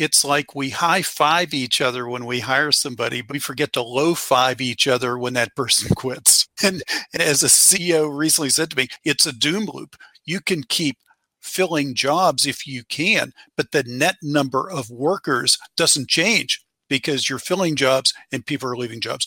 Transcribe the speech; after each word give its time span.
it's 0.00 0.24
like 0.24 0.54
we 0.54 0.70
high 0.70 1.02
five 1.02 1.52
each 1.52 1.78
other 1.82 2.08
when 2.08 2.24
we 2.24 2.40
hire 2.40 2.72
somebody, 2.72 3.20
but 3.20 3.34
we 3.34 3.38
forget 3.38 3.74
to 3.74 3.82
low 3.82 4.14
five 4.14 4.58
each 4.58 4.86
other 4.86 5.18
when 5.18 5.34
that 5.34 5.54
person 5.54 5.94
quits. 5.94 6.48
And, 6.62 6.82
and 7.12 7.22
as 7.22 7.42
a 7.42 7.48
CEO 7.48 8.10
recently 8.10 8.48
said 8.48 8.70
to 8.70 8.76
me, 8.78 8.88
it's 9.04 9.26
a 9.26 9.32
doom 9.32 9.68
loop. 9.72 9.96
You 10.24 10.40
can 10.40 10.62
keep 10.62 10.96
filling 11.40 11.94
jobs 11.94 12.46
if 12.46 12.66
you 12.66 12.82
can, 12.84 13.32
but 13.58 13.72
the 13.72 13.82
net 13.82 14.16
number 14.22 14.70
of 14.70 14.88
workers 14.88 15.58
doesn't 15.76 16.08
change 16.08 16.64
because 16.88 17.28
you're 17.28 17.38
filling 17.38 17.76
jobs 17.76 18.14
and 18.32 18.46
people 18.46 18.70
are 18.70 18.76
leaving 18.76 19.02
jobs. 19.02 19.26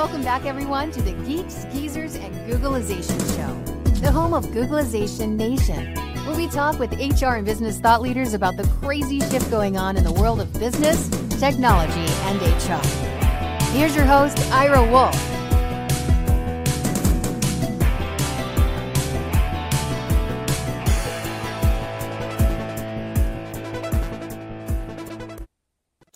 Welcome 0.00 0.22
back, 0.22 0.46
everyone, 0.46 0.90
to 0.92 1.02
the 1.02 1.12
Geeks, 1.26 1.66
Geezers, 1.74 2.14
and 2.14 2.34
Googlization 2.50 3.20
Show, 3.36 4.00
the 4.00 4.10
home 4.10 4.32
of 4.32 4.46
Googlization 4.46 5.36
Nation, 5.36 5.94
where 6.24 6.34
we 6.34 6.48
talk 6.48 6.78
with 6.78 6.90
HR 6.94 7.34
and 7.34 7.44
business 7.44 7.78
thought 7.80 8.00
leaders 8.00 8.32
about 8.32 8.56
the 8.56 8.66
crazy 8.80 9.20
shift 9.20 9.50
going 9.50 9.76
on 9.76 9.98
in 9.98 10.04
the 10.04 10.12
world 10.12 10.40
of 10.40 10.50
business, 10.54 11.10
technology, 11.38 12.06
and 12.24 12.40
HR. 12.40 12.82
Here's 13.76 13.94
your 13.94 14.06
host, 14.06 14.38
Ira 14.50 14.90
Wolfe. 14.90 15.39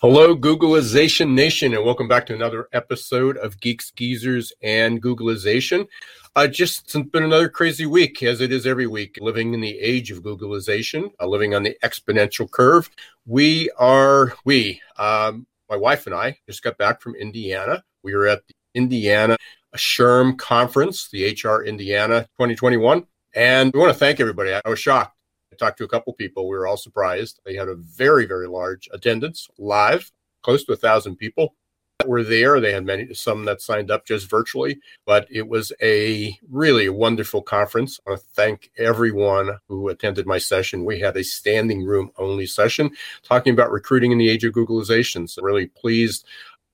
Hello, 0.07 0.37
Googlization 0.37 1.31
Nation, 1.31 1.73
and 1.73 1.83
welcome 1.83 2.07
back 2.07 2.27
to 2.27 2.35
another 2.35 2.69
episode 2.71 3.37
of 3.37 3.59
Geeks, 3.59 3.89
Geezers, 3.89 4.53
and 4.61 5.01
Googlization. 5.01 5.87
Uh, 6.35 6.45
just 6.45 6.95
it's 6.95 7.09
been 7.09 7.23
another 7.23 7.49
crazy 7.49 7.87
week, 7.87 8.21
as 8.21 8.39
it 8.39 8.51
is 8.51 8.67
every 8.67 8.85
week, 8.85 9.17
living 9.19 9.55
in 9.55 9.61
the 9.61 9.79
age 9.79 10.11
of 10.11 10.21
Googleization, 10.21 11.09
uh, 11.19 11.25
living 11.25 11.55
on 11.55 11.63
the 11.63 11.75
exponential 11.83 12.47
curve. 12.47 12.87
We 13.25 13.71
are, 13.79 14.35
we, 14.45 14.79
um, 14.99 15.47
my 15.71 15.75
wife 15.75 16.05
and 16.05 16.13
I 16.13 16.37
just 16.47 16.61
got 16.61 16.77
back 16.77 17.01
from 17.01 17.15
Indiana. 17.15 17.83
We 18.03 18.13
were 18.13 18.27
at 18.27 18.45
the 18.45 18.53
Indiana 18.75 19.37
SHRM 19.75 20.37
conference, 20.37 21.09
the 21.09 21.31
HR 21.31 21.63
Indiana 21.63 22.27
2021. 22.37 23.07
And 23.33 23.73
we 23.73 23.79
want 23.79 23.91
to 23.91 23.97
thank 23.97 24.19
everybody. 24.19 24.53
I 24.53 24.69
was 24.69 24.77
shocked 24.77 25.14
I 25.55 25.65
talked 25.65 25.77
to 25.77 25.85
a 25.85 25.89
couple 25.89 26.11
people. 26.13 26.49
We 26.49 26.57
were 26.57 26.67
all 26.67 26.77
surprised. 26.77 27.39
They 27.45 27.55
had 27.55 27.69
a 27.69 27.75
very, 27.75 28.25
very 28.25 28.47
large 28.47 28.89
attendance 28.91 29.47
live, 29.57 30.11
close 30.41 30.65
to 30.65 30.73
a 30.73 30.77
thousand 30.77 31.15
people 31.15 31.55
that 31.99 32.09
were 32.09 32.23
there. 32.23 32.59
They 32.59 32.73
had 32.73 32.85
many, 32.85 33.13
some 33.13 33.45
that 33.45 33.61
signed 33.61 33.89
up 33.89 34.05
just 34.05 34.29
virtually, 34.29 34.79
but 35.05 35.27
it 35.31 35.47
was 35.47 35.71
a 35.81 36.37
really 36.51 36.89
wonderful 36.89 37.41
conference. 37.41 38.01
I 38.05 38.11
want 38.11 38.21
to 38.21 38.27
thank 38.33 38.71
everyone 38.77 39.59
who 39.69 39.87
attended 39.87 40.25
my 40.25 40.39
session. 40.39 40.83
We 40.83 40.99
had 40.99 41.15
a 41.15 41.23
standing 41.23 41.85
room 41.85 42.11
only 42.17 42.47
session 42.47 42.91
talking 43.23 43.53
about 43.53 43.71
recruiting 43.71 44.11
in 44.11 44.17
the 44.17 44.29
age 44.29 44.43
of 44.43 44.53
Googlization. 44.53 45.29
So 45.29 45.41
really 45.41 45.67
pleased 45.67 46.25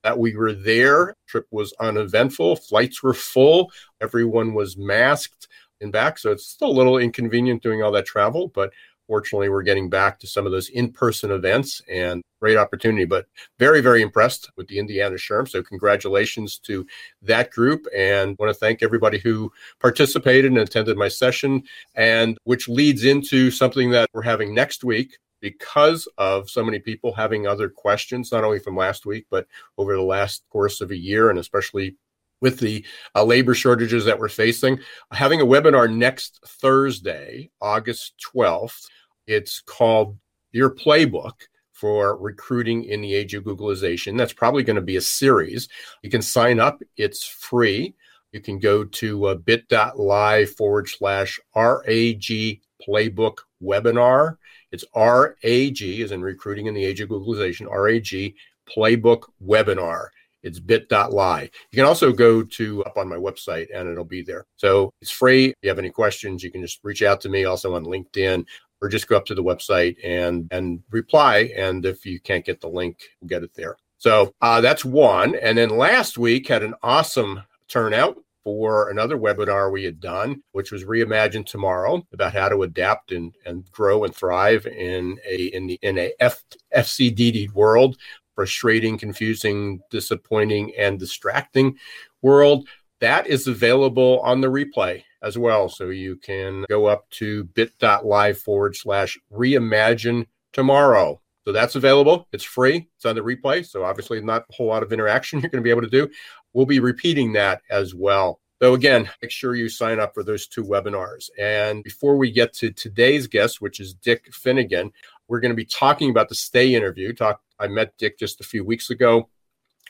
that 0.04 0.18
we 0.18 0.36
were 0.36 0.54
there. 0.54 1.16
Trip 1.28 1.46
was 1.52 1.72
uneventful. 1.80 2.56
Flights 2.56 3.04
were 3.04 3.14
full. 3.14 3.72
Everyone 4.02 4.56
was 4.56 4.76
masked 4.76 5.48
and 5.82 5.92
back. 5.92 6.18
So 6.18 6.32
it's 6.32 6.46
still 6.46 6.70
a 6.70 6.72
little 6.72 6.98
inconvenient 6.98 7.64
doing 7.64 7.82
all 7.82 7.92
that 7.92 8.06
travel, 8.06 8.50
but 8.50 8.72
fortunately 9.12 9.50
we're 9.50 9.62
getting 9.62 9.90
back 9.90 10.18
to 10.20 10.26
some 10.26 10.46
of 10.46 10.54
those 10.54 10.70
in-person 10.70 11.32
events 11.32 11.82
and 11.92 12.24
great 12.40 12.56
opportunity 12.56 13.04
but 13.04 13.26
very 13.60 13.82
very 13.82 14.02
impressed 14.02 14.50
with 14.56 14.68
the 14.70 14.80
indiana 14.80 15.16
SHRM. 15.16 15.50
so 15.50 15.62
congratulations 15.62 16.58
to 16.60 16.88
that 17.22 17.52
group 17.52 17.86
and 17.94 18.38
want 18.40 18.50
to 18.50 18.58
thank 18.58 18.82
everybody 18.82 19.20
who 19.20 19.52
participated 19.82 20.46
and 20.46 20.60
attended 20.60 20.96
my 20.96 21.10
session 21.10 21.62
and 21.96 22.38
which 22.46 22.70
leads 22.70 23.04
into 23.04 23.52
something 23.52 23.90
that 23.92 24.10
we're 24.14 24.22
having 24.22 24.56
next 24.56 24.82
week 24.84 25.18
because 25.42 26.08
of 26.18 26.50
so 26.50 26.64
many 26.64 26.80
people 26.80 27.12
having 27.12 27.46
other 27.48 27.68
questions 27.68 28.32
not 28.32 28.46
only 28.46 28.60
from 28.60 28.78
last 28.78 29.06
week 29.06 29.26
but 29.30 29.46
over 29.78 29.94
the 29.98 30.02
last 30.02 30.44
course 30.50 30.80
of 30.80 30.90
a 30.92 30.98
year 30.98 31.30
and 31.30 31.38
especially 31.38 31.98
with 32.42 32.60
the 32.60 32.86
uh, 33.16 33.24
labor 33.24 33.54
shortages 33.54 34.06
that 34.06 34.20
we're 34.20 34.30
facing. 34.30 34.80
Having 35.12 35.42
a 35.42 35.46
webinar 35.46 35.94
next 35.94 36.40
Thursday, 36.46 37.52
August 37.62 38.14
12th. 38.34 38.88
It's 39.28 39.62
called 39.62 40.18
Your 40.52 40.72
Playbook 40.72 41.34
for 41.72 42.18
Recruiting 42.18 42.84
in 42.84 43.02
the 43.02 43.14
Age 43.14 43.34
of 43.34 43.44
Googleization. 43.44 44.18
That's 44.18 44.34
probably 44.34 44.64
going 44.64 44.76
to 44.76 44.82
be 44.82 44.98
a 44.98 45.02
series. 45.02 45.70
You 46.02 46.10
can 46.10 46.22
sign 46.22 46.60
up, 46.60 46.82
it's 46.98 47.26
free. 47.26 47.96
You 48.32 48.40
can 48.40 48.60
go 48.60 48.84
to 48.84 49.26
uh, 49.26 49.36
bit.ly 49.36 50.46
forward 50.46 50.88
slash 50.88 51.40
RAG 51.56 52.62
Playbook 52.88 53.38
webinar. 53.62 54.38
It's 54.72 54.86
RAG, 54.96 55.82
as 56.02 56.12
in 56.12 56.22
Recruiting 56.22 56.68
in 56.68 56.74
the 56.74 56.86
Age 56.86 57.02
of 57.02 57.10
Googleization, 57.10 57.68
RAG 57.70 58.36
Playbook 58.70 59.24
webinar. 59.44 60.08
It's 60.44 60.60
bit.ly. 60.60 61.42
You 61.42 61.76
can 61.76 61.86
also 61.86 62.12
go 62.12 62.44
to 62.44 62.84
up 62.86 62.98
on 62.98 63.08
my 63.08 63.18
website 63.18 63.68
and 63.74 63.90
it'll 63.90 64.06
be 64.06 64.22
there. 64.22 64.46
So 64.56 64.94
it's 65.02 65.12
free. 65.12 65.50
If 65.50 65.56
you 65.62 65.70
have 65.70 65.80
any 65.80 65.90
questions, 65.90 66.44
you 66.44 66.52
can 66.52 66.62
just 66.62 66.80
reach 66.84 67.04
out 67.04 67.22
to 67.22 67.30
me 67.30 67.46
also 67.46 67.76
on 67.76 67.86
LinkedIn 67.86 68.46
or 68.82 68.90
just 68.90 69.08
go 69.08 69.16
up 69.16 69.26
to 69.26 69.36
the 69.36 69.44
website 69.44 69.96
and 70.04 70.48
and 70.52 70.82
reply. 70.90 71.52
And 71.56 71.86
if 71.86 72.06
you 72.06 72.20
can't 72.20 72.46
get 72.46 72.62
the 72.62 72.70
link, 72.70 72.98
get 73.28 73.44
it 73.44 73.54
there. 73.54 73.78
So 73.98 74.34
uh, 74.42 74.62
that's 74.62 74.84
one. 74.84 75.36
And 75.36 75.58
then 75.58 75.70
last 75.70 76.18
week 76.18 76.48
had 76.48 76.64
an 76.64 76.74
awesome 76.82 77.44
turnout 77.68 78.18
for 78.44 78.90
another 78.90 79.18
webinar 79.18 79.72
we 79.72 79.84
had 79.84 80.00
done, 80.00 80.42
which 80.52 80.72
was 80.72 80.84
Reimagine 80.84 81.46
Tomorrow 81.46 82.06
about 82.12 82.34
how 82.34 82.50
to 82.50 82.64
adapt 82.64 83.12
and, 83.12 83.34
and 83.46 83.70
grow 83.72 84.04
and 84.04 84.16
thrive 84.16 84.66
in 84.66 85.20
a 85.30 85.46
in 85.54 85.68
the 85.68 85.80
in 85.82 85.98
a 85.98 86.12
F, 86.20 86.44
FCDD 86.76 87.54
world 87.54 87.98
frustrating, 88.42 88.98
confusing, 88.98 89.80
disappointing, 89.92 90.74
and 90.76 90.98
distracting 90.98 91.78
world. 92.24 92.68
That 93.02 93.28
is 93.28 93.46
available 93.46 94.20
on 94.22 94.42
the 94.42 94.48
replay 94.48 95.04
as 95.22 95.38
well. 95.38 95.70
So 95.70 95.90
you 95.90 96.16
can 96.16 96.66
go 96.68 96.88
up 96.88 97.08
to 97.12 97.44
bit.ly 97.44 98.34
forward 98.34 98.76
slash 98.76 99.16
reimagine 99.32 100.26
tomorrow. 100.54 101.22
So 101.46 101.52
that's 101.52 101.76
available. 101.76 102.28
It's 102.32 102.44
free. 102.44 102.88
It's 102.96 103.06
on 103.06 103.14
the 103.14 103.22
replay. 103.22 103.64
So 103.64 103.84
obviously, 103.84 104.20
not 104.22 104.46
a 104.50 104.56
whole 104.56 104.68
lot 104.68 104.82
of 104.82 104.92
interaction 104.92 105.40
you're 105.42 105.52
going 105.52 105.62
to 105.62 105.64
be 105.64 105.70
able 105.70 105.84
to 105.84 105.88
do. 105.88 106.10
We'll 106.54 106.66
be 106.66 106.80
repeating 106.80 107.34
that 107.34 107.62
as 107.70 107.94
well. 107.94 108.40
So 108.60 108.74
again, 108.74 109.08
make 109.22 109.30
sure 109.30 109.54
you 109.54 109.70
sign 109.70 110.00
up 110.00 110.16
for 110.16 110.24
those 110.24 110.48
two 110.48 110.64
webinars. 110.64 111.30
And 111.38 111.84
before 111.84 112.18
we 112.18 112.32
get 112.32 112.54
to 112.54 112.72
today's 112.72 113.28
guest, 113.28 113.62
which 113.62 113.80
is 113.80 113.94
Dick 113.94 114.34
Finnegan, 114.34 114.92
we're 115.32 115.40
going 115.40 115.52
to 115.52 115.56
be 115.56 115.66
talking 115.66 116.10
about 116.10 116.28
the 116.28 116.36
stay 116.36 116.76
interview. 116.76 117.14
Talk 117.14 117.42
I 117.58 117.70
met 117.70 117.98
Dick 117.98 118.20
just 118.20 118.42
a 118.42 118.44
few 118.44 118.66
weeks 118.66 118.90
ago. 118.90 119.30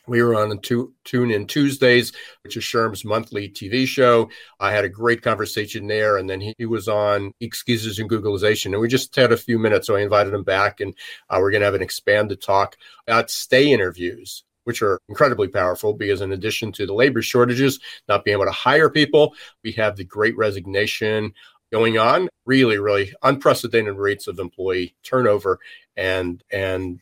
We 0.08 0.22
were 0.22 0.36
on 0.36 0.60
two, 0.60 0.94
Tune 1.04 1.32
In 1.32 1.48
Tuesdays, 1.48 2.14
which 2.44 2.58
is 2.58 2.64
SHRM's 2.64 3.04
monthly 3.04 3.50
TV 3.50 3.88
show. 3.88 4.30
I 4.60 4.72
had 4.72 4.86
a 4.86 4.90
great 4.90 5.24
conversation 5.24 5.88
there, 5.88 6.18
and 6.18 6.30
then 6.30 6.42
he, 6.42 6.54
he 6.60 6.66
was 6.68 6.88
on 6.88 7.34
Excuses 7.40 7.98
and 7.98 8.10
Googleization, 8.10 8.68
and 8.68 8.80
we 8.80 8.88
just 8.88 9.16
had 9.16 9.32
a 9.32 9.38
few 9.38 9.58
minutes, 9.58 9.88
so 9.88 9.96
I 9.96 10.02
invited 10.02 10.34
him 10.34 10.44
back, 10.44 10.80
and 10.80 10.94
uh, 11.30 11.38
we're 11.40 11.52
going 11.52 11.62
to 11.62 11.66
have 11.66 11.76
an 11.76 11.82
expanded 11.82 12.40
talk 12.42 12.78
about 13.08 13.32
stay 13.32 13.72
interviews 13.72 14.44
which 14.64 14.82
are 14.82 15.00
incredibly 15.10 15.48
powerful 15.48 15.94
because 15.94 16.22
in 16.22 16.32
addition 16.32 16.72
to 16.72 16.86
the 16.86 16.94
labor 16.94 17.22
shortages, 17.22 17.80
not 18.08 18.24
being 18.24 18.36
able 18.36 18.46
to 18.46 18.52
hire 18.52 18.90
people, 18.90 19.34
we 19.64 19.72
have 19.72 19.96
the 19.96 20.04
great 20.04 20.38
resignation 20.38 21.34
going 21.72 21.98
on, 21.98 22.30
really, 22.46 22.78
really 22.78 23.14
unprecedented 23.24 23.96
rates 23.96 24.28
of 24.28 24.40
employee 24.40 24.96
turnover 25.04 25.60
and 25.98 26.44
and 26.52 27.00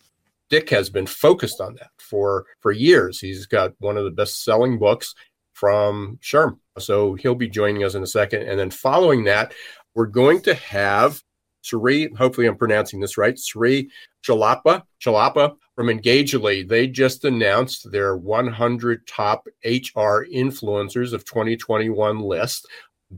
Dick 0.50 0.70
has 0.72 0.90
been 0.90 1.06
focused 1.06 1.62
on 1.62 1.76
that 1.76 1.92
for 1.98 2.46
for 2.60 2.72
years. 2.72 3.20
He's 3.20 3.46
got 3.46 3.74
one 3.80 3.98
of 3.98 4.04
the 4.04 4.12
best 4.12 4.44
selling 4.44 4.80
books 4.80 5.14
from 5.54 6.18
SHRM, 6.24 6.58
So 6.78 7.16
he'll 7.16 7.36
be 7.36 7.50
joining 7.50 7.84
us 7.84 7.94
in 7.94 8.02
a 8.02 8.08
second. 8.08 8.44
And 8.44 8.58
then 8.58 8.72
following 8.72 9.26
that, 9.26 9.54
we're 9.94 10.06
going 10.06 10.42
to 10.44 10.54
have 10.54 11.22
Sri, 11.62 12.10
hopefully 12.14 12.48
I'm 12.48 12.56
pronouncing 12.56 13.02
this 13.02 13.18
right, 13.18 13.38
Sri 13.38 13.92
Chellappa, 14.26 14.84
Chellappa 15.04 15.56
from 15.76 15.90
Engagedly. 15.90 16.64
They 16.64 16.88
just 16.88 17.26
announced 17.26 17.92
their 17.92 18.16
100 18.16 19.06
top 19.06 19.46
HR 19.66 20.26
influencers 20.34 21.12
of 21.12 21.26
2021 21.26 22.20
list. 22.20 22.66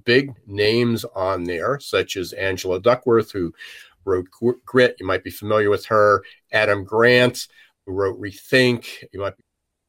Big 0.06 0.34
names 0.48 1.04
on 1.16 1.44
there, 1.44 1.80
such 1.80 2.18
as 2.18 2.34
Angela 2.34 2.80
Duckworth, 2.80 3.32
who 3.32 3.54
wrote 4.06 4.28
Grit. 4.66 4.96
You 5.00 5.06
might 5.06 5.24
be 5.24 5.32
familiar 5.32 5.70
with 5.70 5.86
her. 5.88 6.24
Adam 6.52 6.84
Grant, 6.84 7.48
who 7.86 7.94
wrote 7.94 8.20
Rethink. 8.20 8.88
You 9.12 9.20
might 9.20 9.38
be 9.38 9.44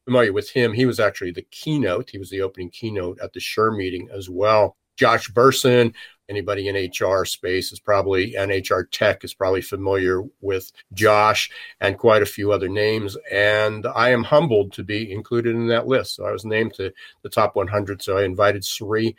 familiar 0.05 0.33
with 0.33 0.49
him. 0.49 0.73
He 0.73 0.85
was 0.85 0.99
actually 0.99 1.31
the 1.31 1.45
keynote. 1.51 2.09
He 2.09 2.17
was 2.17 2.29
the 2.29 2.41
opening 2.41 2.69
keynote 2.69 3.19
at 3.21 3.33
the 3.33 3.39
SHRM 3.39 3.77
meeting 3.77 4.09
as 4.13 4.29
well. 4.29 4.75
Josh 4.95 5.31
Bersin, 5.31 5.93
anybody 6.29 6.67
in 6.67 6.75
HR 6.75 7.25
space 7.25 7.71
is 7.71 7.79
probably, 7.79 8.35
and 8.35 8.51
HR 8.51 8.81
tech 8.81 9.23
is 9.23 9.33
probably 9.33 9.61
familiar 9.61 10.21
with 10.41 10.71
Josh 10.93 11.49
and 11.79 11.97
quite 11.97 12.21
a 12.21 12.27
few 12.27 12.51
other 12.51 12.69
names. 12.69 13.17
And 13.31 13.87
I 13.87 14.11
am 14.11 14.23
humbled 14.23 14.73
to 14.73 14.83
be 14.83 15.11
included 15.11 15.55
in 15.55 15.67
that 15.67 15.87
list. 15.87 16.15
So 16.15 16.25
I 16.25 16.31
was 16.31 16.45
named 16.45 16.75
to 16.75 16.93
the 17.23 17.29
top 17.29 17.55
100. 17.55 18.03
So 18.03 18.17
I 18.17 18.23
invited 18.23 18.63
Sri 18.63 19.15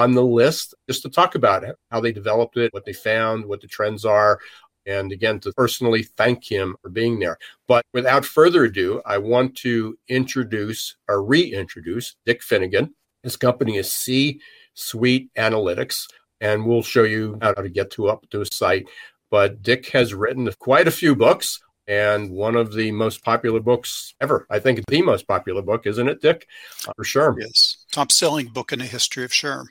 on 0.00 0.12
the 0.12 0.24
list 0.24 0.74
just 0.88 1.02
to 1.02 1.10
talk 1.10 1.34
about 1.34 1.62
it, 1.62 1.76
how 1.90 2.00
they 2.00 2.10
developed 2.10 2.56
it, 2.56 2.72
what 2.72 2.86
they 2.86 2.92
found, 2.92 3.44
what 3.44 3.60
the 3.60 3.66
trends 3.66 4.06
are. 4.06 4.40
And 4.86 5.12
again, 5.12 5.38
to 5.40 5.52
personally 5.52 6.04
thank 6.04 6.50
him 6.50 6.74
for 6.80 6.88
being 6.88 7.18
there. 7.18 7.36
But 7.68 7.84
without 7.92 8.24
further 8.24 8.64
ado, 8.64 9.02
I 9.04 9.18
want 9.18 9.54
to 9.58 9.98
introduce 10.08 10.96
or 11.06 11.22
reintroduce 11.22 12.16
Dick 12.24 12.42
Finnegan. 12.42 12.94
His 13.22 13.36
company 13.36 13.76
is 13.76 13.92
C 13.92 14.40
Suite 14.72 15.28
Analytics, 15.36 16.06
and 16.40 16.64
we'll 16.64 16.82
show 16.82 17.02
you 17.02 17.38
how 17.42 17.52
to 17.52 17.68
get 17.68 17.90
to 17.92 18.08
up 18.08 18.24
to 18.30 18.38
his 18.38 18.48
site. 18.52 18.88
But 19.30 19.62
Dick 19.62 19.90
has 19.90 20.14
written 20.14 20.50
quite 20.58 20.88
a 20.88 20.90
few 20.90 21.14
books, 21.14 21.60
and 21.86 22.30
one 22.30 22.56
of 22.56 22.72
the 22.72 22.90
most 22.90 23.22
popular 23.22 23.60
books 23.60 24.14
ever. 24.22 24.46
I 24.48 24.60
think 24.60 24.80
the 24.88 25.02
most 25.02 25.28
popular 25.28 25.60
book, 25.60 25.86
isn't 25.86 26.08
it, 26.08 26.22
Dick? 26.22 26.46
Uh, 26.88 26.92
for 26.96 27.04
SHRM. 27.04 27.36
Yes, 27.40 27.84
top 27.92 28.10
selling 28.10 28.46
book 28.46 28.72
in 28.72 28.78
the 28.78 28.86
history 28.86 29.24
of 29.24 29.30
SHRM. 29.30 29.66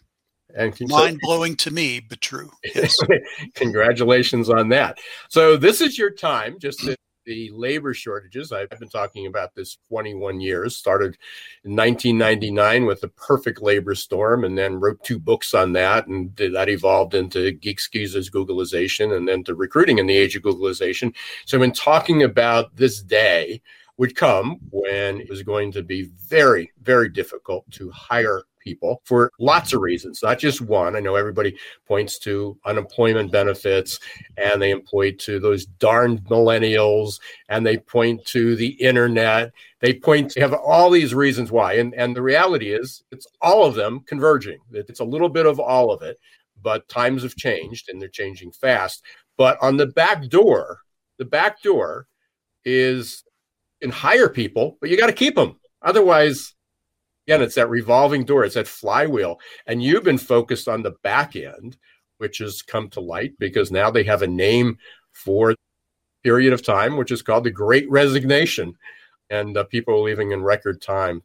And 0.56 0.75
mind 0.88 1.19
blowing 1.22 1.56
to 1.57 1.72
me, 1.72 2.00
but 2.00 2.22
true. 2.22 2.51
Yes. 2.75 2.96
Congratulations 3.56 4.50
on 4.50 4.69
that. 4.69 4.98
So 5.30 5.57
this 5.57 5.80
is 5.80 5.98
your 5.98 6.10
time, 6.10 6.57
just 6.60 6.80
to 6.80 6.96
the 7.25 7.51
labor 7.54 7.94
shortages. 7.94 8.51
I've 8.51 8.72
been 8.72 8.90
talking 8.90 9.28
about 9.28 9.54
this 9.54 9.78
21 9.90 10.42
years. 10.42 10.75
Started 10.75 11.18
in 11.63 11.75
1999 11.75 12.86
with 12.86 13.01
the 13.01 13.10
perfect 13.10 13.62
labor 13.62 13.94
storm, 13.94 14.44
and 14.44 14.57
then 14.57 14.80
wrote 14.80 15.04
two 15.04 15.19
books 15.19 15.54
on 15.54 15.74
that, 15.74 16.07
and 16.07 16.36
that 16.38 16.69
evolved 16.69 17.13
into 17.13 17.51
Geeks 17.51 17.88
Geezers 17.88 18.31
Googleization 18.31 19.16
and 19.16 19.28
then 19.28 19.44
to 19.44 19.54
recruiting 19.54 20.00
in 20.00 20.07
the 20.07 20.18
age 20.18 20.36
of 20.36 20.42
Googleization. 20.42 21.13
So, 21.46 21.62
in 21.62 21.72
talking 21.72 22.24
about 22.24 22.75
this 22.75 23.01
day, 23.01 23.62
would 23.98 24.16
come 24.16 24.57
when 24.72 25.19
it 25.19 25.30
was 25.30 25.44
going 25.44 25.74
to 25.74 25.84
be 25.84 26.10
very, 26.25 26.72
very 26.81 27.10
difficult 27.10 27.69
to 27.69 27.92
hire 27.92 28.44
people 28.59 29.01
for 29.06 29.31
lots 29.39 29.73
of 29.73 29.81
reasons, 29.81 30.21
not 30.21 30.39
just 30.39 30.61
one. 30.61 30.95
I 30.95 31.00
know 31.00 31.15
everybody 31.15 31.57
points 31.88 32.19
to 32.19 32.57
unemployment 32.65 33.31
benefits 33.31 34.00
and 34.38 34.61
they 34.61 34.75
point 34.75 35.19
to 35.21 35.39
those 35.39 35.65
darned 35.65 36.23
millennials 36.25 37.19
and 37.50 37.65
they 37.65 37.77
point 37.77 38.25
to 38.25 38.56
the 38.56 38.69
internet. 38.81 39.51
They 39.79 39.94
point 39.94 40.31
to 40.31 40.41
have 40.41 40.53
all 40.53 40.89
these 40.89 41.13
reasons 41.13 41.51
why. 41.51 41.73
And, 41.73 41.94
and 41.95 42.15
the 42.15 42.21
reality 42.21 42.73
is, 42.73 43.03
it's 43.11 43.27
all 43.41 43.65
of 43.65 43.75
them 43.75 44.01
converging. 44.07 44.59
It's 44.71 45.00
a 45.00 45.05
little 45.05 45.29
bit 45.29 45.45
of 45.45 45.59
all 45.59 45.91
of 45.91 46.01
it, 46.01 46.17
but 46.62 46.88
times 46.89 47.23
have 47.23 47.35
changed 47.35 47.89
and 47.89 48.01
they're 48.01 48.09
changing 48.09 48.51
fast. 48.51 49.03
But 49.38 49.57
on 49.62 49.77
the 49.77 49.88
back 49.88 50.27
door, 50.27 50.79
the 51.17 51.25
back 51.25 51.62
door 51.62 52.07
is 52.65 53.23
can 53.81 53.91
hire 53.91 54.29
people, 54.29 54.77
but 54.81 54.89
you 54.89 54.97
got 54.97 55.07
to 55.07 55.13
keep 55.13 55.35
them. 55.35 55.57
Otherwise, 55.81 56.53
again, 57.29 57.43
it's 57.43 57.55
that 57.55 57.69
revolving 57.69 58.25
door, 58.25 58.43
it's 58.43 58.55
that 58.55 58.67
flywheel. 58.67 59.39
And 59.67 59.83
you've 59.83 60.03
been 60.03 60.17
focused 60.17 60.67
on 60.67 60.81
the 60.81 60.95
back 61.03 61.35
end, 61.35 61.77
which 62.17 62.39
has 62.39 62.63
come 62.63 62.89
to 62.89 62.99
light 62.99 63.33
because 63.37 63.71
now 63.71 63.91
they 63.91 64.03
have 64.03 64.23
a 64.23 64.27
name 64.27 64.79
for 65.11 65.53
period 66.23 66.53
of 66.53 66.63
time, 66.63 66.97
which 66.97 67.11
is 67.11 67.21
called 67.21 67.43
the 67.43 67.51
Great 67.51 67.89
Resignation, 67.89 68.73
and 69.29 69.55
uh, 69.55 69.63
people 69.65 69.93
are 69.93 69.99
leaving 69.99 70.31
in 70.31 70.41
record 70.41 70.81
time. 70.81 71.21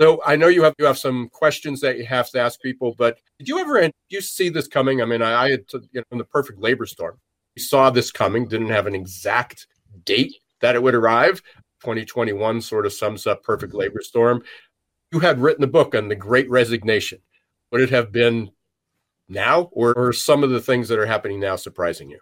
So 0.00 0.22
I 0.24 0.36
know 0.36 0.46
you 0.46 0.62
have 0.62 0.74
you 0.78 0.84
have 0.84 0.96
some 0.96 1.28
questions 1.30 1.80
that 1.80 1.98
you 1.98 2.06
have 2.06 2.30
to 2.30 2.40
ask 2.40 2.60
people, 2.62 2.94
but 2.96 3.18
did 3.40 3.48
you 3.48 3.58
ever 3.58 3.80
did 3.80 3.92
you 4.10 4.20
see 4.20 4.48
this 4.50 4.68
coming? 4.68 5.02
I 5.02 5.06
mean, 5.06 5.22
I, 5.22 5.42
I 5.42 5.50
had 5.50 5.68
to, 5.68 5.82
you 5.90 6.00
know, 6.00 6.04
in 6.12 6.18
the 6.18 6.24
perfect 6.24 6.60
labor 6.60 6.86
storm, 6.86 7.18
we 7.56 7.62
saw 7.62 7.90
this 7.90 8.12
coming. 8.12 8.46
Didn't 8.46 8.68
have 8.68 8.86
an 8.86 8.94
exact 8.94 9.66
date 10.04 10.36
that 10.60 10.76
it 10.76 10.82
would 10.82 10.94
arrive. 10.94 11.42
2021 11.80 12.60
sort 12.60 12.86
of 12.86 12.92
sums 12.92 13.26
up 13.26 13.42
perfect 13.42 13.72
labor 13.74 14.00
storm 14.00 14.42
you 15.12 15.20
had 15.20 15.40
written 15.40 15.64
a 15.64 15.68
book 15.68 15.94
on 15.94 16.08
the 16.08 16.14
great 16.14 16.48
resignation, 16.50 17.20
would 17.70 17.80
it 17.80 17.90
have 17.90 18.12
been 18.12 18.50
now 19.28 19.68
or, 19.72 19.94
or 19.94 20.12
some 20.12 20.42
of 20.42 20.50
the 20.50 20.60
things 20.60 20.88
that 20.88 20.98
are 20.98 21.06
happening 21.06 21.40
now 21.40 21.56
surprising 21.56 22.10
you? 22.10 22.20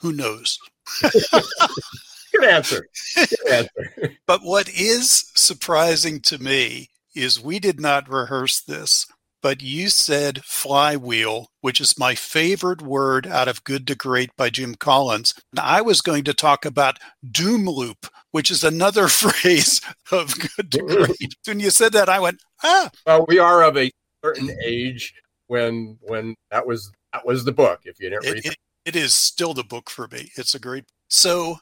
Who 0.00 0.12
knows? 0.12 0.58
Good 1.02 2.44
answer. 2.44 2.86
Good 3.16 3.50
answer. 3.50 4.16
but 4.26 4.42
what 4.42 4.68
is 4.68 5.30
surprising 5.34 6.20
to 6.22 6.38
me 6.38 6.90
is 7.14 7.40
we 7.40 7.58
did 7.58 7.80
not 7.80 8.08
rehearse 8.08 8.60
this, 8.60 9.06
but 9.42 9.62
you 9.62 9.88
said 9.88 10.44
flywheel, 10.44 11.48
which 11.60 11.80
is 11.80 11.98
my 11.98 12.14
favorite 12.14 12.82
word 12.82 13.26
out 13.26 13.48
of 13.48 13.64
Good 13.64 13.86
to 13.86 13.94
Great 13.94 14.30
by 14.36 14.50
Jim 14.50 14.74
Collins. 14.74 15.34
And 15.52 15.60
I 15.60 15.80
was 15.80 16.00
going 16.00 16.24
to 16.24 16.34
talk 16.34 16.64
about 16.64 16.98
doom 17.30 17.66
loop, 17.66 18.06
which 18.30 18.50
is 18.50 18.64
another 18.64 19.08
phrase 19.08 19.80
of 20.10 20.34
Good 20.38 20.72
to 20.72 20.78
Great. 20.86 21.34
when 21.46 21.60
you 21.60 21.70
said 21.70 21.92
that, 21.92 22.08
I 22.08 22.20
went, 22.20 22.42
ah. 22.62 22.90
Well, 23.06 23.26
we 23.28 23.38
are 23.38 23.62
of 23.62 23.76
a 23.76 23.90
certain 24.24 24.50
age 24.64 25.14
when 25.46 25.96
when 26.02 26.34
that 26.50 26.66
was 26.66 26.90
that 27.12 27.24
was 27.24 27.44
the 27.44 27.52
book. 27.52 27.80
If 27.84 28.00
you 28.00 28.10
didn't 28.10 28.26
read 28.26 28.38
it, 28.38 28.46
it, 28.46 28.56
it 28.84 28.96
is 28.96 29.14
still 29.14 29.54
the 29.54 29.64
book 29.64 29.90
for 29.90 30.08
me. 30.08 30.30
It's 30.36 30.54
a 30.54 30.58
great. 30.58 30.84
So, 31.08 31.58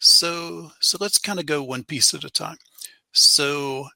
so, 0.00 0.72
so 0.80 0.98
let's 1.00 1.18
kind 1.18 1.38
of 1.38 1.46
go 1.46 1.62
one 1.62 1.84
piece 1.84 2.12
at 2.14 2.24
a 2.24 2.30
time. 2.30 2.56
So, 3.12 3.86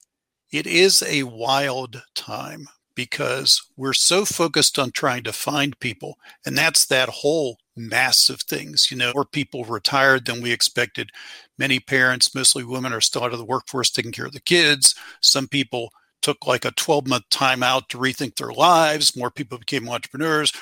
it 0.53 0.67
is 0.67 1.03
a 1.03 1.25
wild 1.25 2.03
time 2.15 2.69
because 2.99 3.63
we're 3.77 3.93
so 3.93 4.25
focused 4.25 4.77
on 4.77 4.91
trying 4.91 5.23
to 5.23 5.33
find 5.33 5.79
people. 5.79 6.19
And 6.45 6.59
that's 6.59 6.85
that 6.87 7.09
whole 7.09 7.59
mass 7.77 8.29
of 8.29 8.41
things. 8.41 8.91
You 8.91 8.97
know, 8.97 9.13
more 9.15 9.25
people 9.25 9.65
retired 9.65 10.27
than 10.27 10.43
we 10.43 10.51
expected. 10.51 11.13
Many 11.57 11.79
parents, 11.79 12.35
mostly 12.35 12.65
women, 12.65 12.93
are 12.93 13.01
still 13.01 13.23
out 13.23 13.33
of 13.33 13.39
the 13.39 13.45
workforce 13.45 13.89
taking 13.91 14.11
care 14.11 14.27
of 14.27 14.33
the 14.33 14.41
kids. 14.41 14.97
Some 15.21 15.47
people 15.47 15.91
took 16.23 16.45
like 16.45 16.65
a 16.65 16.73
12 16.73 17.07
month 17.07 17.31
time 17.31 17.63
out 17.63 17.89
to 17.91 17.99
rethink 17.99 18.35
their 18.35 18.53
lives. 18.53 19.15
More 19.15 19.31
people 19.31 19.59
became 19.59 19.89
entrepreneurs, 19.89 20.53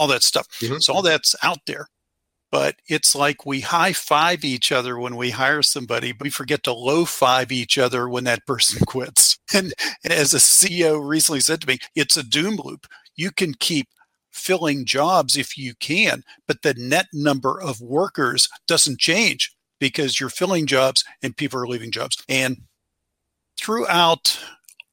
all 0.00 0.08
that 0.08 0.24
stuff. 0.24 0.48
Mm-hmm. 0.58 0.78
So 0.78 0.92
all 0.92 1.02
that's 1.02 1.36
out 1.40 1.60
there 1.68 1.86
but 2.50 2.76
it's 2.86 3.16
like 3.16 3.44
we 3.44 3.62
high 3.62 3.92
five 3.92 4.44
each 4.44 4.70
other 4.70 4.96
when 4.96 5.16
we 5.16 5.30
hire 5.30 5.60
somebody, 5.60 6.12
but 6.12 6.26
we 6.26 6.30
forget 6.30 6.62
to 6.62 6.72
low 6.72 7.04
five 7.04 7.50
each 7.50 7.78
other 7.78 8.08
when 8.08 8.22
that 8.22 8.46
person 8.46 8.84
quits. 8.86 9.33
And, 9.52 9.74
and 10.02 10.12
as 10.12 10.32
a 10.32 10.38
CEO 10.38 11.06
recently 11.06 11.40
said 11.40 11.60
to 11.60 11.68
me, 11.68 11.78
it's 11.94 12.16
a 12.16 12.22
doom 12.22 12.58
loop. 12.62 12.86
You 13.16 13.30
can 13.30 13.54
keep 13.54 13.88
filling 14.32 14.84
jobs 14.84 15.36
if 15.36 15.56
you 15.56 15.74
can, 15.76 16.24
but 16.46 16.62
the 16.62 16.74
net 16.74 17.06
number 17.12 17.60
of 17.60 17.80
workers 17.80 18.48
doesn't 18.66 18.98
change 18.98 19.54
because 19.78 20.18
you're 20.18 20.30
filling 20.30 20.66
jobs 20.66 21.04
and 21.22 21.36
people 21.36 21.60
are 21.60 21.68
leaving 21.68 21.90
jobs. 21.90 22.22
And 22.28 22.62
throughout 23.56 24.38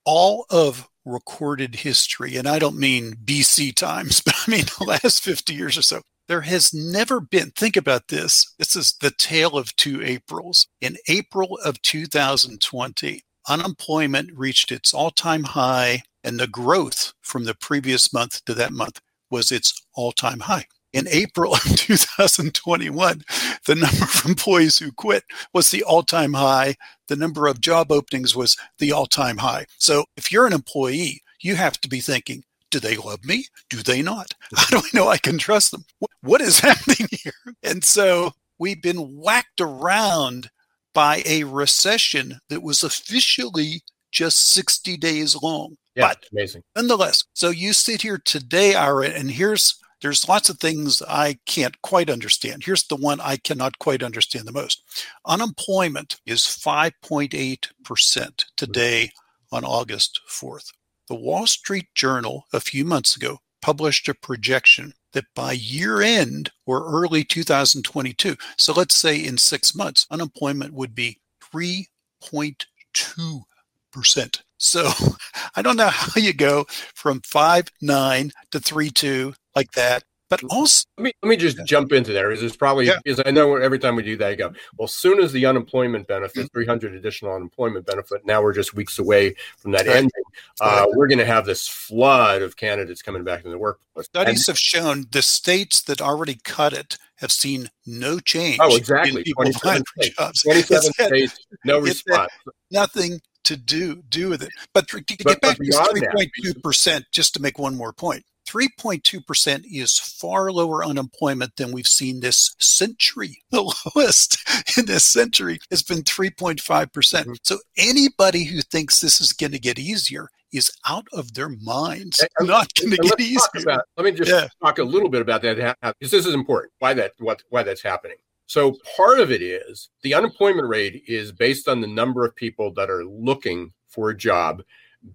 all 0.05 0.45
of 0.49 0.87
recorded 1.05 1.75
history, 1.75 2.35
and 2.35 2.47
I 2.47 2.59
don't 2.59 2.77
mean 2.77 3.15
BC 3.23 3.75
times, 3.75 4.21
but 4.25 4.35
I 4.47 4.51
mean 4.51 4.65
the 4.77 4.85
last 4.85 5.23
50 5.23 5.53
years 5.53 5.77
or 5.77 5.81
so, 5.81 6.01
there 6.27 6.41
has 6.41 6.73
never 6.73 7.19
been, 7.19 7.51
think 7.51 7.75
about 7.75 8.07
this. 8.07 8.53
This 8.57 8.75
is 8.75 8.93
the 9.01 9.11
tale 9.11 9.57
of 9.57 9.75
two 9.75 10.01
Aprils. 10.03 10.67
In 10.79 10.97
April 11.07 11.59
of 11.65 11.81
2020, 11.81 13.21
unemployment 13.47 14.31
reached 14.35 14.71
its 14.71 14.93
all 14.93 15.11
time 15.11 15.43
high, 15.43 16.03
and 16.23 16.39
the 16.39 16.47
growth 16.47 17.13
from 17.21 17.45
the 17.45 17.55
previous 17.55 18.13
month 18.13 18.43
to 18.45 18.53
that 18.55 18.71
month 18.71 19.01
was 19.29 19.51
its 19.51 19.81
all 19.93 20.11
time 20.11 20.41
high. 20.41 20.65
In 20.93 21.07
April 21.07 21.53
of 21.53 21.61
2021, 21.75 23.23
the 23.65 23.75
number 23.75 24.03
of 24.03 24.25
employees 24.25 24.77
who 24.77 24.91
quit 24.91 25.23
was 25.53 25.71
the 25.71 25.83
all 25.83 26.03
time 26.03 26.33
high. 26.33 26.75
The 27.07 27.15
number 27.15 27.47
of 27.47 27.61
job 27.61 27.91
openings 27.91 28.35
was 28.35 28.57
the 28.77 28.91
all 28.91 29.05
time 29.05 29.37
high. 29.37 29.65
So 29.77 30.05
if 30.17 30.31
you're 30.31 30.47
an 30.47 30.53
employee, 30.53 31.21
you 31.39 31.55
have 31.55 31.79
to 31.81 31.89
be 31.89 32.01
thinking, 32.01 32.43
do 32.69 32.79
they 32.79 32.95
love 32.95 33.23
me? 33.25 33.45
Do 33.69 33.77
they 33.77 34.01
not? 34.01 34.33
How 34.55 34.79
do 34.79 34.85
I 34.85 34.89
know 34.97 35.07
I 35.07 35.17
can 35.17 35.37
trust 35.37 35.71
them? 35.71 35.85
What 36.21 36.41
is 36.41 36.59
happening 36.61 37.07
here? 37.11 37.33
And 37.63 37.83
so 37.83 38.31
we've 38.59 38.81
been 38.81 39.17
whacked 39.17 39.61
around 39.61 40.49
by 40.93 41.23
a 41.25 41.43
recession 41.43 42.39
that 42.49 42.63
was 42.63 42.83
officially 42.83 43.81
just 44.11 44.49
60 44.49 44.97
days 44.97 45.41
long. 45.41 45.75
Yeah, 45.95 46.09
but 46.09 46.25
amazing. 46.31 46.63
Nonetheless, 46.75 47.23
so 47.33 47.49
you 47.49 47.73
sit 47.73 48.01
here 48.01 48.19
today, 48.23 48.75
Ira, 48.75 49.07
and 49.07 49.31
here's 49.31 49.75
there's 50.01 50.27
lots 50.27 50.49
of 50.49 50.57
things 50.57 51.01
I 51.07 51.37
can't 51.45 51.79
quite 51.83 52.09
understand. 52.09 52.63
Here's 52.63 52.83
the 52.83 52.95
one 52.95 53.21
I 53.21 53.37
cannot 53.37 53.77
quite 53.77 54.01
understand 54.01 54.47
the 54.47 54.51
most. 54.51 54.81
Unemployment 55.27 56.19
is 56.25 56.41
5.8% 56.41 58.45
today 58.57 59.11
on 59.51 59.63
August 59.63 60.19
4th. 60.27 60.71
The 61.07 61.15
Wall 61.15 61.45
Street 61.45 61.87
Journal 61.93 62.45
a 62.51 62.59
few 62.59 62.83
months 62.83 63.15
ago 63.15 63.37
published 63.61 64.09
a 64.09 64.15
projection 64.15 64.93
that 65.13 65.25
by 65.35 65.53
year 65.53 66.01
end 66.01 66.51
or 66.65 66.85
early 66.85 67.23
2022, 67.23 68.35
so 68.57 68.73
let's 68.73 68.95
say 68.95 69.23
in 69.23 69.37
six 69.37 69.75
months, 69.75 70.07
unemployment 70.09 70.73
would 70.73 70.95
be 70.95 71.19
3.2%. 71.53 74.41
So 74.57 74.89
I 75.55 75.61
don't 75.61 75.77
know 75.77 75.89
how 75.89 76.19
you 76.21 76.33
go 76.33 76.65
from 76.95 77.21
five 77.21 77.67
nine 77.81 78.31
to 78.51 78.59
three 78.59 78.89
two 78.89 79.33
like 79.55 79.71
that. 79.71 80.03
But 80.31 80.45
also, 80.49 80.87
let 80.97 81.03
me 81.03 81.13
let 81.21 81.29
me 81.29 81.35
just 81.35 81.61
jump 81.65 81.91
into 81.91 82.13
there. 82.13 82.31
Is 82.31 82.41
it's 82.41 82.55
probably 82.55 82.87
yeah. 82.87 82.99
because 83.03 83.21
I 83.25 83.31
know 83.31 83.57
every 83.57 83.77
time 83.79 83.97
we 83.97 84.01
do 84.01 84.15
that, 84.15 84.29
you 84.29 84.37
go 84.37 84.53
well. 84.77 84.85
As 84.85 84.93
soon 84.93 85.19
as 85.19 85.33
the 85.33 85.45
unemployment 85.45 86.07
benefit, 86.07 86.45
mm-hmm. 86.45 86.53
three 86.53 86.65
hundred 86.65 86.95
additional 86.95 87.35
unemployment 87.35 87.85
benefit. 87.85 88.25
Now 88.25 88.41
we're 88.41 88.53
just 88.53 88.73
weeks 88.73 88.97
away 88.97 89.35
from 89.57 89.71
that 89.73 89.87
right. 89.87 89.97
ending. 89.97 90.23
Uh, 90.61 90.85
we're 90.93 91.07
going 91.07 91.17
to 91.17 91.25
have 91.25 91.45
this 91.45 91.67
flood 91.67 92.41
of 92.41 92.55
candidates 92.55 93.01
coming 93.01 93.25
back 93.25 93.39
into 93.39 93.49
the 93.49 93.57
workforce. 93.57 94.05
Studies 94.05 94.47
and, 94.47 94.53
have 94.53 94.57
shown 94.57 95.05
the 95.11 95.21
states 95.21 95.81
that 95.81 96.01
already 96.01 96.39
cut 96.45 96.71
it 96.71 96.97
have 97.17 97.33
seen 97.33 97.69
no 97.85 98.21
change. 98.21 98.59
Oh, 98.61 98.73
exactly. 98.73 99.25
Twenty-seven 99.35 99.83
states. 99.99 100.15
Twenty-seven 100.43 100.93
states, 100.93 101.37
no 101.65 101.79
response. 101.79 102.31
Nothing 102.71 103.19
to 103.43 103.57
do 103.57 104.01
do 104.07 104.29
with 104.29 104.43
it. 104.43 104.51
But 104.73 104.87
to, 104.87 105.01
to 105.01 105.23
but, 105.25 105.41
get 105.41 105.41
back 105.41 105.57
to 105.57 105.89
three 105.91 106.07
point 106.15 106.31
two 106.41 106.53
percent, 106.61 107.05
just 107.11 107.33
to 107.33 107.41
make 107.41 107.59
one 107.59 107.75
more 107.75 107.91
point, 107.91 108.23
3.2% 108.51 109.63
is 109.71 109.97
far 109.97 110.51
lower 110.51 110.83
unemployment 110.83 111.55
than 111.55 111.71
we've 111.71 111.87
seen 111.87 112.19
this 112.19 112.55
century. 112.59 113.37
The 113.51 113.73
lowest 113.95 114.37
in 114.77 114.85
this 114.85 115.03
century 115.03 115.59
has 115.69 115.83
been 115.83 116.03
3.5%. 116.03 116.93
percent 116.93 117.27
mm 117.27 117.29
hmm 117.31 117.35
So 117.43 117.57
anybody 117.77 118.43
who 118.45 118.61
thinks 118.61 118.99
this 118.99 119.21
is 119.21 119.33
going 119.33 119.51
to 119.51 119.59
get 119.59 119.77
easier 119.77 120.29
is 120.53 120.71
out 120.87 121.07
of 121.13 121.33
their 121.33 121.49
minds. 121.49 122.25
And, 122.39 122.47
not 122.47 122.73
going 122.75 122.91
to 122.91 122.97
get 122.97 123.19
easier. 123.19 123.61
About, 123.61 123.81
let 123.97 124.05
me 124.05 124.11
just 124.11 124.31
yeah. 124.31 124.47
talk 124.63 124.79
a 124.79 124.83
little 124.83 125.09
bit 125.09 125.21
about 125.21 125.41
that 125.43 125.77
because 125.81 126.11
this 126.11 126.25
is 126.25 126.33
important. 126.33 126.73
Why 126.79 126.93
that 126.93 127.11
what 127.19 127.43
why 127.49 127.63
that's 127.63 127.81
happening. 127.81 128.17
So 128.47 128.77
part 128.97 129.19
of 129.19 129.31
it 129.31 129.41
is 129.41 129.89
the 130.03 130.13
unemployment 130.13 130.67
rate 130.67 131.03
is 131.07 131.31
based 131.31 131.67
on 131.67 131.79
the 131.79 131.87
number 131.87 132.25
of 132.25 132.35
people 132.35 132.73
that 132.73 132.89
are 132.89 133.05
looking 133.05 133.71
for 133.87 134.09
a 134.09 134.17
job 134.17 134.61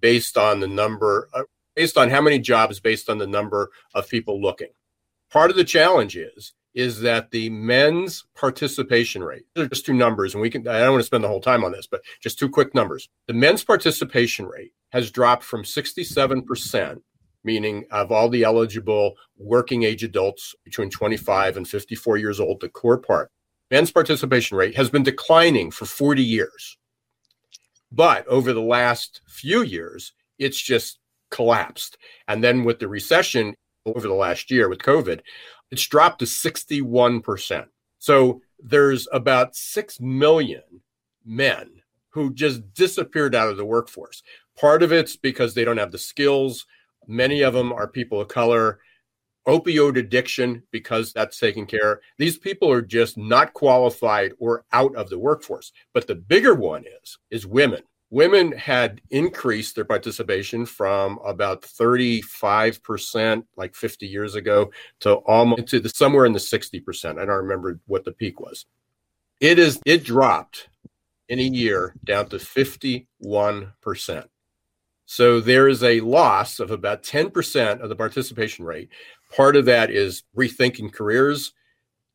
based 0.01 0.37
on 0.37 0.59
the 0.59 0.67
number 0.67 1.29
uh, 1.33 1.43
based 1.77 1.95
on 1.95 2.09
how 2.09 2.19
many 2.19 2.39
jobs 2.39 2.79
based 2.79 3.07
on 3.07 3.19
the 3.19 3.27
number 3.27 3.69
of 3.93 4.09
people 4.09 4.41
looking. 4.41 4.69
Part 5.31 5.51
of 5.51 5.55
the 5.55 5.63
challenge 5.63 6.17
is 6.17 6.53
is 6.73 7.01
that 7.01 7.31
the 7.31 7.49
men's 7.49 8.25
participation 8.35 9.23
rate, 9.23 9.45
are 9.57 9.67
just 9.67 9.85
two 9.85 9.93
numbers, 9.93 10.33
and 10.33 10.41
we 10.41 10.49
can, 10.49 10.67
I 10.67 10.79
don't 10.79 10.91
want 10.91 11.01
to 11.01 11.07
spend 11.07 11.23
the 11.23 11.27
whole 11.27 11.41
time 11.41 11.63
on 11.63 11.71
this, 11.71 11.87
but 11.87 12.01
just 12.21 12.37
two 12.37 12.49
quick 12.49 12.75
numbers. 12.75 13.09
The 13.25 13.33
men's 13.33 13.63
participation 13.63 14.45
rate 14.45 14.73
has 14.91 15.09
dropped 15.09 15.43
from 15.43 15.63
67%, 15.63 17.01
meaning 17.43 17.85
of 17.89 18.11
all 18.11 18.29
the 18.29 18.43
eligible 18.43 19.15
working 19.37 19.83
age 19.83 20.03
adults 20.03 20.53
between 20.63 20.91
25 20.91 21.57
and 21.57 21.67
54 21.67 22.17
years 22.17 22.39
old, 22.39 22.59
the 22.59 22.69
core 22.69 22.99
part. 22.99 23.31
Men's 23.71 23.91
participation 23.91 24.55
rate 24.55 24.75
has 24.75 24.91
been 24.91 25.03
declining 25.03 25.71
for 25.71 25.85
40 25.85 26.21
years. 26.23 26.77
But 27.91 28.27
over 28.27 28.53
the 28.53 28.61
last 28.61 29.21
few 29.27 29.63
years, 29.63 30.13
it's 30.37 30.61
just 30.61 30.99
collapsed. 31.29 31.97
And 32.27 32.43
then 32.43 32.63
with 32.63 32.79
the 32.79 32.87
recession 32.87 33.55
over 33.85 34.07
the 34.07 34.13
last 34.13 34.51
year 34.51 34.69
with 34.69 34.79
COVID, 34.79 35.21
it's 35.71 35.85
dropped 35.85 36.19
to 36.19 36.25
61%. 36.25 37.65
So 37.99 38.41
there's 38.59 39.07
about 39.11 39.55
6 39.55 39.99
million 39.99 40.63
men 41.25 41.81
who 42.09 42.33
just 42.33 42.73
disappeared 42.73 43.35
out 43.35 43.49
of 43.49 43.57
the 43.57 43.65
workforce. 43.65 44.23
Part 44.59 44.81
of 44.81 44.91
it's 44.91 45.15
because 45.15 45.53
they 45.53 45.65
don't 45.65 45.77
have 45.77 45.91
the 45.91 45.97
skills. 45.97 46.65
Many 47.07 47.41
of 47.41 47.53
them 47.53 47.71
are 47.71 47.87
people 47.87 48.21
of 48.21 48.27
color. 48.27 48.79
Opioid 49.47 49.97
addiction, 49.97 50.63
because 50.71 51.13
that's 51.13 51.39
taken 51.39 51.65
care. 51.65 52.01
These 52.17 52.37
people 52.37 52.69
are 52.69 52.81
just 52.81 53.17
not 53.17 53.53
qualified 53.53 54.33
or 54.39 54.65
out 54.73 54.93
of 54.95 55.09
the 55.09 55.19
workforce. 55.19 55.71
But 55.93 56.07
the 56.07 56.15
bigger 56.15 56.53
one 56.53 56.83
is 57.01 57.17
is 57.29 57.47
women 57.47 57.83
women 58.09 58.51
had 58.53 59.01
increased 59.09 59.75
their 59.75 59.85
participation 59.85 60.65
from 60.65 61.19
about 61.25 61.61
35% 61.61 63.43
like 63.57 63.75
50 63.75 64.07
years 64.07 64.35
ago 64.35 64.71
to 65.01 65.15
almost 65.15 65.67
to 65.67 65.79
the 65.79 65.89
somewhere 65.89 66.25
in 66.25 66.33
the 66.33 66.39
60%. 66.39 67.11
I 67.11 67.25
don't 67.25 67.29
remember 67.29 67.79
what 67.85 68.05
the 68.05 68.11
peak 68.11 68.39
was. 68.39 68.65
It 69.39 69.59
is 69.59 69.79
it 69.85 70.03
dropped 70.03 70.69
in 71.29 71.39
a 71.39 71.43
year 71.43 71.93
down 72.05 72.27
to 72.29 72.37
51%. 72.37 73.05
So 75.05 75.39
there 75.39 75.67
is 75.67 75.83
a 75.83 76.01
loss 76.01 76.59
of 76.59 76.71
about 76.71 77.03
10% 77.03 77.81
of 77.81 77.89
the 77.89 77.95
participation 77.95 78.65
rate. 78.65 78.89
Part 79.35 79.55
of 79.55 79.65
that 79.65 79.89
is 79.89 80.23
rethinking 80.35 80.91
careers, 80.91 81.53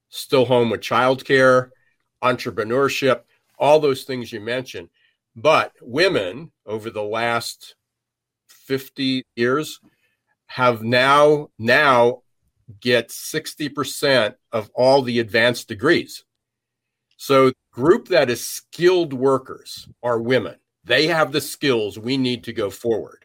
still 0.08 0.44
home 0.44 0.70
with 0.70 0.80
childcare, 0.80 1.70
entrepreneurship, 2.22 3.22
all 3.58 3.78
those 3.78 4.04
things 4.04 4.32
you 4.32 4.40
mentioned 4.40 4.88
but 5.34 5.72
women 5.80 6.52
over 6.66 6.90
the 6.90 7.02
last 7.02 7.74
50 8.48 9.24
years 9.36 9.80
have 10.46 10.82
now 10.82 11.48
now 11.58 12.22
get 12.80 13.08
60% 13.08 14.34
of 14.52 14.70
all 14.74 15.02
the 15.02 15.18
advanced 15.18 15.68
degrees. 15.68 16.24
So 17.16 17.52
group 17.70 18.08
that 18.08 18.30
is 18.30 18.44
skilled 18.44 19.12
workers 19.12 19.88
are 20.02 20.20
women. 20.20 20.56
They 20.84 21.06
have 21.06 21.32
the 21.32 21.40
skills 21.40 21.98
we 21.98 22.16
need 22.16 22.44
to 22.44 22.52
go 22.52 22.70
forward. 22.70 23.24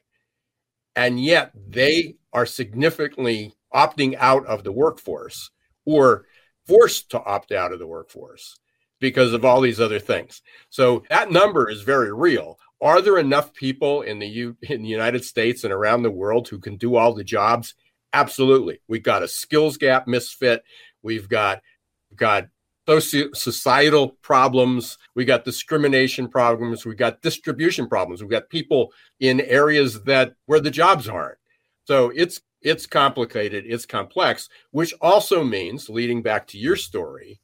And 0.95 1.23
yet 1.23 1.51
they 1.55 2.15
are 2.33 2.45
significantly 2.45 3.53
opting 3.73 4.15
out 4.17 4.45
of 4.45 4.63
the 4.63 4.71
workforce 4.71 5.51
or 5.85 6.25
forced 6.65 7.11
to 7.11 7.23
opt 7.23 7.51
out 7.51 7.73
of 7.73 7.79
the 7.79 7.87
workforce 7.87 8.57
because 8.99 9.33
of 9.33 9.45
all 9.45 9.61
these 9.61 9.79
other 9.79 9.99
things. 9.99 10.41
So 10.69 11.03
that 11.09 11.31
number 11.31 11.69
is 11.69 11.81
very 11.81 12.13
real. 12.13 12.59
Are 12.81 13.01
there 13.01 13.17
enough 13.17 13.53
people 13.53 14.01
in 14.03 14.19
the 14.19 14.27
U- 14.27 14.57
in 14.61 14.83
the 14.83 14.87
United 14.87 15.25
States 15.25 15.63
and 15.63 15.73
around 15.73 16.03
the 16.03 16.11
world 16.11 16.47
who 16.47 16.59
can 16.59 16.77
do 16.77 16.95
all 16.95 17.13
the 17.13 17.23
jobs? 17.23 17.73
Absolutely. 18.13 18.79
We've 18.87 19.03
got 19.03 19.23
a 19.23 19.27
skills 19.27 19.77
gap 19.77 20.07
misfit. 20.07 20.63
We've 21.01 21.27
got 21.27 21.61
we've 22.09 22.19
got 22.19 22.47
socio- 22.87 23.33
societal 23.33 24.09
problems. 24.21 24.97
We 25.15 25.25
got 25.25 25.45
discrimination 25.45 26.27
problems. 26.27 26.85
We 26.85 26.95
got 26.95 27.21
distribution 27.21 27.87
problems. 27.87 28.21
We've 28.21 28.31
got 28.31 28.49
people 28.49 28.93
in 29.19 29.41
areas 29.41 30.03
that 30.03 30.33
where 30.45 30.59
the 30.59 30.71
jobs 30.71 31.09
aren't. 31.09 31.39
So 31.85 32.11
it's 32.15 32.41
it's 32.61 32.85
complicated. 32.85 33.65
It's 33.67 33.85
complex, 33.85 34.49
which 34.71 34.93
also 35.01 35.43
means, 35.43 35.89
leading 35.89 36.21
back 36.21 36.47
to 36.47 36.57
your 36.57 36.75
story, 36.75 37.39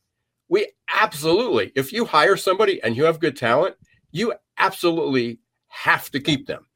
we 0.54 0.72
absolutely, 0.88 1.72
if 1.74 1.92
you 1.92 2.06
hire 2.06 2.38
somebody 2.38 2.80
and 2.84 2.96
you 2.96 3.06
have 3.06 3.20
good 3.20 3.36
talent, 3.36 3.76
you 4.12 4.36
absolutely 4.60 5.40
have 5.68 6.12
to 6.12 6.20
keep 6.20 6.46
them 6.46 6.68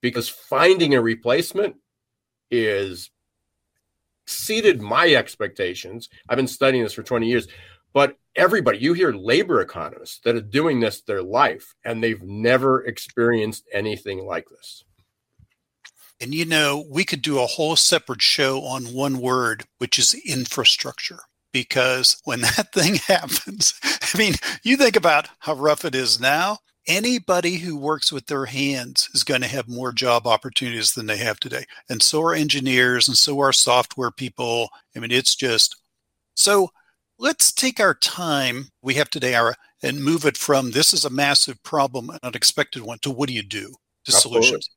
because 0.00 0.28
finding 0.28 0.96
a 0.96 1.00
replacement 1.00 1.76
is 2.50 3.08
exceeded 4.24 4.82
my 4.82 5.14
expectations. 5.14 6.08
I've 6.28 6.38
been 6.38 6.48
studying 6.48 6.82
this 6.82 6.92
for 6.92 7.04
20 7.04 7.28
years, 7.28 7.46
but 7.92 8.16
everybody, 8.34 8.78
you 8.78 8.94
hear 8.94 9.12
labor 9.12 9.60
economists 9.60 10.18
that 10.24 10.34
are 10.34 10.40
doing 10.40 10.80
this 10.80 11.02
their 11.02 11.22
life 11.22 11.76
and 11.84 12.02
they've 12.02 12.22
never 12.24 12.84
experienced 12.84 13.68
anything 13.72 14.26
like 14.26 14.48
this. 14.50 14.82
And 16.20 16.34
you 16.34 16.46
know, 16.46 16.84
we 16.90 17.04
could 17.04 17.22
do 17.22 17.38
a 17.38 17.46
whole 17.46 17.76
separate 17.76 18.22
show 18.22 18.62
on 18.62 18.86
one 18.86 19.20
word, 19.20 19.66
which 19.78 20.00
is 20.00 20.14
infrastructure 20.26 21.20
because 21.52 22.20
when 22.24 22.40
that 22.56 22.72
thing 22.72 22.96
happens, 22.96 23.74
I 23.82 24.18
mean, 24.18 24.34
you 24.62 24.76
think 24.76 24.96
about 24.96 25.28
how 25.38 25.54
rough 25.54 25.84
it 25.84 25.94
is 25.94 26.20
now. 26.20 26.58
Anybody 26.86 27.56
who 27.56 27.76
works 27.76 28.10
with 28.10 28.26
their 28.26 28.46
hands 28.46 29.08
is 29.14 29.22
going 29.22 29.42
to 29.42 29.46
have 29.46 29.68
more 29.68 29.92
job 29.92 30.26
opportunities 30.26 30.92
than 30.92 31.06
they 31.06 31.18
have 31.18 31.38
today. 31.38 31.64
And 31.88 32.02
so 32.02 32.22
are 32.22 32.34
engineers 32.34 33.06
and 33.06 33.16
so 33.16 33.38
are 33.40 33.52
software 33.52 34.10
people. 34.10 34.70
I 34.96 34.98
mean, 34.98 35.10
it's 35.12 35.36
just 35.36 35.76
so 36.34 36.70
let's 37.18 37.52
take 37.52 37.78
our 37.78 37.94
time 37.94 38.70
we 38.82 38.94
have 38.94 39.10
today 39.10 39.34
our, 39.34 39.54
and 39.82 40.02
move 40.02 40.24
it 40.24 40.36
from 40.36 40.70
this 40.70 40.92
is 40.92 41.04
a 41.04 41.10
massive 41.10 41.62
problem, 41.62 42.10
an 42.10 42.18
unexpected 42.22 42.82
one, 42.82 42.98
to 43.02 43.10
what 43.10 43.28
do 43.28 43.34
you 43.34 43.42
do 43.42 43.74
to 44.04 44.12
Absolutely. 44.12 44.42
solutions. 44.42 44.70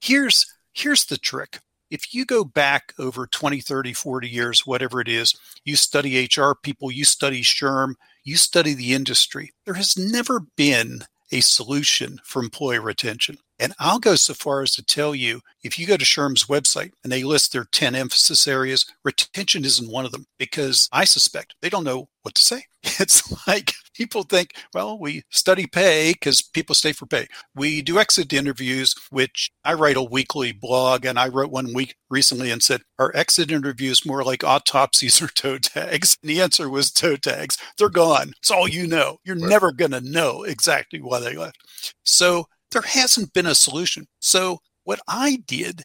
Here's 0.00 0.46
here's 0.72 1.04
the 1.04 1.18
trick 1.18 1.58
if 1.90 2.14
you 2.14 2.24
go 2.24 2.44
back 2.44 2.94
over 2.98 3.26
20, 3.26 3.60
30, 3.60 3.92
40 3.92 4.28
years, 4.28 4.66
whatever 4.66 5.00
it 5.00 5.08
is, 5.08 5.34
you 5.64 5.76
study 5.76 6.24
HR 6.24 6.52
people, 6.62 6.90
you 6.90 7.04
study 7.04 7.42
SHRM, 7.42 7.94
you 8.24 8.36
study 8.36 8.74
the 8.74 8.94
industry, 8.94 9.52
there 9.64 9.74
has 9.74 9.96
never 9.96 10.40
been 10.56 11.02
a 11.32 11.40
solution 11.40 12.18
for 12.24 12.42
employee 12.42 12.78
retention. 12.78 13.38
And 13.60 13.74
I'll 13.78 13.98
go 13.98 14.14
so 14.14 14.32
far 14.32 14.62
as 14.62 14.72
to 14.72 14.82
tell 14.82 15.14
you 15.14 15.42
if 15.62 15.78
you 15.78 15.86
go 15.86 15.98
to 15.98 16.04
SHRM's 16.04 16.46
website 16.46 16.92
and 17.04 17.12
they 17.12 17.22
list 17.22 17.52
their 17.52 17.64
10 17.64 17.94
emphasis 17.94 18.48
areas, 18.48 18.86
retention 19.04 19.66
isn't 19.66 19.90
one 19.92 20.06
of 20.06 20.12
them 20.12 20.24
because 20.38 20.88
I 20.92 21.04
suspect 21.04 21.54
they 21.60 21.68
don't 21.68 21.84
know 21.84 22.08
what 22.22 22.34
to 22.34 22.42
say. 22.42 22.64
It's 22.98 23.46
like 23.46 23.74
people 23.94 24.22
think, 24.22 24.54
well, 24.72 24.98
we 24.98 25.22
study 25.28 25.66
pay 25.66 26.12
because 26.12 26.40
people 26.40 26.74
stay 26.74 26.92
for 26.92 27.04
pay. 27.04 27.26
We 27.54 27.82
do 27.82 27.98
exit 27.98 28.32
interviews, 28.32 28.94
which 29.10 29.50
I 29.64 29.74
write 29.74 29.98
a 29.98 30.02
weekly 30.02 30.52
blog, 30.52 31.04
and 31.04 31.18
I 31.18 31.28
wrote 31.28 31.50
one 31.50 31.74
week 31.74 31.96
recently 32.08 32.50
and 32.50 32.62
said, 32.62 32.80
are 32.98 33.14
exit 33.14 33.50
interviews 33.50 34.06
more 34.06 34.24
like 34.24 34.44
autopsies 34.44 35.20
or 35.20 35.28
toe 35.28 35.58
tags? 35.58 36.16
And 36.22 36.30
the 36.30 36.40
answer 36.40 36.70
was 36.70 36.90
toe 36.90 37.16
tags. 37.16 37.58
They're 37.76 37.90
gone. 37.90 38.32
It's 38.38 38.50
all 38.50 38.68
you 38.68 38.86
know. 38.86 39.18
You're 39.24 39.36
right. 39.36 39.50
never 39.50 39.72
going 39.72 39.92
to 39.92 40.00
know 40.00 40.44
exactly 40.44 41.00
why 41.00 41.20
they 41.20 41.36
left. 41.36 41.94
So 42.04 42.46
there 42.72 42.82
hasn't 42.82 43.32
been 43.32 43.46
a 43.46 43.54
solution. 43.54 44.06
So 44.20 44.58
what 44.84 45.00
I 45.08 45.42
did 45.46 45.84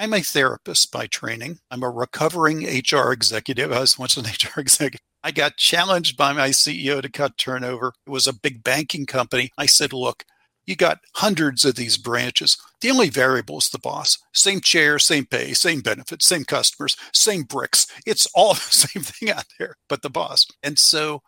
I'm 0.00 0.14
a 0.14 0.22
therapist 0.22 0.90
by 0.92 1.08
training. 1.08 1.58
I'm 1.70 1.82
a 1.82 1.90
recovering 1.90 2.64
HR 2.64 3.12
executive. 3.12 3.70
I 3.70 3.80
was 3.80 3.98
once 3.98 4.16
an 4.16 4.24
HR 4.56 4.58
executive. 4.58 5.04
I 5.22 5.30
got 5.30 5.58
challenged 5.58 6.16
by 6.16 6.32
my 6.32 6.48
CEO 6.48 7.02
to 7.02 7.10
cut 7.10 7.36
turnover. 7.36 7.92
It 8.06 8.10
was 8.10 8.26
a 8.26 8.32
big 8.32 8.64
banking 8.64 9.04
company. 9.04 9.50
I 9.58 9.66
said, 9.66 9.92
look, 9.92 10.24
you 10.64 10.74
got 10.74 11.00
hundreds 11.16 11.66
of 11.66 11.74
these 11.74 11.98
branches. 11.98 12.56
The 12.80 12.90
only 12.90 13.10
variable 13.10 13.58
is 13.58 13.68
the 13.68 13.78
boss. 13.78 14.16
Same 14.32 14.62
chair, 14.62 14.98
same 14.98 15.26
pay, 15.26 15.52
same 15.52 15.82
benefits, 15.82 16.26
same 16.26 16.44
customers, 16.44 16.96
same 17.12 17.42
bricks. 17.42 17.86
It's 18.06 18.26
all 18.34 18.54
the 18.54 18.60
same 18.60 19.02
thing 19.02 19.30
out 19.30 19.44
there, 19.58 19.76
but 19.86 20.00
the 20.00 20.08
boss. 20.08 20.46
And 20.62 20.78
so 20.78 21.20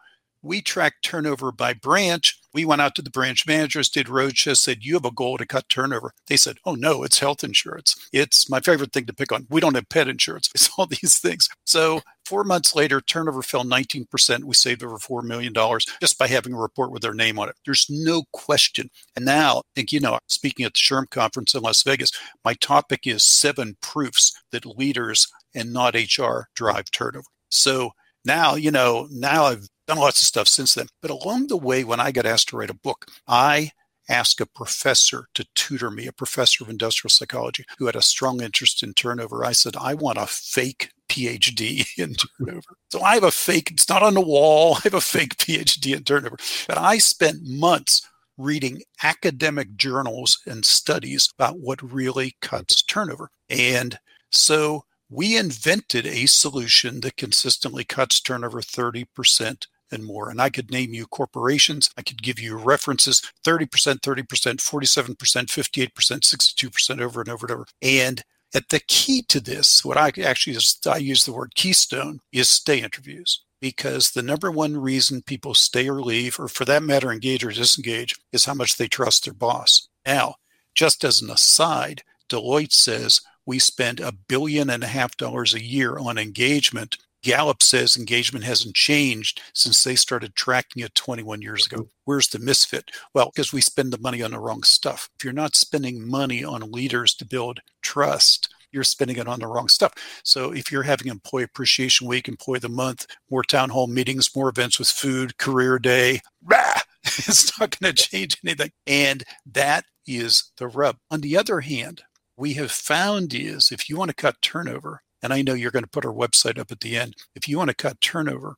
we 0.42 0.60
tracked 0.60 1.04
turnover 1.04 1.52
by 1.52 1.72
branch. 1.72 2.38
We 2.52 2.64
went 2.64 2.82
out 2.82 2.94
to 2.96 3.02
the 3.02 3.10
branch 3.10 3.46
managers, 3.46 3.88
did 3.88 4.08
roadshows, 4.08 4.58
said, 4.58 4.84
You 4.84 4.94
have 4.94 5.04
a 5.04 5.10
goal 5.10 5.38
to 5.38 5.46
cut 5.46 5.68
turnover. 5.68 6.12
They 6.26 6.36
said, 6.36 6.58
Oh, 6.64 6.74
no, 6.74 7.02
it's 7.02 7.20
health 7.20 7.44
insurance. 7.44 7.96
It's 8.12 8.50
my 8.50 8.60
favorite 8.60 8.92
thing 8.92 9.06
to 9.06 9.14
pick 9.14 9.32
on. 9.32 9.46
We 9.48 9.60
don't 9.60 9.74
have 9.74 9.88
pet 9.88 10.08
insurance. 10.08 10.50
It's 10.62 10.70
all 10.76 10.86
these 10.86 11.18
things. 11.18 11.48
So, 11.64 12.02
four 12.24 12.44
months 12.44 12.74
later, 12.74 13.00
turnover 13.00 13.42
fell 13.42 13.64
19%. 13.64 14.44
We 14.44 14.54
saved 14.54 14.82
over 14.82 14.96
$4 14.96 15.22
million 15.24 15.52
just 16.00 16.18
by 16.18 16.26
having 16.28 16.54
a 16.54 16.58
report 16.58 16.92
with 16.92 17.02
their 17.02 17.14
name 17.14 17.38
on 17.38 17.48
it. 17.48 17.56
There's 17.64 17.86
no 17.88 18.24
question. 18.32 18.90
And 19.16 19.24
now, 19.24 19.58
I 19.58 19.62
think, 19.74 19.92
you 19.92 20.00
know, 20.00 20.18
speaking 20.28 20.64
at 20.64 20.74
the 20.74 20.78
SHRM 20.78 21.10
conference 21.10 21.54
in 21.54 21.62
Las 21.62 21.82
Vegas, 21.82 22.12
my 22.44 22.54
topic 22.54 23.06
is 23.06 23.24
seven 23.24 23.76
proofs 23.80 24.32
that 24.50 24.66
leaders 24.66 25.26
and 25.54 25.72
not 25.72 25.94
HR 25.94 26.48
drive 26.54 26.90
turnover. 26.90 27.26
So, 27.50 27.92
now, 28.24 28.54
you 28.54 28.70
know, 28.70 29.08
now 29.10 29.44
I've 29.44 29.68
done 29.92 30.02
lots 30.02 30.22
of 30.22 30.26
stuff 30.26 30.48
since 30.48 30.74
then. 30.74 30.86
But 31.00 31.10
along 31.10 31.48
the 31.48 31.56
way, 31.56 31.84
when 31.84 32.00
I 32.00 32.12
got 32.12 32.26
asked 32.26 32.48
to 32.48 32.56
write 32.56 32.70
a 32.70 32.74
book, 32.74 33.06
I 33.26 33.70
asked 34.08 34.40
a 34.40 34.46
professor 34.46 35.26
to 35.34 35.46
tutor 35.54 35.90
me, 35.90 36.06
a 36.06 36.12
professor 36.12 36.64
of 36.64 36.70
industrial 36.70 37.10
psychology 37.10 37.64
who 37.78 37.86
had 37.86 37.96
a 37.96 38.02
strong 38.02 38.42
interest 38.42 38.82
in 38.82 38.94
turnover. 38.94 39.44
I 39.44 39.52
said, 39.52 39.76
I 39.76 39.94
want 39.94 40.18
a 40.18 40.26
fake 40.26 40.90
PhD 41.08 41.86
in 41.98 42.14
turnover. 42.14 42.76
So 42.90 43.02
I 43.02 43.14
have 43.14 43.24
a 43.24 43.30
fake, 43.30 43.70
it's 43.70 43.88
not 43.88 44.02
on 44.02 44.14
the 44.14 44.20
wall. 44.20 44.74
I 44.76 44.80
have 44.84 44.94
a 44.94 45.00
fake 45.00 45.36
PhD 45.36 45.96
in 45.96 46.04
turnover. 46.04 46.36
But 46.66 46.78
I 46.78 46.98
spent 46.98 47.42
months 47.44 48.08
reading 48.38 48.82
academic 49.02 49.76
journals 49.76 50.40
and 50.46 50.64
studies 50.64 51.28
about 51.38 51.58
what 51.58 51.82
really 51.82 52.34
cuts 52.40 52.82
turnover. 52.82 53.30
And 53.50 53.98
so 54.30 54.84
we 55.10 55.36
invented 55.36 56.06
a 56.06 56.24
solution 56.24 57.02
that 57.02 57.18
consistently 57.18 57.84
cuts 57.84 58.20
turnover 58.20 58.62
30% 58.62 59.66
and 59.92 60.04
more. 60.04 60.30
And 60.30 60.40
I 60.40 60.50
could 60.50 60.70
name 60.70 60.94
you 60.94 61.06
corporations, 61.06 61.90
I 61.96 62.02
could 62.02 62.22
give 62.22 62.38
you 62.38 62.56
references 62.56 63.22
30%, 63.44 64.00
30%, 64.00 64.24
47%, 64.26 65.16
58%, 65.16 65.90
62% 65.92 67.00
over 67.00 67.20
and 67.20 67.30
over 67.30 67.46
and 67.46 67.52
over. 67.52 67.66
And 67.80 68.22
at 68.54 68.68
the 68.68 68.80
key 68.80 69.22
to 69.28 69.40
this, 69.40 69.84
what 69.84 69.96
I 69.96 70.12
actually 70.22 70.56
is, 70.56 70.78
I 70.86 70.98
use 70.98 71.24
the 71.24 71.32
word 71.32 71.54
keystone, 71.54 72.20
is 72.32 72.48
stay 72.48 72.82
interviews. 72.82 73.42
Because 73.60 74.10
the 74.10 74.22
number 74.22 74.50
one 74.50 74.76
reason 74.76 75.22
people 75.22 75.54
stay 75.54 75.88
or 75.88 76.02
leave, 76.02 76.40
or 76.40 76.48
for 76.48 76.64
that 76.64 76.82
matter, 76.82 77.12
engage 77.12 77.44
or 77.44 77.52
disengage, 77.52 78.16
is 78.32 78.44
how 78.44 78.54
much 78.54 78.76
they 78.76 78.88
trust 78.88 79.24
their 79.24 79.34
boss. 79.34 79.88
Now, 80.04 80.34
just 80.74 81.04
as 81.04 81.22
an 81.22 81.30
aside, 81.30 82.02
Deloitte 82.28 82.72
says 82.72 83.20
we 83.46 83.58
spend 83.58 84.00
a 84.00 84.12
billion 84.12 84.70
and 84.70 84.82
a 84.82 84.88
half 84.88 85.16
dollars 85.16 85.54
a 85.54 85.62
year 85.62 85.98
on 85.98 86.18
engagement. 86.18 86.96
Gallup 87.22 87.62
says 87.62 87.96
engagement 87.96 88.44
hasn't 88.44 88.74
changed 88.74 89.40
since 89.54 89.82
they 89.82 89.94
started 89.94 90.34
tracking 90.34 90.82
it 90.82 90.94
21 90.94 91.40
years 91.40 91.66
ago. 91.66 91.78
Mm-hmm. 91.78 91.88
Where's 92.04 92.28
the 92.28 92.38
misfit? 92.38 92.90
Well, 93.14 93.30
because 93.32 93.52
we 93.52 93.60
spend 93.60 93.92
the 93.92 94.00
money 94.00 94.22
on 94.22 94.32
the 94.32 94.40
wrong 94.40 94.62
stuff. 94.64 95.08
If 95.18 95.24
you're 95.24 95.32
not 95.32 95.56
spending 95.56 96.06
money 96.06 96.44
on 96.44 96.72
leaders 96.72 97.14
to 97.16 97.24
build 97.24 97.60
trust, 97.80 98.52
you're 98.72 98.84
spending 98.84 99.18
it 99.18 99.28
on 99.28 99.38
the 99.38 99.46
wrong 99.46 99.68
stuff. 99.68 99.92
So 100.24 100.52
if 100.52 100.72
you're 100.72 100.82
having 100.82 101.08
employee 101.08 101.44
appreciation 101.44 102.08
week, 102.08 102.26
employee 102.26 102.56
of 102.56 102.62
the 102.62 102.68
month, 102.70 103.06
more 103.30 103.44
town 103.44 103.70
hall 103.70 103.86
meetings, 103.86 104.34
more 104.34 104.48
events 104.48 104.78
with 104.78 104.88
food, 104.88 105.38
career 105.38 105.78
day, 105.78 106.20
rah, 106.42 106.80
it's 107.04 107.58
not 107.60 107.78
going 107.78 107.94
to 107.94 108.02
change 108.02 108.38
anything. 108.44 108.72
And 108.86 109.22
that 109.46 109.84
is 110.06 110.52
the 110.56 110.66
rub. 110.66 110.96
On 111.10 111.20
the 111.20 111.36
other 111.36 111.60
hand, 111.60 112.02
we 112.36 112.54
have 112.54 112.72
found 112.72 113.34
is 113.34 113.70
if 113.70 113.88
you 113.88 113.96
want 113.96 114.08
to 114.08 114.16
cut 114.16 114.40
turnover, 114.40 115.02
and 115.22 115.32
I 115.32 115.42
know 115.42 115.54
you're 115.54 115.70
going 115.70 115.84
to 115.84 115.90
put 115.90 116.04
our 116.04 116.12
website 116.12 116.58
up 116.58 116.70
at 116.70 116.80
the 116.80 116.96
end, 116.96 117.16
if 117.34 117.48
you 117.48 117.58
want 117.58 117.68
to 117.68 117.74
cut 117.74 118.00
turnover, 118.00 118.56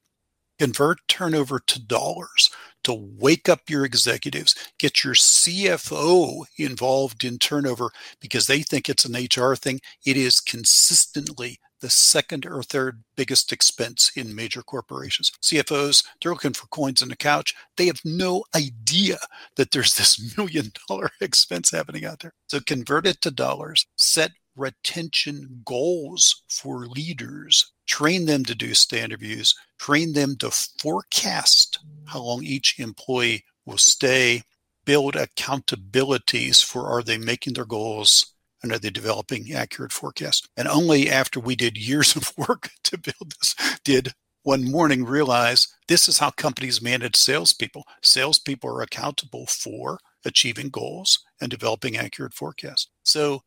convert 0.59 0.98
turnover 1.09 1.61
to 1.66 1.81
dollars 1.81 2.50
to 2.85 2.92
wake 2.92 3.48
up 3.48 3.68
your 3.68 3.85
executives, 3.85 4.55
get 4.79 5.03
your 5.03 5.14
CFO 5.14 6.44
involved 6.59 7.24
in 7.24 7.38
turnover 7.38 7.90
because 8.20 8.46
they 8.46 8.62
think 8.62 8.88
it's 8.88 9.05
an 9.05 9.14
HR 9.14 9.55
thing. 9.55 9.81
It 10.05 10.16
is 10.16 10.40
consistently 10.40 11.59
the 11.81 11.90
second 11.90 12.46
or 12.46 12.62
third 12.62 13.03
biggest 13.14 13.53
expense 13.53 14.11
in 14.16 14.35
major 14.35 14.62
corporations. 14.62 15.33
CFOs, 15.42 16.03
they're 16.22 16.33
looking 16.33 16.55
for 16.55 16.66
coins 16.68 17.03
in 17.03 17.11
the 17.11 17.16
couch. 17.16 17.55
They 17.77 17.87
have 17.87 18.00
no 18.05 18.44
idea 18.57 19.18
that 19.57 19.70
there's 19.70 19.94
this 19.94 20.37
million 20.38 20.72
dollar 20.88 21.11
expense 21.20 21.70
happening 21.70 22.07
out 22.07 22.20
there. 22.20 22.33
So 22.48 22.61
convert 22.61 23.07
it 23.07 23.20
to 23.22 23.31
dollars, 23.31 23.87
set 23.96 24.31
retention 24.56 25.62
goals 25.64 26.42
for 26.48 26.86
leaders, 26.86 27.72
train 27.86 28.26
them 28.26 28.44
to 28.44 28.54
do 28.54 28.74
stay 28.74 29.02
interviews, 29.02 29.54
train 29.78 30.12
them 30.12 30.36
to 30.36 30.50
forecast 30.50 31.78
how 32.06 32.20
long 32.20 32.44
each 32.44 32.78
employee 32.78 33.44
will 33.66 33.78
stay, 33.78 34.42
build 34.84 35.14
accountabilities 35.14 36.62
for 36.62 36.86
are 36.86 37.02
they 37.02 37.18
making 37.18 37.54
their 37.54 37.64
goals 37.64 38.34
and 38.62 38.72
are 38.72 38.78
they 38.78 38.90
developing 38.90 39.52
accurate 39.52 39.92
forecasts? 39.92 40.48
And 40.56 40.68
only 40.68 41.10
after 41.10 41.40
we 41.40 41.56
did 41.56 41.76
years 41.76 42.16
of 42.16 42.32
work 42.36 42.70
to 42.84 42.98
build 42.98 43.32
this 43.38 43.54
did 43.84 44.12
one 44.42 44.70
morning 44.70 45.04
realize 45.04 45.68
this 45.88 46.06
is 46.06 46.18
how 46.18 46.30
companies 46.30 46.82
manage 46.82 47.16
salespeople. 47.16 47.84
Salespeople 48.02 48.70
are 48.70 48.82
accountable 48.82 49.46
for 49.46 49.98
achieving 50.24 50.68
goals 50.68 51.20
and 51.40 51.50
developing 51.50 51.96
accurate 51.96 52.34
forecasts. 52.34 52.88
So 53.02 53.42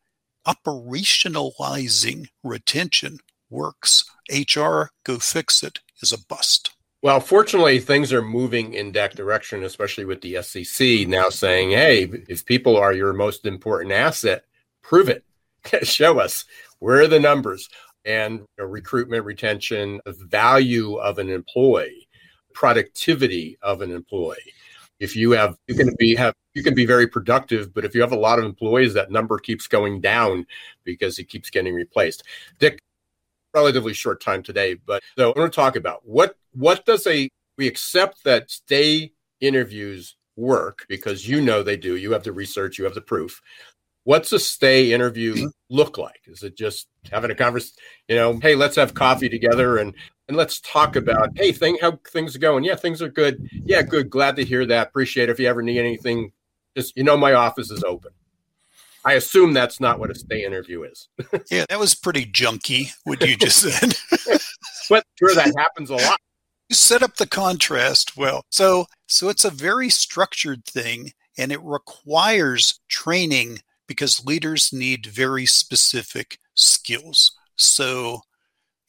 operationalizing 0.48 2.28
retention 2.44 3.20
works. 3.50 4.06
HR, 4.30 4.84
go 5.04 5.20
fix 5.20 5.64
it, 5.64 5.80
is 6.02 6.12
a 6.12 6.26
bust. 6.26 6.72
Well, 7.02 7.20
fortunately, 7.20 7.80
things 7.80 8.12
are 8.12 8.22
moving 8.22 8.74
in 8.74 8.92
that 8.94 9.16
direction, 9.16 9.64
especially 9.64 10.06
with 10.06 10.22
the 10.22 10.42
SEC 10.42 11.08
now 11.08 11.30
saying, 11.30 11.72
hey, 11.72 12.04
if 12.28 12.46
people 12.46 12.76
are 12.76 12.94
your 12.94 13.14
most 13.14 13.46
important 13.46 13.92
asset, 13.92 14.44
prove 14.82 15.10
it 15.10 15.24
show 15.84 16.20
us 16.20 16.46
where 16.80 17.02
are 17.02 17.08
the 17.08 17.20
numbers 17.20 17.70
and 18.06 18.40
you 18.40 18.48
know, 18.58 18.66
recruitment 18.66 19.26
retention 19.26 20.00
value 20.06 20.96
of 20.96 21.20
an 21.20 21.30
employee 21.30 22.08
productivity 22.54 23.58
of 23.62 23.82
an 23.82 23.92
employee 23.92 24.54
if 25.00 25.16
you 25.16 25.32
have 25.32 25.58
you 25.68 25.76
can 25.76 25.94
be 25.98 26.16
have 26.16 26.34
you 26.54 26.64
can 26.64 26.74
be 26.74 26.86
very 26.86 27.08
productive 27.08 27.74
but 27.74 27.86
if 27.86 27.94
you 27.94 28.02
have 28.02 28.12
a 28.12 28.18
lot 28.18 28.40
of 28.40 28.46
employees 28.46 28.94
that 28.94 29.12
number 29.12 29.38
keeps 29.38 29.68
going 29.68 30.02
down 30.02 30.46
because 30.84 31.20
it 31.20 31.26
keeps 31.26 31.50
getting 31.50 31.74
replaced 31.74 32.24
dick 32.60 32.80
relatively 33.54 33.94
short 33.94 34.22
time 34.22 34.44
today 34.44 34.74
but 34.74 35.02
so 35.18 35.32
i 35.32 35.40
want 35.40 35.52
to 35.52 35.56
talk 35.56 35.76
about 35.76 36.02
what 36.04 36.36
what 36.54 36.86
does 36.86 37.06
a 37.08 37.30
we 37.58 37.68
accept 37.68 38.24
that 38.24 38.50
stay 38.50 39.12
interviews 39.40 40.16
work 40.36 40.86
because 40.88 41.28
you 41.28 41.42
know 41.42 41.64
they 41.64 41.78
do 41.78 41.96
you 41.96 42.12
have 42.12 42.24
the 42.24 42.32
research 42.32 42.78
you 42.78 42.84
have 42.84 42.94
the 42.94 43.02
proof 43.02 43.42
what's 44.08 44.32
a 44.32 44.40
stay 44.40 44.94
interview 44.94 45.50
look 45.70 45.98
like? 45.98 46.22
Is 46.28 46.42
it 46.42 46.56
just 46.56 46.88
having 47.12 47.30
a 47.30 47.36
conversation, 47.36 47.76
you 48.08 48.16
know, 48.16 48.40
hey, 48.42 48.56
let's 48.56 48.78
have 48.78 48.94
coffee 48.94 49.28
together 49.28 49.78
and 49.80 49.94
and 50.28 50.36
let's 50.36 50.60
talk 50.62 50.96
about, 50.96 51.30
hey, 51.36 51.52
thing 51.52 51.78
how 51.82 52.00
things 52.12 52.36
are 52.36 52.40
going. 52.40 52.64
Yeah, 52.64 52.76
things 52.76 53.02
are 53.02 53.10
good. 53.10 53.50
Yeah, 53.52 53.82
good. 53.82 54.10
Glad 54.10 54.36
to 54.38 54.46
hear 54.46 54.66
that. 54.66 54.88
Appreciate 54.90 55.30
it. 55.30 55.32
If 55.32 55.40
you 55.40 55.48
ever 55.48 55.62
need 55.62 55.80
anything, 55.80 56.32
just 56.76 56.96
you 56.98 57.04
know 57.04 57.18
my 57.18 57.34
office 57.34 57.72
is 57.72 57.84
open. 57.84 58.12
I 59.06 59.14
assume 59.14 59.54
that's 59.54 59.80
not 59.80 60.00
what 60.00 60.12
a 60.12 60.16
stay 60.16 60.44
interview 60.44 60.84
is. 60.84 61.08
yeah, 61.52 61.66
that 61.70 61.80
was 61.80 61.96
pretty 61.96 62.26
junky, 62.26 62.92
what 63.06 63.26
you 63.26 63.38
just 63.38 63.62
said. 63.62 63.96
but 64.90 65.06
sure 65.18 65.34
that 65.34 65.54
happens 65.58 65.90
a 65.90 65.96
lot. 65.96 66.20
You 66.68 66.76
set 66.76 67.02
up 67.02 67.16
the 67.16 67.28
contrast 67.28 68.18
well. 68.18 68.44
So 68.52 68.88
so 69.08 69.30
it's 69.30 69.46
a 69.46 69.50
very 69.50 69.90
structured 69.90 70.66
thing 70.66 71.14
and 71.38 71.54
it 71.54 71.62
requires 71.64 72.82
training 72.90 73.60
because 73.88 74.26
leaders 74.26 74.74
need 74.74 75.06
very 75.06 75.46
specific 75.46 76.40
skills. 76.54 77.32
So 77.56 78.24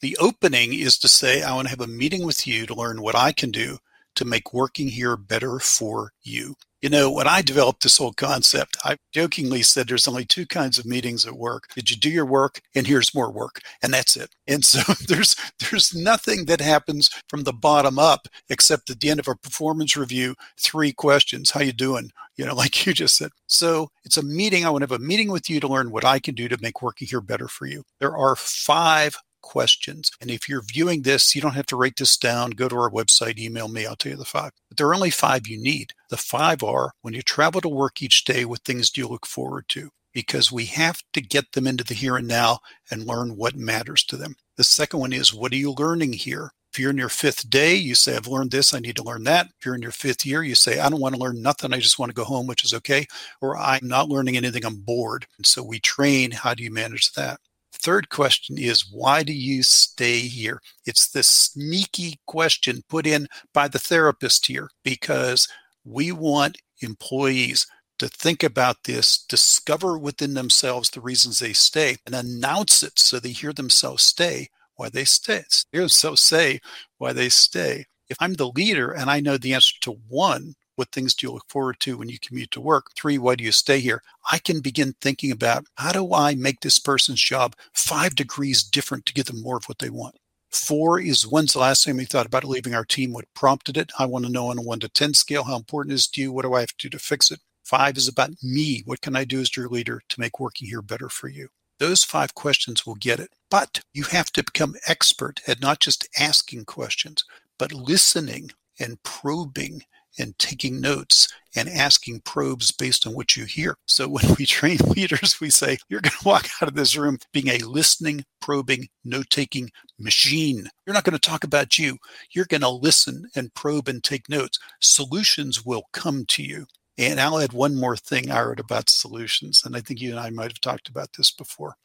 the 0.01 0.17
opening 0.17 0.73
is 0.73 0.97
to 0.99 1.07
say, 1.07 1.41
I 1.41 1.53
want 1.53 1.67
to 1.67 1.71
have 1.71 1.81
a 1.81 1.87
meeting 1.87 2.25
with 2.25 2.47
you 2.47 2.65
to 2.65 2.73
learn 2.73 3.01
what 3.01 3.15
I 3.15 3.31
can 3.31 3.51
do 3.51 3.79
to 4.15 4.25
make 4.25 4.53
working 4.53 4.87
here 4.87 5.15
better 5.15 5.59
for 5.59 6.11
you. 6.23 6.55
You 6.81 6.89
know, 6.89 7.11
when 7.11 7.27
I 7.27 7.41
developed 7.41 7.83
this 7.83 7.97
whole 7.97 8.13
concept, 8.13 8.77
I 8.85 8.97
jokingly 9.13 9.63
said 9.63 9.87
there's 9.87 10.07
only 10.07 10.23
two 10.23 10.45
kinds 10.45 10.77
of 10.77 10.85
meetings 10.85 11.25
at 11.25 11.33
work. 11.33 11.67
Did 11.75 11.91
you 11.91 11.97
do 11.97 12.09
your 12.09 12.25
work? 12.25 12.61
And 12.73 12.87
here's 12.87 13.13
more 13.13 13.29
work. 13.29 13.59
And 13.83 13.93
that's 13.93 14.15
it. 14.15 14.29
And 14.47 14.63
so 14.63 14.93
there's 15.07 15.35
there's 15.59 15.93
nothing 15.93 16.45
that 16.45 16.61
happens 16.61 17.09
from 17.27 17.43
the 17.43 17.51
bottom 17.51 17.99
up 17.99 18.27
except 18.49 18.89
at 18.89 19.01
the 19.01 19.09
end 19.09 19.19
of 19.19 19.27
a 19.27 19.35
performance 19.35 19.97
review, 19.97 20.35
three 20.57 20.93
questions. 20.93 21.51
How 21.51 21.59
you 21.59 21.73
doing? 21.73 22.11
You 22.37 22.45
know, 22.45 22.55
like 22.63 22.85
you 22.85 22.93
just 22.93 23.17
said. 23.17 23.31
So 23.47 23.89
it's 24.05 24.17
a 24.17 24.23
meeting. 24.23 24.65
I 24.65 24.69
want 24.69 24.83
to 24.83 24.93
have 24.93 25.01
a 25.01 25.03
meeting 25.03 25.31
with 25.31 25.49
you 25.49 25.59
to 25.59 25.67
learn 25.67 25.91
what 25.91 26.05
I 26.05 26.19
can 26.19 26.33
do 26.33 26.47
to 26.47 26.57
make 26.61 26.81
working 26.81 27.07
here 27.09 27.21
better 27.21 27.49
for 27.49 27.65
you. 27.65 27.83
There 27.99 28.15
are 28.15 28.37
five 28.37 29.17
questions. 29.41 30.11
And 30.21 30.29
if 30.29 30.47
you're 30.47 30.61
viewing 30.61 31.01
this, 31.01 31.35
you 31.35 31.41
don't 31.41 31.55
have 31.55 31.65
to 31.67 31.75
write 31.75 31.97
this 31.97 32.17
down. 32.17 32.51
Go 32.51 32.67
to 32.67 32.75
our 32.75 32.91
website, 32.91 33.37
email 33.37 33.67
me, 33.67 33.85
I'll 33.85 33.95
tell 33.95 34.11
you 34.11 34.17
the 34.17 34.25
five. 34.25 34.51
But 34.69 34.77
there 34.77 34.87
are 34.87 34.95
only 34.95 35.09
five 35.09 35.47
you 35.47 35.61
need. 35.61 35.93
The 36.09 36.17
five 36.17 36.63
are 36.63 36.91
when 37.01 37.13
you 37.13 37.21
travel 37.21 37.61
to 37.61 37.69
work 37.69 38.01
each 38.01 38.25
day, 38.25 38.45
what 38.45 38.63
things 38.63 38.89
do 38.89 39.01
you 39.01 39.07
look 39.07 39.25
forward 39.25 39.65
to? 39.69 39.89
Because 40.13 40.51
we 40.51 40.65
have 40.65 41.01
to 41.13 41.21
get 41.21 41.51
them 41.51 41.67
into 41.67 41.83
the 41.83 41.93
here 41.93 42.17
and 42.17 42.27
now 42.27 42.59
and 42.89 43.05
learn 43.05 43.37
what 43.37 43.55
matters 43.55 44.03
to 44.05 44.17
them. 44.17 44.35
The 44.57 44.63
second 44.63 44.99
one 44.99 45.13
is 45.13 45.33
what 45.33 45.53
are 45.53 45.57
you 45.57 45.71
learning 45.71 46.13
here? 46.13 46.51
If 46.71 46.77
you're 46.77 46.91
in 46.91 46.97
your 46.97 47.09
fifth 47.09 47.49
day, 47.49 47.75
you 47.75 47.95
say, 47.95 48.15
I've 48.15 48.27
learned 48.27 48.51
this, 48.51 48.75
I 48.75 48.79
need 48.79 48.95
to 48.97 49.03
learn 49.03 49.23
that. 49.23 49.47
If 49.57 49.65
you're 49.65 49.73
in 49.73 49.81
your 49.81 49.91
fifth 49.91 50.23
year, 50.23 50.43
you 50.43 50.53
say, 50.53 50.79
I 50.79 50.87
don't 50.89 50.99
want 51.01 51.15
to 51.15 51.21
learn 51.21 51.41
nothing, 51.41 51.73
I 51.73 51.79
just 51.79 51.97
want 51.97 52.11
to 52.11 52.15
go 52.15 52.23
home, 52.23 52.45
which 52.45 52.63
is 52.63 52.75
okay. 52.75 53.07
Or 53.41 53.57
I'm 53.57 53.87
not 53.87 54.09
learning 54.09 54.37
anything, 54.37 54.63
I'm 54.63 54.77
bored. 54.81 55.25
And 55.37 55.45
so 55.47 55.63
we 55.63 55.79
train, 55.79 56.29
how 56.29 56.53
do 56.53 56.63
you 56.63 56.71
manage 56.71 57.11
that? 57.13 57.39
Third 57.81 58.09
question 58.09 58.57
is 58.57 58.91
why 58.91 59.23
do 59.23 59.33
you 59.33 59.63
stay 59.63 60.19
here? 60.19 60.61
It's 60.85 61.09
the 61.09 61.23
sneaky 61.23 62.19
question 62.25 62.83
put 62.89 63.07
in 63.07 63.27
by 63.53 63.67
the 63.67 63.79
therapist 63.79 64.45
here 64.47 64.69
because 64.83 65.47
we 65.85 66.11
want 66.11 66.57
employees 66.81 67.65
to 67.99 68.07
think 68.07 68.43
about 68.43 68.83
this, 68.83 69.23
discover 69.23 69.97
within 69.97 70.33
themselves 70.33 70.89
the 70.89 71.01
reasons 71.01 71.39
they 71.39 71.53
stay, 71.53 71.97
and 72.05 72.15
announce 72.15 72.81
it 72.81 72.97
so 72.97 73.19
they 73.19 73.31
hear 73.31 73.53
themselves 73.53 74.03
stay 74.03 74.49
why 74.75 74.89
they 74.89 75.03
stay. 75.03 75.43
Hear 75.73 75.81
themselves 75.81 76.21
say 76.21 76.61
why 76.97 77.11
they 77.11 77.27
stay. 77.27 77.85
If 78.07 78.17
I'm 78.21 78.33
the 78.33 78.49
leader 78.49 78.91
and 78.91 79.09
I 79.09 79.19
know 79.19 79.37
the 79.37 79.53
answer 79.53 79.75
to 79.81 79.91
one, 80.07 80.55
what 80.79 80.93
things 80.93 81.13
do 81.13 81.27
you 81.27 81.33
look 81.33 81.47
forward 81.49 81.77
to 81.81 81.97
when 81.97 82.07
you 82.07 82.17
commute 82.17 82.51
to 82.51 82.61
work? 82.61 82.91
Three, 82.95 83.17
why 83.17 83.35
do 83.35 83.43
you 83.43 83.51
stay 83.51 83.81
here? 83.81 84.01
I 84.31 84.37
can 84.37 84.61
begin 84.61 84.95
thinking 85.01 85.29
about 85.29 85.65
how 85.75 85.91
do 85.91 86.13
I 86.13 86.35
make 86.35 86.61
this 86.61 86.79
person's 86.79 87.21
job 87.21 87.53
five 87.73 88.15
degrees 88.15 88.63
different 88.63 89.05
to 89.05 89.13
get 89.13 89.25
them 89.25 89.41
more 89.41 89.57
of 89.57 89.65
what 89.65 89.79
they 89.79 89.89
want? 89.89 90.15
Four 90.49 91.01
is 91.01 91.27
when's 91.27 91.51
the 91.51 91.59
last 91.59 91.83
time 91.83 91.99
you 91.99 92.05
thought 92.05 92.25
about 92.25 92.45
leaving 92.45 92.73
our 92.73 92.85
team? 92.85 93.11
What 93.11 93.25
prompted 93.35 93.75
it? 93.75 93.91
I 93.99 94.05
want 94.05 94.23
to 94.25 94.31
know 94.31 94.47
on 94.47 94.57
a 94.57 94.61
one 94.61 94.79
to 94.79 94.87
10 94.87 95.13
scale 95.15 95.43
how 95.43 95.57
important 95.57 95.91
it 95.91 95.95
is 95.95 96.07
to 96.07 96.21
you. 96.21 96.31
What 96.31 96.43
do 96.43 96.53
I 96.53 96.61
have 96.61 96.77
to 96.77 96.89
do 96.89 96.97
to 96.97 97.03
fix 97.03 97.29
it? 97.29 97.41
Five 97.65 97.97
is 97.97 98.07
about 98.07 98.31
me. 98.41 98.81
What 98.85 99.01
can 99.01 99.17
I 99.17 99.25
do 99.25 99.41
as 99.41 99.57
your 99.57 99.67
leader 99.67 100.01
to 100.07 100.19
make 100.19 100.39
working 100.39 100.69
here 100.69 100.81
better 100.81 101.09
for 101.09 101.27
you? 101.27 101.49
Those 101.77 102.05
five 102.05 102.35
questions 102.35 102.85
will 102.85 102.95
get 102.95 103.19
it. 103.19 103.31
But 103.51 103.81
you 103.93 104.05
have 104.05 104.31
to 104.31 104.43
become 104.43 104.75
expert 104.87 105.41
at 105.45 105.59
not 105.59 105.81
just 105.81 106.07
asking 106.17 106.65
questions, 106.65 107.25
but 107.57 107.73
listening 107.73 108.51
and 108.79 109.03
probing 109.03 109.83
and 110.17 110.37
taking 110.39 110.81
notes 110.81 111.27
and 111.55 111.69
asking 111.69 112.21
probes 112.21 112.71
based 112.71 113.07
on 113.07 113.13
what 113.13 113.35
you 113.35 113.45
hear. 113.45 113.75
So 113.87 114.07
when 114.07 114.25
we 114.37 114.45
train 114.45 114.77
leaders, 114.87 115.39
we 115.39 115.49
say, 115.49 115.77
you're 115.89 116.01
going 116.01 116.11
to 116.11 116.27
walk 116.27 116.47
out 116.61 116.67
of 116.67 116.75
this 116.75 116.95
room 116.95 117.17
being 117.33 117.49
a 117.49 117.57
listening, 117.59 118.25
probing, 118.41 118.87
note 119.03 119.29
taking 119.29 119.69
machine. 119.97 120.69
You're 120.85 120.93
not 120.93 121.03
going 121.03 121.17
to 121.17 121.29
talk 121.29 121.43
about 121.43 121.77
you. 121.77 121.97
You're 122.31 122.45
going 122.45 122.61
to 122.61 122.69
listen 122.69 123.29
and 123.35 123.53
probe 123.53 123.87
and 123.87 124.03
take 124.03 124.29
notes. 124.29 124.59
Solutions 124.79 125.65
will 125.65 125.83
come 125.91 126.25
to 126.27 126.43
you. 126.43 126.65
And 126.97 127.19
I'll 127.19 127.39
add 127.39 127.53
one 127.53 127.75
more 127.75 127.95
thing, 127.95 128.29
Ira, 128.29 128.55
about 128.59 128.89
solutions. 128.89 129.63
And 129.65 129.75
I 129.75 129.79
think 129.79 130.01
you 130.01 130.11
and 130.11 130.19
I 130.19 130.29
might 130.31 130.51
have 130.51 130.59
talked 130.59 130.89
about 130.89 131.13
this 131.13 131.31
before. 131.31 131.75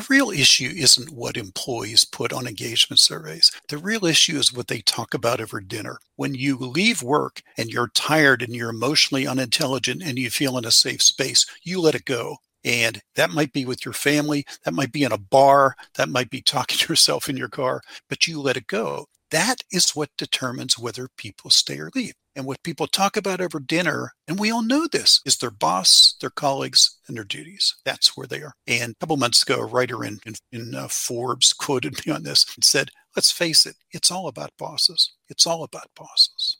The 0.00 0.06
real 0.08 0.30
issue 0.30 0.72
isn't 0.74 1.10
what 1.10 1.36
employees 1.36 2.06
put 2.06 2.32
on 2.32 2.46
engagement 2.46 3.00
surveys. 3.00 3.52
The 3.68 3.76
real 3.76 4.06
issue 4.06 4.38
is 4.38 4.50
what 4.50 4.68
they 4.68 4.80
talk 4.80 5.12
about 5.12 5.42
over 5.42 5.60
dinner. 5.60 5.98
When 6.16 6.34
you 6.34 6.56
leave 6.56 7.02
work 7.02 7.42
and 7.58 7.68
you're 7.68 7.90
tired 7.94 8.40
and 8.40 8.56
you're 8.56 8.70
emotionally 8.70 9.26
unintelligent 9.26 10.02
and 10.02 10.18
you 10.18 10.30
feel 10.30 10.56
in 10.56 10.64
a 10.64 10.70
safe 10.70 11.02
space, 11.02 11.44
you 11.64 11.82
let 11.82 11.94
it 11.94 12.06
go. 12.06 12.38
And 12.64 13.02
that 13.14 13.32
might 13.32 13.52
be 13.52 13.66
with 13.66 13.84
your 13.84 13.92
family, 13.92 14.46
that 14.64 14.72
might 14.72 14.90
be 14.90 15.04
in 15.04 15.12
a 15.12 15.18
bar, 15.18 15.76
that 15.96 16.08
might 16.08 16.30
be 16.30 16.40
talking 16.40 16.78
to 16.78 16.88
yourself 16.90 17.28
in 17.28 17.36
your 17.36 17.50
car, 17.50 17.82
but 18.08 18.26
you 18.26 18.40
let 18.40 18.56
it 18.56 18.68
go. 18.68 19.04
That 19.30 19.56
is 19.70 19.90
what 19.90 20.08
determines 20.16 20.78
whether 20.78 21.08
people 21.18 21.50
stay 21.50 21.78
or 21.78 21.90
leave. 21.94 22.14
And 22.40 22.46
what 22.46 22.62
people 22.62 22.86
talk 22.86 23.18
about 23.18 23.42
over 23.42 23.60
dinner, 23.60 24.14
and 24.26 24.38
we 24.38 24.50
all 24.50 24.62
know 24.62 24.86
this, 24.86 25.20
is 25.26 25.36
their 25.36 25.50
boss, 25.50 26.14
their 26.22 26.30
colleagues, 26.30 26.96
and 27.06 27.14
their 27.14 27.24
duties. 27.24 27.76
That's 27.84 28.16
where 28.16 28.26
they 28.26 28.40
are. 28.40 28.54
And 28.66 28.92
a 28.92 28.94
couple 28.98 29.18
months 29.18 29.42
ago, 29.42 29.60
a 29.60 29.66
writer 29.66 30.02
in, 30.02 30.20
in, 30.24 30.36
in 30.50 30.74
uh, 30.74 30.88
Forbes 30.88 31.52
quoted 31.58 32.06
me 32.06 32.10
on 32.10 32.22
this 32.22 32.46
and 32.56 32.64
said, 32.64 32.92
let's 33.14 33.30
face 33.30 33.66
it, 33.66 33.76
it's 33.92 34.10
all 34.10 34.26
about 34.26 34.56
bosses. 34.58 35.12
It's 35.28 35.46
all 35.46 35.64
about 35.64 35.90
bosses. 35.94 36.56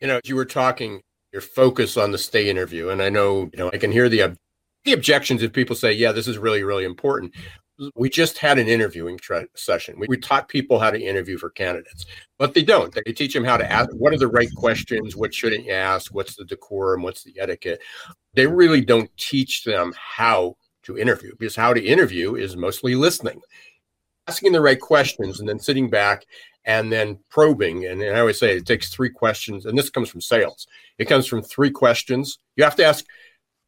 You 0.00 0.06
know, 0.06 0.20
you 0.22 0.36
were 0.36 0.44
talking 0.44 1.00
your 1.32 1.42
focus 1.42 1.96
on 1.96 2.12
the 2.12 2.18
stay 2.18 2.48
interview, 2.48 2.90
and 2.90 3.02
I 3.02 3.08
know, 3.08 3.50
you 3.52 3.58
know, 3.58 3.72
I 3.72 3.78
can 3.78 3.90
hear 3.90 4.08
the 4.08 4.36
the 4.84 4.92
objections 4.92 5.42
if 5.42 5.52
people 5.52 5.74
say, 5.74 5.92
yeah, 5.92 6.12
this 6.12 6.28
is 6.28 6.38
really, 6.38 6.62
really 6.62 6.84
important 6.84 7.34
we 7.94 8.08
just 8.08 8.38
had 8.38 8.58
an 8.58 8.68
interviewing 8.68 9.18
session. 9.54 9.98
We, 9.98 10.06
we, 10.08 10.16
taught 10.16 10.48
people 10.48 10.78
how 10.78 10.90
to 10.90 11.00
interview 11.00 11.38
for 11.38 11.50
candidates, 11.50 12.06
but 12.38 12.54
they 12.54 12.62
don't. 12.62 12.94
They 12.94 13.12
teach 13.12 13.34
them 13.34 13.44
how 13.44 13.56
to 13.56 13.70
ask 13.70 13.90
what 13.92 14.12
are 14.12 14.18
the 14.18 14.28
right 14.28 14.52
questions, 14.54 15.16
what 15.16 15.34
shouldn't 15.34 15.64
you 15.64 15.72
ask, 15.72 16.14
what's 16.14 16.36
the 16.36 16.44
decorum, 16.44 17.02
what's 17.02 17.24
the 17.24 17.38
etiquette. 17.38 17.80
They 18.34 18.46
really 18.46 18.80
don't 18.80 19.10
teach 19.16 19.64
them 19.64 19.92
how 19.98 20.56
to 20.84 20.98
interview 20.98 21.32
because 21.38 21.56
how 21.56 21.74
to 21.74 21.82
interview 21.82 22.36
is 22.36 22.56
mostly 22.56 22.94
listening, 22.94 23.40
asking 24.28 24.52
the 24.52 24.60
right 24.60 24.80
questions, 24.80 25.40
and 25.40 25.48
then 25.48 25.58
sitting 25.58 25.90
back 25.90 26.24
and 26.64 26.92
then 26.92 27.18
probing. 27.28 27.86
And, 27.86 28.00
and 28.02 28.16
I 28.16 28.20
always 28.20 28.38
say 28.38 28.56
it 28.56 28.66
takes 28.66 28.88
three 28.88 29.10
questions, 29.10 29.66
and 29.66 29.76
this 29.76 29.90
comes 29.90 30.08
from 30.08 30.20
sales. 30.20 30.66
It 30.98 31.06
comes 31.06 31.26
from 31.26 31.42
three 31.42 31.70
questions. 31.70 32.38
You 32.56 32.64
have 32.64 32.76
to 32.76 32.84
ask 32.84 33.04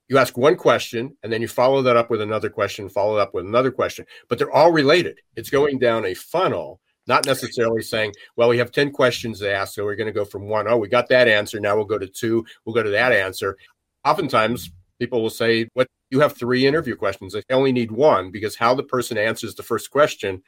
you 0.09 0.19
ask 0.19 0.37
one 0.37 0.57
question 0.57 1.16
and 1.23 1.33
then 1.33 1.42
you 1.42 1.49
follow 1.49 1.83
that 1.83 1.97
up 1.97 2.11
with 2.11 2.21
another 2.21 2.49
question, 2.49 2.88
follow 2.88 3.16
up 3.16 3.35
with 3.35 3.45
another 3.45 3.71
question, 3.71 4.07
but 4.29 4.38
they're 4.38 4.51
all 4.51 4.73
related. 4.73 5.21
It's 5.37 5.51
going 5.51 5.79
down 5.79 6.05
a 6.05 6.14
funnel, 6.14 6.81
not 7.07 7.27
necessarily 7.27 7.83
saying, 7.83 8.12
well, 8.37 8.49
we 8.49 8.59
have 8.59 8.71
10 8.71 8.92
questions 8.92 9.40
to 9.40 9.53
ask. 9.53 9.75
So 9.75 9.85
we're 9.85 9.97
going 9.97 10.07
to 10.07 10.12
go 10.12 10.25
from 10.25 10.49
one, 10.49 10.69
oh, 10.69 10.77
we 10.77 10.88
got 10.88 11.09
that 11.09 11.29
answer. 11.29 11.59
Now 11.61 11.77
we'll 11.77 11.85
go 11.85 11.99
to 11.99 12.07
two, 12.07 12.45
we'll 12.64 12.75
go 12.75 12.83
to 12.83 12.90
that 12.90 13.12
answer. 13.12 13.57
Oftentimes, 14.05 14.71
people 14.99 15.23
will 15.23 15.31
say, 15.31 15.69
what 15.75 15.88
you 16.11 16.21
have 16.21 16.37
three 16.37 16.66
interview 16.66 16.95
questions. 16.95 17.35
I 17.35 17.42
only 17.53 17.73
need 17.73 17.90
one 17.90 18.31
because 18.31 18.57
how 18.57 18.75
the 18.75 18.85
person 18.85 19.19
answers 19.19 19.55
the 19.55 19.62
first 19.62 19.90
question 19.90 20.42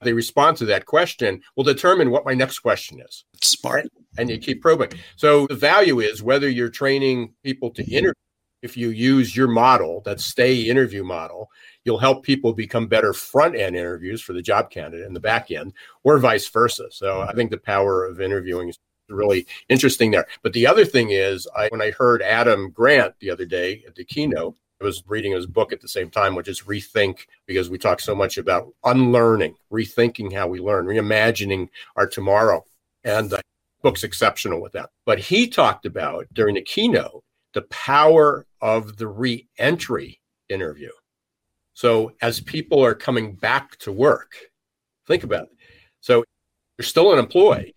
they 0.00 0.12
respond 0.12 0.56
to 0.58 0.66
that 0.66 0.86
question 0.86 1.40
will 1.56 1.64
determine 1.64 2.10
what 2.10 2.24
my 2.24 2.34
next 2.34 2.60
question 2.60 3.00
is. 3.00 3.24
Smart. 3.42 3.86
And 4.18 4.30
you 4.30 4.38
keep 4.38 4.62
probing. 4.62 4.90
So 5.16 5.46
the 5.46 5.56
value 5.56 6.00
is 6.00 6.22
whether 6.22 6.48
you're 6.48 6.68
training 6.68 7.32
people 7.42 7.70
to 7.70 7.82
interview 7.84 8.12
if 8.64 8.78
you 8.78 8.88
use 8.88 9.36
your 9.36 9.46
model, 9.46 10.00
that 10.06 10.18
stay 10.18 10.62
interview 10.62 11.04
model, 11.04 11.50
you'll 11.84 11.98
help 11.98 12.24
people 12.24 12.54
become 12.54 12.86
better 12.86 13.12
front 13.12 13.54
end 13.54 13.76
interviews 13.76 14.22
for 14.22 14.32
the 14.32 14.40
job 14.40 14.70
candidate 14.70 15.06
and 15.06 15.14
the 15.14 15.20
back 15.20 15.50
end, 15.50 15.74
or 16.02 16.18
vice 16.18 16.48
versa. 16.48 16.86
So 16.90 17.20
I 17.20 17.34
think 17.34 17.50
the 17.50 17.58
power 17.58 18.06
of 18.06 18.22
interviewing 18.22 18.70
is 18.70 18.78
really 19.10 19.46
interesting 19.68 20.12
there. 20.12 20.26
But 20.42 20.54
the 20.54 20.66
other 20.66 20.86
thing 20.86 21.10
is, 21.10 21.46
I, 21.54 21.68
when 21.68 21.82
I 21.82 21.90
heard 21.90 22.22
Adam 22.22 22.70
Grant 22.70 23.14
the 23.20 23.30
other 23.30 23.44
day 23.44 23.84
at 23.86 23.96
the 23.96 24.04
keynote, 24.04 24.56
I 24.80 24.84
was 24.84 25.04
reading 25.06 25.32
his 25.32 25.46
book 25.46 25.70
at 25.70 25.82
the 25.82 25.88
same 25.88 26.08
time, 26.08 26.34
which 26.34 26.48
is 26.48 26.62
Rethink, 26.62 27.26
because 27.46 27.68
we 27.68 27.76
talk 27.76 28.00
so 28.00 28.14
much 28.14 28.38
about 28.38 28.72
unlearning, 28.82 29.56
rethinking 29.70 30.32
how 30.32 30.48
we 30.48 30.58
learn, 30.58 30.86
reimagining 30.86 31.68
our 31.96 32.06
tomorrow. 32.06 32.64
And 33.04 33.28
the 33.28 33.42
book's 33.82 34.04
exceptional 34.04 34.62
with 34.62 34.72
that. 34.72 34.88
But 35.04 35.18
he 35.18 35.48
talked 35.48 35.84
about 35.84 36.28
during 36.32 36.54
the 36.54 36.62
keynote 36.62 37.24
the 37.54 37.62
power 37.62 38.44
of 38.64 38.96
the 38.96 39.06
re-entry 39.06 40.20
interview. 40.48 40.90
So 41.74 42.12
as 42.22 42.40
people 42.40 42.82
are 42.82 42.94
coming 42.94 43.34
back 43.34 43.76
to 43.80 43.92
work, 43.92 44.32
think 45.06 45.22
about 45.22 45.44
it. 45.44 45.56
So 46.00 46.24
you're 46.78 46.86
still 46.86 47.12
an 47.12 47.18
employee, 47.18 47.74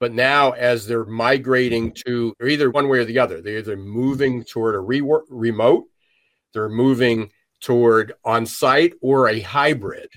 but 0.00 0.14
now 0.14 0.52
as 0.52 0.86
they're 0.86 1.04
migrating 1.04 1.92
to 2.06 2.34
they're 2.38 2.48
either 2.48 2.70
one 2.70 2.88
way 2.88 3.00
or 3.00 3.04
the 3.04 3.18
other, 3.18 3.42
they're 3.42 3.58
either 3.58 3.76
moving 3.76 4.44
toward 4.44 4.74
a 4.74 4.80
re- 4.80 5.20
remote, 5.28 5.84
they're 6.54 6.70
moving 6.70 7.30
toward 7.60 8.14
on-site 8.24 8.94
or 9.02 9.28
a 9.28 9.40
hybrid, 9.40 10.08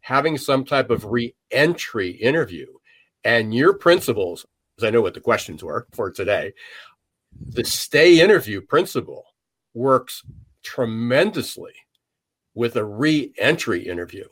having 0.00 0.36
some 0.36 0.64
type 0.64 0.90
of 0.90 1.04
re-entry 1.04 2.10
interview. 2.10 2.66
And 3.22 3.54
your 3.54 3.74
principles, 3.74 4.44
as 4.78 4.84
I 4.84 4.90
know 4.90 5.02
what 5.02 5.14
the 5.14 5.20
questions 5.20 5.62
were 5.62 5.86
for 5.92 6.10
today, 6.10 6.54
the 7.32 7.64
stay 7.64 8.20
interview 8.20 8.60
principle 8.60 9.24
works 9.74 10.22
tremendously 10.62 11.72
with 12.54 12.76
a 12.76 12.84
re-entry 12.84 13.86
interview 13.86 14.26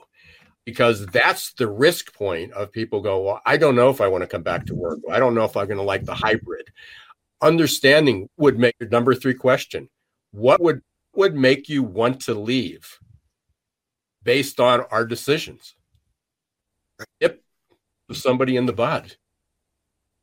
because 0.65 1.07
that's 1.07 1.53
the 1.55 1.69
risk 1.69 2.13
point 2.15 2.53
of 2.53 2.73
people 2.73 3.01
go 3.01 3.23
well 3.23 3.41
i 3.47 3.57
don't 3.57 3.77
know 3.77 3.89
if 3.89 4.01
i 4.01 4.09
want 4.09 4.23
to 4.23 4.27
come 4.27 4.43
back 4.43 4.67
to 4.67 4.75
work. 4.75 4.99
I 5.11 5.19
don't 5.19 5.35
know 5.35 5.45
if 5.45 5.57
i'm 5.57 5.67
going 5.67 5.79
to 5.79 5.83
like 5.83 6.05
the 6.05 6.15
hybrid. 6.15 6.69
Understanding 7.41 8.29
would 8.37 8.59
make 8.59 8.75
your 8.81 8.89
number 8.89 9.15
three 9.15 9.35
question 9.35 9.89
what 10.33 10.61
would 10.61 10.83
would 11.15 11.35
make 11.35 11.69
you 11.69 11.83
want 11.83 12.21
to 12.23 12.35
leave 12.35 12.99
based 14.23 14.59
on 14.61 14.81
our 14.91 15.07
decisions? 15.07 15.75
Yep 17.21 17.41
somebody 18.13 18.57
in 18.57 18.67
the 18.67 18.73
bud 18.73 19.17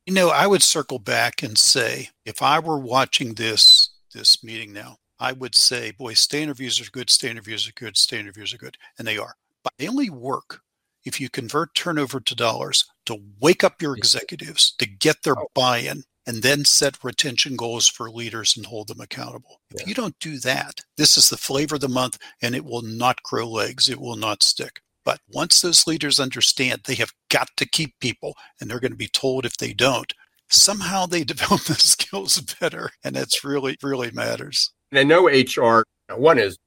you 0.05 0.13
know 0.13 0.29
i 0.29 0.47
would 0.47 0.63
circle 0.63 0.99
back 0.99 1.43
and 1.43 1.57
say 1.57 2.09
if 2.25 2.41
i 2.41 2.59
were 2.59 2.79
watching 2.79 3.33
this 3.33 3.89
this 4.13 4.43
meeting 4.43 4.73
now 4.73 4.97
i 5.19 5.31
would 5.31 5.55
say 5.55 5.91
boy 5.91 6.13
stay 6.13 6.41
interviews 6.41 6.79
are 6.81 6.91
good 6.91 7.09
stay 7.09 7.29
interviews 7.29 7.67
are 7.67 7.73
good 7.73 7.97
stay 7.97 8.19
interviews 8.19 8.53
are 8.53 8.57
good 8.57 8.77
and 8.97 9.07
they 9.07 9.17
are 9.17 9.35
but 9.63 9.73
they 9.77 9.87
only 9.87 10.09
work 10.09 10.61
if 11.05 11.19
you 11.19 11.29
convert 11.29 11.75
turnover 11.75 12.19
to 12.19 12.35
dollars 12.35 12.85
to 13.05 13.17
wake 13.39 13.63
up 13.63 13.81
your 13.81 13.95
executives 13.95 14.73
to 14.77 14.85
get 14.85 15.23
their 15.23 15.37
oh. 15.37 15.47
buy-in 15.53 16.03
and 16.25 16.41
then 16.41 16.63
set 16.63 17.03
retention 17.03 17.55
goals 17.55 17.87
for 17.87 18.09
leaders 18.09 18.55
and 18.55 18.65
hold 18.65 18.87
them 18.87 19.01
accountable. 19.01 19.59
If 19.71 19.81
yeah. 19.81 19.87
you 19.87 19.93
don't 19.93 20.17
do 20.19 20.39
that, 20.39 20.79
this 20.95 21.17
is 21.17 21.29
the 21.29 21.37
flavor 21.37 21.75
of 21.75 21.81
the 21.81 21.89
month 21.89 22.17
and 22.41 22.55
it 22.55 22.63
will 22.63 22.81
not 22.81 23.21
grow 23.23 23.49
legs, 23.49 23.89
it 23.89 23.99
will 23.99 24.15
not 24.15 24.41
stick. 24.41 24.81
But 25.05 25.19
once 25.27 25.61
those 25.61 25.87
leaders 25.87 26.19
understand 26.19 26.81
they 26.85 26.95
have 26.95 27.13
got 27.29 27.49
to 27.57 27.67
keep 27.67 27.99
people 27.99 28.35
and 28.59 28.69
they're 28.69 28.79
going 28.79 28.91
to 28.91 28.97
be 28.97 29.07
told 29.07 29.45
if 29.45 29.57
they 29.57 29.73
don't, 29.73 30.13
somehow 30.49 31.05
they 31.05 31.23
develop 31.23 31.63
the 31.63 31.75
skills 31.75 32.39
better. 32.59 32.91
And 33.03 33.15
that's 33.15 33.43
really, 33.43 33.77
really 33.81 34.11
matters. 34.11 34.71
And 34.91 34.99
I 34.99 35.03
know 35.03 35.27
HR, 35.27 35.83
one 36.15 36.39
is 36.39 36.57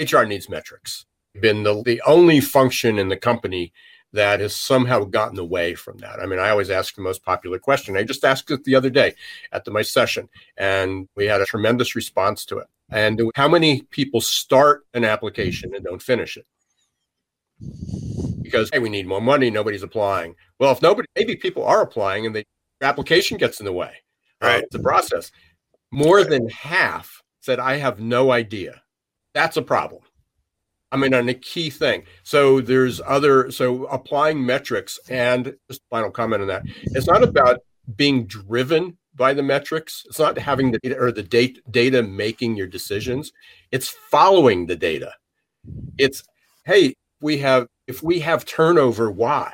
HR 0.00 0.22
needs 0.22 0.48
metrics. 0.48 1.04
Been 1.40 1.64
the, 1.64 1.82
the 1.82 2.00
only 2.06 2.40
function 2.40 2.98
in 2.98 3.08
the 3.08 3.16
company 3.16 3.72
that 4.12 4.38
has 4.38 4.54
somehow 4.54 5.02
gotten 5.02 5.38
away 5.38 5.74
from 5.74 5.98
that. 5.98 6.20
I 6.20 6.26
mean, 6.26 6.38
I 6.38 6.50
always 6.50 6.70
ask 6.70 6.94
the 6.94 7.02
most 7.02 7.24
popular 7.24 7.58
question. 7.58 7.96
I 7.96 8.04
just 8.04 8.24
asked 8.24 8.50
it 8.52 8.62
the 8.62 8.76
other 8.76 8.88
day 8.88 9.14
at 9.50 9.64
the, 9.64 9.72
my 9.72 9.82
session, 9.82 10.28
and 10.56 11.08
we 11.16 11.26
had 11.26 11.40
a 11.40 11.46
tremendous 11.46 11.96
response 11.96 12.44
to 12.46 12.58
it. 12.58 12.68
And 12.90 13.20
how 13.34 13.48
many 13.48 13.82
people 13.82 14.20
start 14.20 14.86
an 14.94 15.04
application 15.04 15.74
and 15.74 15.84
don't 15.84 16.00
finish 16.00 16.36
it? 16.36 16.46
Because 18.42 18.70
hey, 18.72 18.78
we 18.78 18.88
need 18.88 19.06
more 19.06 19.20
money, 19.20 19.50
nobody's 19.50 19.82
applying. 19.82 20.34
Well, 20.58 20.72
if 20.72 20.82
nobody, 20.82 21.08
maybe 21.16 21.36
people 21.36 21.64
are 21.64 21.82
applying, 21.82 22.26
and 22.26 22.34
the 22.34 22.44
application 22.80 23.38
gets 23.38 23.60
in 23.60 23.66
the 23.66 23.72
way. 23.72 23.92
Um, 24.40 24.50
right, 24.50 24.64
the 24.70 24.78
process. 24.78 25.30
More 25.90 26.24
than 26.24 26.48
half 26.48 27.22
said, 27.40 27.58
"I 27.58 27.76
have 27.76 28.00
no 28.00 28.30
idea." 28.30 28.82
That's 29.34 29.56
a 29.56 29.62
problem. 29.62 30.02
I 30.92 30.96
mean, 30.96 31.12
on 31.12 31.28
a 31.28 31.34
key 31.34 31.70
thing. 31.70 32.04
So 32.22 32.60
there's 32.60 33.00
other, 33.04 33.50
so 33.50 33.86
applying 33.86 34.46
metrics 34.46 35.00
and 35.08 35.56
just 35.68 35.82
final 35.90 36.08
comment 36.08 36.42
on 36.42 36.48
that. 36.48 36.62
It's 36.82 37.08
not 37.08 37.24
about 37.24 37.58
being 37.96 38.26
driven 38.26 38.96
by 39.16 39.34
the 39.34 39.42
metrics. 39.42 40.04
It's 40.06 40.20
not 40.20 40.38
having 40.38 40.70
the 40.70 40.78
data 40.78 40.96
or 40.96 41.10
the 41.10 41.24
data, 41.24 41.60
data 41.68 42.00
making 42.04 42.54
your 42.54 42.68
decisions. 42.68 43.32
It's 43.72 43.88
following 43.88 44.66
the 44.66 44.76
data. 44.76 45.12
It's, 45.98 46.22
hey, 46.64 46.94
we 47.24 47.38
have, 47.38 47.66
if 47.88 48.02
we 48.02 48.20
have 48.20 48.44
turnover, 48.44 49.10
why? 49.10 49.52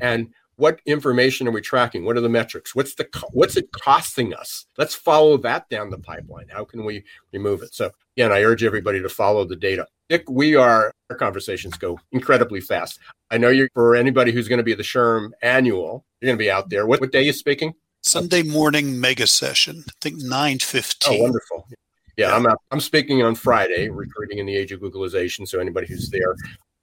And 0.00 0.30
what 0.56 0.80
information 0.86 1.48
are 1.48 1.50
we 1.50 1.62
tracking? 1.62 2.04
What 2.04 2.16
are 2.16 2.20
the 2.20 2.28
metrics? 2.28 2.74
What's 2.74 2.94
the 2.94 3.08
what's 3.32 3.56
it 3.56 3.72
costing 3.72 4.34
us? 4.34 4.66
Let's 4.76 4.94
follow 4.94 5.38
that 5.38 5.68
down 5.70 5.88
the 5.88 5.98
pipeline. 5.98 6.48
How 6.48 6.64
can 6.64 6.84
we 6.84 7.02
remove 7.32 7.62
it? 7.62 7.74
So 7.74 7.90
again, 8.16 8.30
I 8.30 8.42
urge 8.42 8.62
everybody 8.62 9.00
to 9.00 9.08
follow 9.08 9.44
the 9.46 9.56
data. 9.56 9.86
Dick, 10.10 10.28
we 10.28 10.56
are 10.56 10.92
our 11.08 11.16
conversations 11.16 11.78
go 11.78 11.98
incredibly 12.12 12.60
fast. 12.60 13.00
I 13.30 13.38
know 13.38 13.48
you're 13.48 13.70
for 13.72 13.96
anybody 13.96 14.32
who's 14.32 14.48
going 14.48 14.58
to 14.58 14.64
be 14.64 14.74
the 14.74 14.82
SHRM 14.82 15.30
annual, 15.42 16.04
you're 16.20 16.28
going 16.28 16.38
to 16.38 16.44
be 16.44 16.50
out 16.50 16.68
there. 16.68 16.86
What, 16.86 17.00
what 17.00 17.10
day 17.10 17.20
are 17.20 17.22
you 17.22 17.32
speaking? 17.32 17.72
Sunday 18.02 18.42
morning 18.42 19.00
mega 19.00 19.26
session. 19.26 19.84
I 19.88 19.92
think 20.02 20.18
nine 20.18 20.58
fifteen. 20.58 21.20
Oh, 21.20 21.22
wonderful. 21.22 21.66
Yeah, 21.70 22.28
yeah. 22.28 22.36
I'm 22.36 22.46
out, 22.46 22.60
I'm 22.70 22.80
speaking 22.80 23.22
on 23.22 23.34
Friday, 23.34 23.88
recruiting 23.88 24.38
in 24.38 24.46
the 24.46 24.56
age 24.56 24.72
of 24.72 24.80
Googlization. 24.80 25.48
So 25.48 25.58
anybody 25.58 25.86
who's 25.86 26.10
there, 26.10 26.34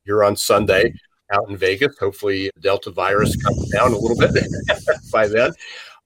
you're 0.07 0.23
on 0.23 0.35
Sunday 0.35 0.89
mm-hmm. 0.89 1.35
out 1.35 1.49
in 1.49 1.57
Vegas. 1.57 1.97
Hopefully, 1.99 2.49
Delta 2.61 2.91
virus 2.91 3.35
comes 3.35 3.69
down 3.69 3.93
a 3.93 3.97
little 3.97 4.17
bit 4.17 4.33
by 5.11 5.27
then. 5.27 5.51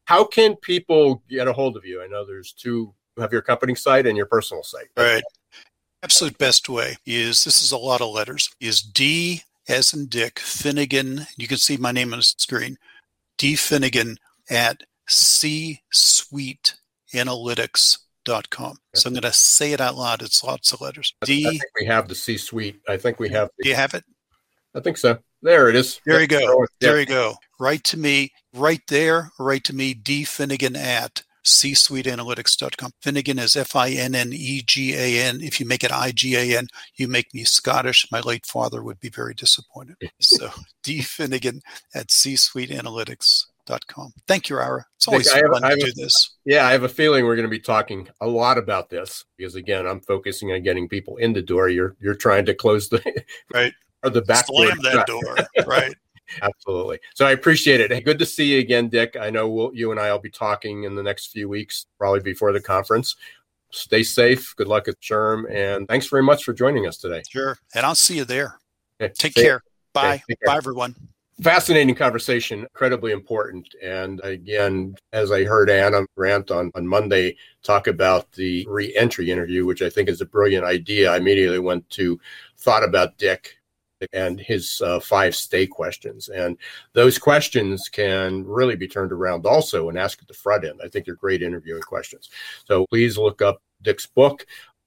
How 0.05 0.25
can 0.25 0.55
people 0.57 1.23
get 1.29 1.47
a 1.47 1.53
hold 1.53 1.77
of 1.77 1.85
you? 1.85 2.01
I 2.01 2.07
know 2.07 2.25
there's 2.25 2.51
two 2.51 2.93
you 3.17 3.21
have 3.21 3.31
your 3.31 3.41
company 3.41 3.75
site 3.75 4.05
and 4.05 4.15
your 4.15 4.25
personal 4.25 4.63
site. 4.63 4.87
Right. 4.95 5.23
Absolute 6.03 6.37
best 6.37 6.69
way 6.69 6.97
is 7.05 7.43
this 7.43 7.61
is 7.61 7.71
a 7.71 7.77
lot 7.77 8.01
of 8.01 8.13
letters. 8.13 8.49
Is 8.59 8.81
D 8.81 9.43
as 9.67 9.93
in 9.93 10.07
Dick 10.07 10.39
Finnegan. 10.39 11.27
You 11.37 11.47
can 11.47 11.57
see 11.57 11.77
my 11.77 11.91
name 11.91 12.13
on 12.13 12.19
the 12.19 12.23
screen. 12.23 12.77
D 13.37 13.55
Finnegan 13.55 14.17
at 14.49 14.83
C 15.07 15.81
Suite 15.91 16.75
Analytics.com. 18.25 18.77
So 18.95 19.07
I'm 19.07 19.13
going 19.13 19.21
to 19.23 19.33
say 19.33 19.73
it 19.73 19.81
out 19.81 19.95
loud. 19.95 20.21
It's 20.21 20.43
lots 20.43 20.73
of 20.73 20.81
letters. 20.81 21.13
D. 21.23 21.45
I 21.47 21.51
think 21.51 21.63
we 21.79 21.85
have 21.85 22.07
the 22.07 22.15
C 22.15 22.37
suite. 22.37 22.81
I 22.87 22.97
think 22.97 23.19
we 23.19 23.29
have. 23.29 23.49
The, 23.57 23.63
Do 23.63 23.69
you 23.69 23.75
have 23.75 23.93
it? 23.93 24.03
I 24.75 24.79
think 24.79 24.97
so. 24.97 25.17
There 25.41 25.69
it 25.69 25.75
is. 25.75 25.99
There 26.05 26.21
you 26.21 26.27
go. 26.27 26.65
There 26.79 26.99
you 26.99 27.05
go. 27.05 27.35
Write 27.59 27.83
to 27.85 27.97
me 27.97 28.31
right 28.53 28.81
there. 28.87 29.31
Write 29.39 29.63
to 29.65 29.75
me, 29.75 29.93
D 29.93 30.23
Finnegan 30.23 30.75
at 30.75 31.23
csuiteanalytics.com. 31.43 32.91
Finnegan 33.01 33.39
is 33.39 33.55
F 33.55 33.75
I 33.75 33.89
N 33.89 34.13
N 34.13 34.29
E 34.31 34.61
G 34.61 34.93
A 34.93 35.23
N. 35.27 35.41
If 35.41 35.59
you 35.59 35.65
make 35.65 35.83
it 35.83 35.91
I 35.91 36.11
G 36.11 36.35
A 36.35 36.57
N, 36.57 36.67
you 36.95 37.07
make 37.07 37.33
me 37.33 37.43
Scottish. 37.43 38.07
My 38.11 38.19
late 38.19 38.45
father 38.45 38.83
would 38.83 38.99
be 38.99 39.09
very 39.09 39.33
disappointed. 39.33 39.95
So 40.21 40.49
D 40.83 41.01
Finnegan 41.01 41.61
at 41.95 42.07
csuiteanalytics.com. 42.07 43.51
Thank 44.27 44.49
you, 44.49 44.57
Ira. 44.57 44.85
It's 44.97 45.07
always 45.07 45.33
Nick, 45.33 45.45
fun 45.45 45.63
have, 45.63 45.77
to 45.77 45.85
do 45.85 45.91
this. 45.93 46.35
Yeah, 46.45 46.65
I 46.65 46.71
have 46.71 46.83
a 46.83 46.89
feeling 46.89 47.25
we're 47.25 47.35
going 47.35 47.47
to 47.47 47.49
be 47.49 47.59
talking 47.59 48.07
a 48.21 48.27
lot 48.27 48.57
about 48.57 48.89
this 48.89 49.25
because 49.37 49.55
again, 49.55 49.85
I'm 49.85 50.01
focusing 50.01 50.51
on 50.51 50.63
getting 50.63 50.87
people 50.87 51.17
in 51.17 51.33
the 51.33 51.41
door. 51.41 51.69
You're 51.69 51.95
you're 51.99 52.15
trying 52.15 52.45
to 52.45 52.53
close 52.53 52.89
the 52.89 53.01
right 53.53 53.73
or 54.03 54.09
the 54.09 54.21
back 54.21 54.45
slam 54.47 54.77
that 54.83 55.07
door. 55.07 55.35
right. 55.65 55.95
Absolutely. 56.41 56.99
So 57.13 57.25
I 57.25 57.31
appreciate 57.31 57.81
it. 57.81 57.91
Hey, 57.91 58.01
good 58.01 58.19
to 58.19 58.25
see 58.25 58.53
you 58.53 58.59
again, 58.59 58.87
Dick. 58.87 59.17
I 59.19 59.29
know 59.29 59.49
we'll, 59.49 59.71
you 59.73 59.91
and 59.91 59.99
I 59.99 60.11
will 60.11 60.19
be 60.19 60.29
talking 60.29 60.85
in 60.85 60.95
the 60.95 61.03
next 61.03 61.27
few 61.27 61.49
weeks, 61.49 61.87
probably 61.97 62.21
before 62.21 62.53
the 62.53 62.61
conference. 62.61 63.15
Stay 63.71 64.03
safe. 64.03 64.53
Good 64.55 64.67
luck 64.67 64.87
at 64.87 64.99
SHRM. 65.01 65.51
And 65.51 65.87
thanks 65.87 66.07
very 66.07 66.23
much 66.23 66.43
for 66.43 66.53
joining 66.53 66.87
us 66.87 66.97
today. 66.97 67.23
Sure. 67.29 67.57
And 67.75 67.85
I'll 67.85 67.95
see 67.95 68.17
you 68.17 68.25
there. 68.25 68.59
Okay. 69.01 69.13
Take 69.17 69.33
care. 69.33 69.63
Bye. 69.93 70.15
Okay, 70.15 70.35
care. 70.35 70.37
Bye, 70.45 70.57
everyone. 70.57 70.95
Fascinating 71.41 71.95
conversation, 71.95 72.59
incredibly 72.59 73.11
important. 73.11 73.67
And 73.81 74.21
again, 74.23 74.95
as 75.11 75.31
I 75.31 75.43
heard 75.43 75.71
Adam 75.71 76.05
Grant 76.15 76.51
on, 76.51 76.71
on 76.75 76.85
Monday 76.85 77.35
talk 77.63 77.87
about 77.87 78.31
the 78.33 78.63
re 78.69 78.95
entry 78.95 79.31
interview, 79.31 79.65
which 79.65 79.81
I 79.81 79.89
think 79.89 80.07
is 80.07 80.21
a 80.21 80.25
brilliant 80.25 80.65
idea, 80.65 81.11
I 81.11 81.17
immediately 81.17 81.57
went 81.57 81.89
to 81.91 82.19
thought 82.59 82.83
about 82.83 83.17
Dick 83.17 83.55
and 84.13 84.39
his 84.39 84.81
uh, 84.81 84.99
five 84.99 85.35
stay 85.35 85.65
questions. 85.65 86.29
And 86.29 86.57
those 86.93 87.17
questions 87.17 87.89
can 87.89 88.45
really 88.45 88.75
be 88.75 88.87
turned 88.87 89.11
around 89.11 89.47
also 89.47 89.89
and 89.89 89.97
asked 89.97 90.21
at 90.21 90.27
the 90.27 90.33
front 90.35 90.63
end. 90.63 90.79
I 90.83 90.89
think 90.89 91.05
they're 91.05 91.15
great 91.15 91.41
interviewing 91.41 91.81
questions. 91.81 92.29
So 92.65 92.85
please 92.87 93.17
look 93.17 93.41
up 93.41 93.63
Dick's 93.81 94.05
book, 94.05 94.45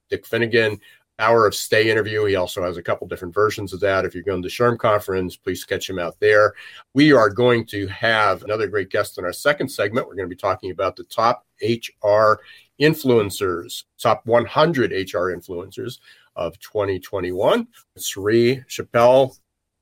Dick 0.09 0.25
Finnegan. 0.25 0.81
Power 1.19 1.47
of 1.47 1.55
Stay 1.55 1.91
interview. 1.91 2.25
He 2.25 2.37
also 2.37 2.63
has 2.63 2.77
a 2.77 2.83
couple 2.83 3.07
different 3.07 3.35
versions 3.35 3.73
of 3.73 3.81
that. 3.81 4.05
If 4.05 4.15
you're 4.15 4.25
going 4.25 4.43
to 4.43 4.49
the 4.49 4.53
SHRM 4.53 4.79
conference, 4.79 5.37
please 5.37 5.65
catch 5.65 5.89
him 5.89 5.99
out 5.99 6.19
there. 6.21 6.55
We 6.93 7.13
are 7.13 7.31
going 7.31 7.67
to 7.67 7.87
have 7.89 8.43
another 8.43 8.67
great 8.67 8.91
guest 8.91 9.19
in 9.19 9.25
our 9.25 9.33
second 9.33 9.69
segment. 9.69 10.07
We're 10.07 10.17
going 10.17 10.29
to 10.29 10.35
be 10.35 10.41
talking 10.41 10.71
about 10.71 10.97
the 10.97 11.05
top 11.05 11.47
HR 11.63 12.41
influencers, 12.81 13.85
top 14.01 14.27
100 14.27 14.91
HR 14.91 15.31
influencers 15.31 15.99
of 16.37 16.59
2021. 16.59 17.67
Sri 17.97 18.63
Chappell, 18.69 19.37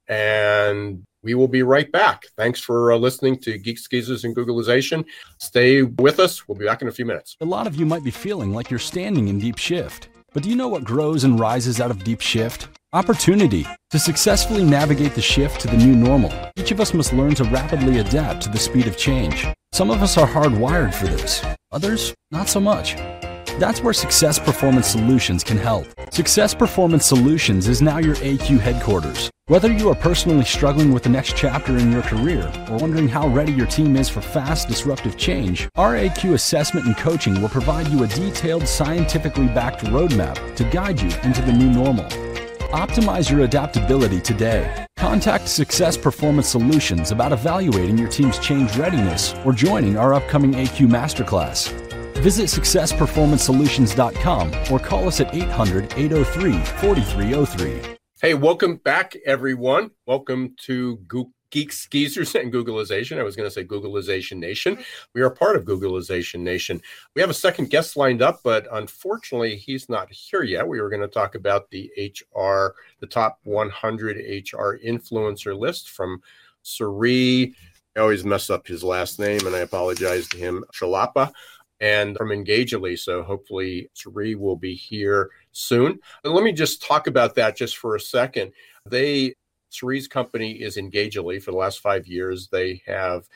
and 0.09 1.03
we 1.23 1.35
will 1.35 1.49
be 1.49 1.63
right 1.63 1.91
back. 1.93 2.25
Thanks 2.37 2.61
for 2.61 2.93
uh, 2.93 2.97
listening 2.97 3.39
to 3.41 3.57
Geeks 3.57 3.87
Geezers 3.89 4.25
and 4.25 4.37
Googleization. 4.37 5.05
Stay 5.39 5.83
with 5.83 6.19
us. 6.19 6.47
We'll 6.47 6.59
be 6.59 6.67
back 6.67 6.83
in 6.83 6.89
a 6.89 6.93
few 6.93 7.07
minutes. 7.07 7.37
A 7.41 7.45
lot 7.45 7.67
of 7.67 7.77
you 7.77 7.87
might 7.87 8.05
be 8.05 8.11
feeling 8.11 8.53
like 8.53 8.71
you're 8.71 8.81
standing 8.81 9.29
in 9.29 9.39
deep 9.39 9.57
shift. 9.57 10.09
But 10.33 10.43
do 10.43 10.49
you 10.49 10.57
know 10.57 10.69
what 10.69 10.85
grows 10.85 11.25
and 11.25 11.39
rises 11.39 11.79
out 11.79 11.91
of 11.91 12.05
deep 12.05 12.23
shift? 12.23 12.69
Opportunity. 12.95 13.67
To 13.91 13.99
successfully 13.99 14.65
navigate 14.65 15.15
the 15.15 15.21
shift 15.21 15.61
to 15.61 15.69
the 15.69 15.77
new 15.77 15.95
normal, 15.95 16.33
each 16.57 16.71
of 16.71 16.81
us 16.81 16.95
must 16.95 17.13
learn 17.13 17.35
to 17.35 17.45
rapidly 17.45 17.99
adapt 17.99 18.43
to 18.43 18.49
the 18.49 18.59
speed 18.59 18.87
of 18.87 18.97
change. 18.97 19.47
Some 19.73 19.91
of 19.91 20.03
us 20.03 20.17
are 20.17 20.27
hardwired 20.27 20.95
for 20.95 21.07
this, 21.07 21.45
others, 21.71 22.15
not 22.31 22.49
so 22.49 22.61
much. 22.61 22.97
That's 23.59 23.83
where 23.83 23.93
Success 23.93 24.39
Performance 24.39 24.87
Solutions 24.87 25.45
can 25.45 25.59
help. 25.59 25.87
Success 26.11 26.55
Performance 26.55 27.05
Solutions 27.05 27.69
is 27.69 27.83
now 27.83 27.99
your 27.99 28.17
AQ 28.17 28.59
headquarters. 28.59 29.31
Whether 29.47 29.71
you 29.71 29.91
are 29.91 29.95
personally 29.95 30.45
struggling 30.45 30.91
with 30.93 31.03
the 31.03 31.11
next 31.11 31.37
chapter 31.37 31.77
in 31.77 31.93
your 31.93 32.01
career 32.01 32.51
or 32.71 32.79
wondering 32.79 33.09
how 33.09 33.29
ready 33.29 33.53
your 33.53 33.67
team 33.67 33.97
is 33.97 34.09
for 34.09 34.23
fast, 34.23 34.69
disruptive 34.69 35.19
change, 35.19 35.69
our 35.75 35.97
AQ 35.97 36.33
assessment 36.33 36.87
and 36.87 36.97
coaching 36.97 37.43
will 37.43 37.51
provide 37.51 37.89
you 37.89 38.05
a 38.05 38.07
detailed, 38.07 38.67
scientifically 38.67 39.49
backed 39.49 39.85
roadmap 39.85 40.57
to 40.57 40.65
guide 40.65 40.99
you 41.01 41.11
into 41.23 41.43
the 41.43 41.53
new 41.53 41.69
normal. 41.69 42.07
Optimize 42.73 43.31
your 43.31 43.41
adaptability 43.41 44.23
today. 44.23 44.87
Contact 44.97 45.47
Success 45.47 45.99
Performance 45.99 46.49
Solutions 46.49 47.11
about 47.11 47.33
evaluating 47.33 47.99
your 47.99 48.09
team's 48.09 48.39
change 48.39 48.75
readiness 48.79 49.35
or 49.45 49.53
joining 49.53 49.99
our 49.99 50.15
upcoming 50.15 50.53
AQ 50.53 50.89
Masterclass. 50.89 51.92
Visit 52.23 52.47
successperformancesolutions.com 52.47 54.73
or 54.73 54.79
call 54.79 55.09
us 55.09 55.21
at 55.21 55.35
800 55.35 55.93
803 55.97 56.53
4303. 56.53 57.97
Hey, 58.21 58.35
welcome 58.35 58.77
back, 58.77 59.17
everyone. 59.27 59.91
Welcome 60.07 60.55
to 60.67 61.01
Geeks, 61.51 61.89
Geezers 61.89 62.37
and 62.37 62.53
Googleization. 62.53 63.19
I 63.19 63.25
was 63.25 63.35
going 63.35 63.49
to 63.49 63.51
say 63.51 63.65
Googleization 63.65 64.37
Nation. 64.37 64.79
We 65.15 65.23
are 65.23 65.31
part 65.31 65.57
of 65.57 65.65
Googleization 65.65 66.43
Nation. 66.43 66.81
We 67.17 67.23
have 67.23 67.31
a 67.31 67.35
second 67.35 67.71
guest 67.71 67.97
lined 67.97 68.23
up, 68.23 68.39
but 68.45 68.69
unfortunately, 68.71 69.57
he's 69.57 69.89
not 69.89 70.13
here 70.13 70.45
yet. 70.45 70.69
We 70.69 70.81
were 70.81 70.91
going 70.91 71.03
to 71.03 71.09
talk 71.09 71.35
about 71.35 71.71
the 71.71 71.91
HR, 71.99 72.77
the 73.01 73.09
top 73.09 73.41
100 73.43 74.19
HR 74.53 74.79
influencer 74.87 75.59
list 75.59 75.91
from 75.91 76.23
Sri. 76.63 77.53
I 77.97 78.01
always 78.01 78.25
mess 78.25 78.49
up 78.49 78.69
his 78.69 78.85
last 78.85 79.19
name, 79.19 79.45
and 79.45 79.57
I 79.57 79.59
apologize 79.59 80.29
to 80.29 80.39
him. 80.39 80.65
Shalapa 80.73 81.33
and 81.83 82.17
from 82.17 82.31
Engagedly. 82.31 82.97
So 82.97 83.23
hopefully 83.23 83.91
Sri 83.93 84.37
will 84.37 84.57
be 84.57 84.75
here 84.75 85.31
soon. 85.51 85.99
Let 86.25 86.45
me 86.45 86.53
just 86.53 86.83
talk 86.83 87.09
about 87.09 87.35
that 87.35 87.57
just 87.57 87.77
for 87.77 87.97
a 87.97 88.01
second. 88.01 88.53
They 88.89 89.35
Sri's 89.71 90.07
company 90.07 90.53
is 90.53 90.77
Engagedly 90.77 91.41
for 91.41 91.51
the 91.51 91.57
last 91.57 91.81
five 91.81 92.07
years. 92.07 92.49
They 92.49 92.83
have 92.87 93.29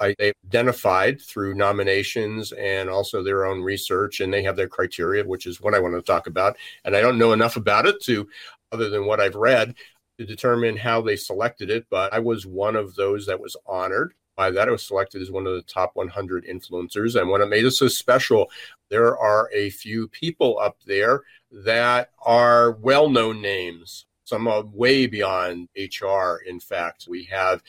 they 0.00 0.32
identified 0.48 1.20
through 1.20 1.54
nominations 1.54 2.52
and 2.52 2.88
also 2.88 3.22
their 3.22 3.44
own 3.44 3.60
research, 3.60 4.20
and 4.20 4.32
they 4.32 4.42
have 4.42 4.56
their 4.56 4.68
criteria, 4.68 5.22
which 5.22 5.46
is 5.46 5.60
what 5.60 5.74
I 5.74 5.80
want 5.80 5.94
to 5.94 6.02
talk 6.02 6.26
about. 6.26 6.56
And 6.84 6.96
I 6.96 7.02
don't 7.02 7.18
know 7.18 7.32
enough 7.32 7.56
about 7.56 7.86
it 7.86 8.02
to, 8.04 8.26
other 8.72 8.88
than 8.88 9.04
what 9.04 9.20
I've 9.20 9.34
read, 9.34 9.74
to 10.18 10.24
determine 10.24 10.78
how 10.78 11.02
they 11.02 11.14
selected 11.16 11.68
it. 11.68 11.86
But 11.90 12.12
I 12.12 12.20
was 12.20 12.46
one 12.46 12.74
of 12.74 12.94
those 12.94 13.26
that 13.26 13.38
was 13.38 13.54
honored 13.66 14.14
by 14.36 14.50
that. 14.50 14.68
I 14.68 14.72
was 14.72 14.86
selected 14.86 15.22
as 15.22 15.30
one 15.30 15.46
of 15.46 15.54
the 15.54 15.62
top 15.62 15.92
100 15.94 16.46
influencers. 16.46 17.20
And 17.20 17.28
what 17.28 17.46
made 17.48 17.64
it 17.64 17.72
so 17.72 17.88
special, 17.88 18.50
there 18.88 19.16
are 19.16 19.50
a 19.52 19.70
few 19.70 20.08
people 20.08 20.58
up 20.58 20.78
there 20.86 21.22
that 21.50 22.10
are 22.24 22.72
well 22.72 23.08
known 23.08 23.40
names. 23.40 24.06
Some 24.24 24.48
are 24.48 24.64
way 24.64 25.06
beyond 25.06 25.68
HR, 25.76 26.36
in 26.46 26.60
fact. 26.60 27.06
We 27.08 27.24
have 27.24 27.62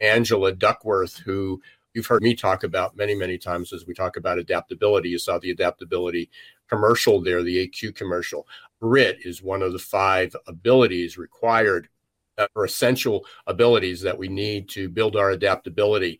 Angela 0.00 0.52
Duckworth, 0.52 1.18
who 1.18 1.62
you've 1.94 2.06
heard 2.06 2.22
me 2.22 2.34
talk 2.34 2.64
about 2.64 2.96
many, 2.96 3.14
many 3.14 3.38
times 3.38 3.72
as 3.72 3.86
we 3.86 3.94
talk 3.94 4.16
about 4.16 4.38
adaptability. 4.38 5.08
You 5.08 5.18
saw 5.18 5.38
the 5.38 5.50
adaptability 5.50 6.30
commercial 6.68 7.20
there, 7.20 7.42
the 7.42 7.68
AQ 7.68 7.94
commercial. 7.94 8.46
Grit 8.80 9.18
is 9.24 9.42
one 9.42 9.62
of 9.62 9.72
the 9.72 9.78
five 9.78 10.34
abilities 10.46 11.18
required 11.18 11.88
Uh, 12.40 12.46
or 12.54 12.64
essential 12.64 13.26
abilities 13.46 14.00
that 14.00 14.16
we 14.16 14.26
need 14.26 14.66
to 14.66 14.88
build 14.88 15.14
our 15.14 15.32
adaptability 15.32 16.18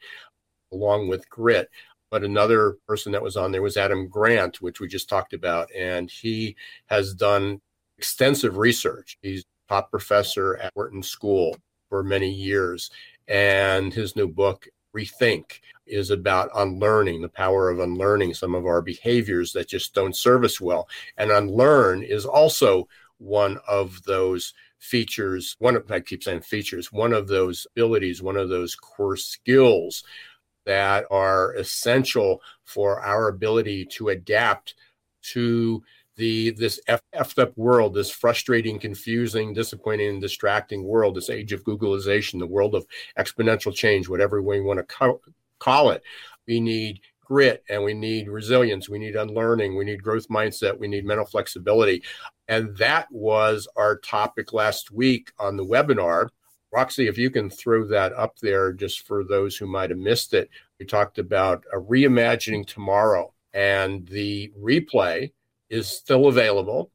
along 0.70 1.08
with 1.08 1.26
grit. 1.30 1.70
But 2.10 2.24
another 2.24 2.76
person 2.86 3.10
that 3.12 3.22
was 3.22 3.38
on 3.38 3.52
there 3.52 3.62
was 3.62 3.78
Adam 3.78 4.06
Grant, 4.06 4.60
which 4.60 4.80
we 4.80 4.86
just 4.86 5.08
talked 5.08 5.32
about, 5.32 5.68
and 5.74 6.10
he 6.10 6.56
has 6.86 7.14
done 7.14 7.62
extensive 7.96 8.58
research. 8.58 9.16
He's 9.22 9.46
top 9.70 9.90
professor 9.90 10.58
at 10.58 10.76
Wharton 10.76 11.02
School 11.02 11.56
for 11.88 12.02
many 12.02 12.30
years, 12.30 12.90
and 13.26 13.94
his 13.94 14.14
new 14.14 14.28
book, 14.28 14.68
Rethink, 14.94 15.60
is 15.86 16.10
about 16.10 16.50
unlearning, 16.54 17.22
the 17.22 17.30
power 17.30 17.70
of 17.70 17.80
unlearning 17.80 18.34
some 18.34 18.54
of 18.54 18.66
our 18.66 18.82
behaviors 18.82 19.54
that 19.54 19.68
just 19.68 19.94
don't 19.94 20.14
serve 20.14 20.44
us 20.44 20.60
well. 20.60 20.86
And 21.16 21.30
unlearn 21.30 22.02
is 22.02 22.26
also 22.26 22.88
one 23.16 23.58
of 23.66 24.02
those 24.02 24.52
features 24.80 25.56
one 25.58 25.76
of 25.76 25.90
i 25.90 26.00
keep 26.00 26.22
saying 26.22 26.40
features 26.40 26.90
one 26.90 27.12
of 27.12 27.28
those 27.28 27.66
abilities 27.76 28.22
one 28.22 28.36
of 28.36 28.48
those 28.48 28.74
core 28.74 29.16
skills 29.16 30.02
that 30.66 31.04
are 31.10 31.54
essential 31.54 32.40
for 32.64 33.00
our 33.00 33.28
ability 33.28 33.84
to 33.84 34.08
adapt 34.08 34.74
to 35.22 35.82
the 36.16 36.50
this 36.50 36.78
effed 36.88 37.38
up 37.38 37.56
world, 37.56 37.94
this 37.94 38.10
frustrating, 38.10 38.78
confusing, 38.78 39.54
disappointing, 39.54 40.08
and 40.08 40.20
distracting 40.20 40.84
world, 40.84 41.16
this 41.16 41.30
age 41.30 41.52
of 41.52 41.64
Googleization, 41.64 42.38
the 42.38 42.46
world 42.46 42.74
of 42.74 42.86
exponential 43.18 43.74
change, 43.74 44.08
whatever 44.08 44.42
we 44.42 44.60
want 44.60 44.78
to 44.78 44.84
call, 44.84 45.22
call 45.58 45.90
it. 45.90 46.02
We 46.46 46.60
need 46.60 47.00
grit 47.24 47.64
and 47.70 47.82
we 47.82 47.94
need 47.94 48.28
resilience. 48.28 48.88
We 48.88 48.98
need 48.98 49.16
unlearning. 49.16 49.76
We 49.76 49.84
need 49.84 50.02
growth 50.02 50.28
mindset. 50.28 50.78
We 50.78 50.88
need 50.88 51.06
mental 51.06 51.24
flexibility. 51.24 52.02
And 52.50 52.76
that 52.78 53.06
was 53.12 53.68
our 53.76 53.96
topic 53.96 54.52
last 54.52 54.90
week 54.90 55.30
on 55.38 55.56
the 55.56 55.64
webinar. 55.64 56.30
Roxy, 56.72 57.06
if 57.06 57.16
you 57.16 57.30
can 57.30 57.48
throw 57.48 57.86
that 57.86 58.12
up 58.14 58.40
there 58.40 58.72
just 58.72 59.06
for 59.06 59.22
those 59.22 59.56
who 59.56 59.68
might 59.68 59.90
have 59.90 60.00
missed 60.00 60.34
it, 60.34 60.50
we 60.80 60.84
talked 60.84 61.20
about 61.20 61.62
a 61.72 61.78
reimagining 61.78 62.66
tomorrow, 62.66 63.32
and 63.54 64.04
the 64.08 64.52
replay 64.60 65.30
is 65.68 65.86
still 65.86 66.26
available. 66.26 66.90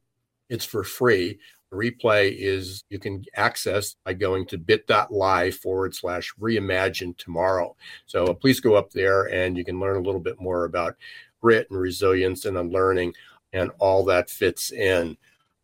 It's 0.50 0.66
for 0.66 0.84
free. 0.84 1.38
The 1.70 1.76
replay 1.78 2.36
is 2.38 2.84
you 2.90 2.98
can 2.98 3.24
access 3.34 3.96
by 4.04 4.12
going 4.12 4.44
to 4.48 4.58
bit.ly 4.58 5.50
forward 5.52 5.94
slash 5.94 6.34
reimagine 6.38 7.16
tomorrow. 7.16 7.74
So 8.04 8.26
uh, 8.26 8.34
please 8.34 8.60
go 8.60 8.74
up 8.74 8.90
there 8.90 9.24
and 9.32 9.56
you 9.56 9.64
can 9.64 9.80
learn 9.80 9.96
a 9.96 10.02
little 10.02 10.20
bit 10.20 10.38
more 10.38 10.64
about 10.66 10.96
grit 11.40 11.66
and 11.70 11.80
resilience 11.80 12.44
and 12.44 12.58
unlearning 12.58 13.14
and 13.54 13.70
all 13.78 14.04
that 14.04 14.28
fits 14.28 14.70
in 14.70 15.16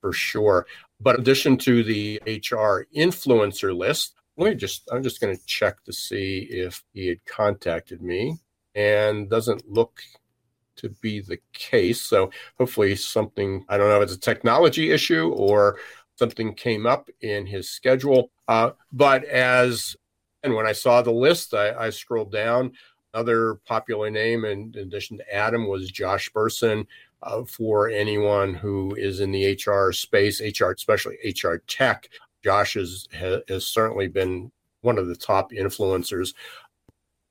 for 0.02 0.12
sure. 0.12 0.66
But 1.00 1.14
in 1.14 1.22
addition 1.22 1.56
to 1.58 1.82
the 1.82 2.20
HR 2.26 2.86
influencer 2.94 3.74
list, 3.74 4.16
let 4.36 4.50
me 4.50 4.54
just, 4.54 4.88
I'm 4.92 5.02
just 5.02 5.20
going 5.20 5.34
to 5.34 5.46
check 5.46 5.82
to 5.84 5.92
see 5.92 6.46
if 6.50 6.82
he 6.92 7.06
had 7.06 7.24
contacted 7.24 8.02
me 8.02 8.36
and 8.74 9.30
doesn't 9.30 9.70
look 9.70 10.02
to 10.76 10.90
be 10.90 11.20
the 11.20 11.38
case. 11.52 12.02
So 12.02 12.30
hopefully 12.58 12.96
something, 12.96 13.64
I 13.68 13.78
don't 13.78 13.88
know 13.88 13.98
if 13.98 14.02
it's 14.02 14.14
a 14.16 14.20
technology 14.20 14.90
issue 14.90 15.28
or 15.28 15.78
something 16.16 16.54
came 16.54 16.86
up 16.86 17.08
in 17.20 17.46
his 17.46 17.70
schedule. 17.70 18.30
Uh, 18.48 18.70
but 18.92 19.24
as, 19.24 19.96
and 20.42 20.54
when 20.54 20.66
I 20.66 20.72
saw 20.72 21.02
the 21.02 21.12
list, 21.12 21.54
I, 21.54 21.72
I 21.86 21.90
scrolled 21.90 22.32
down. 22.32 22.72
Another 23.14 23.56
popular 23.66 24.10
name 24.10 24.44
in, 24.44 24.74
addition 24.76 25.18
to 25.18 25.34
Adam 25.34 25.68
was 25.68 25.90
Josh 25.90 26.30
Bersin, 26.32 26.86
uh, 27.22 27.44
for 27.44 27.88
anyone 27.88 28.54
who 28.54 28.94
is 28.96 29.20
in 29.20 29.32
the 29.32 29.52
HR 29.52 29.92
space, 29.92 30.40
HR, 30.40 30.70
especially 30.70 31.16
HR 31.24 31.56
tech. 31.66 32.08
Josh 32.42 32.74
has, 32.74 33.06
has 33.48 33.66
certainly 33.66 34.08
been 34.08 34.50
one 34.80 34.98
of 34.98 35.06
the 35.06 35.14
top 35.14 35.52
influencers 35.52 36.35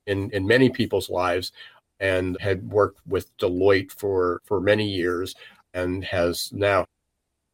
in, 0.08 0.30
in 0.32 0.48
many 0.48 0.70
people's 0.70 1.10
lives 1.10 1.52
and 2.00 2.38
had 2.40 2.72
worked 2.72 3.00
with 3.06 3.36
Deloitte 3.38 3.92
for, 3.92 4.42
for 4.46 4.62
many 4.62 4.88
years 4.88 5.36
and 5.74 6.04
has 6.06 6.50
now 6.54 6.82
a 6.82 6.88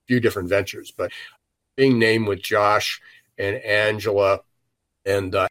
few 0.07 0.19
different 0.19 0.49
ventures. 0.49 0.93
But 0.95 1.11
being 1.75 1.99
named 1.99 2.27
with 2.27 2.41
Josh 2.41 3.01
and 3.37 3.57
Angela, 3.57 4.39
and 5.05 5.33
uh, 5.35 5.47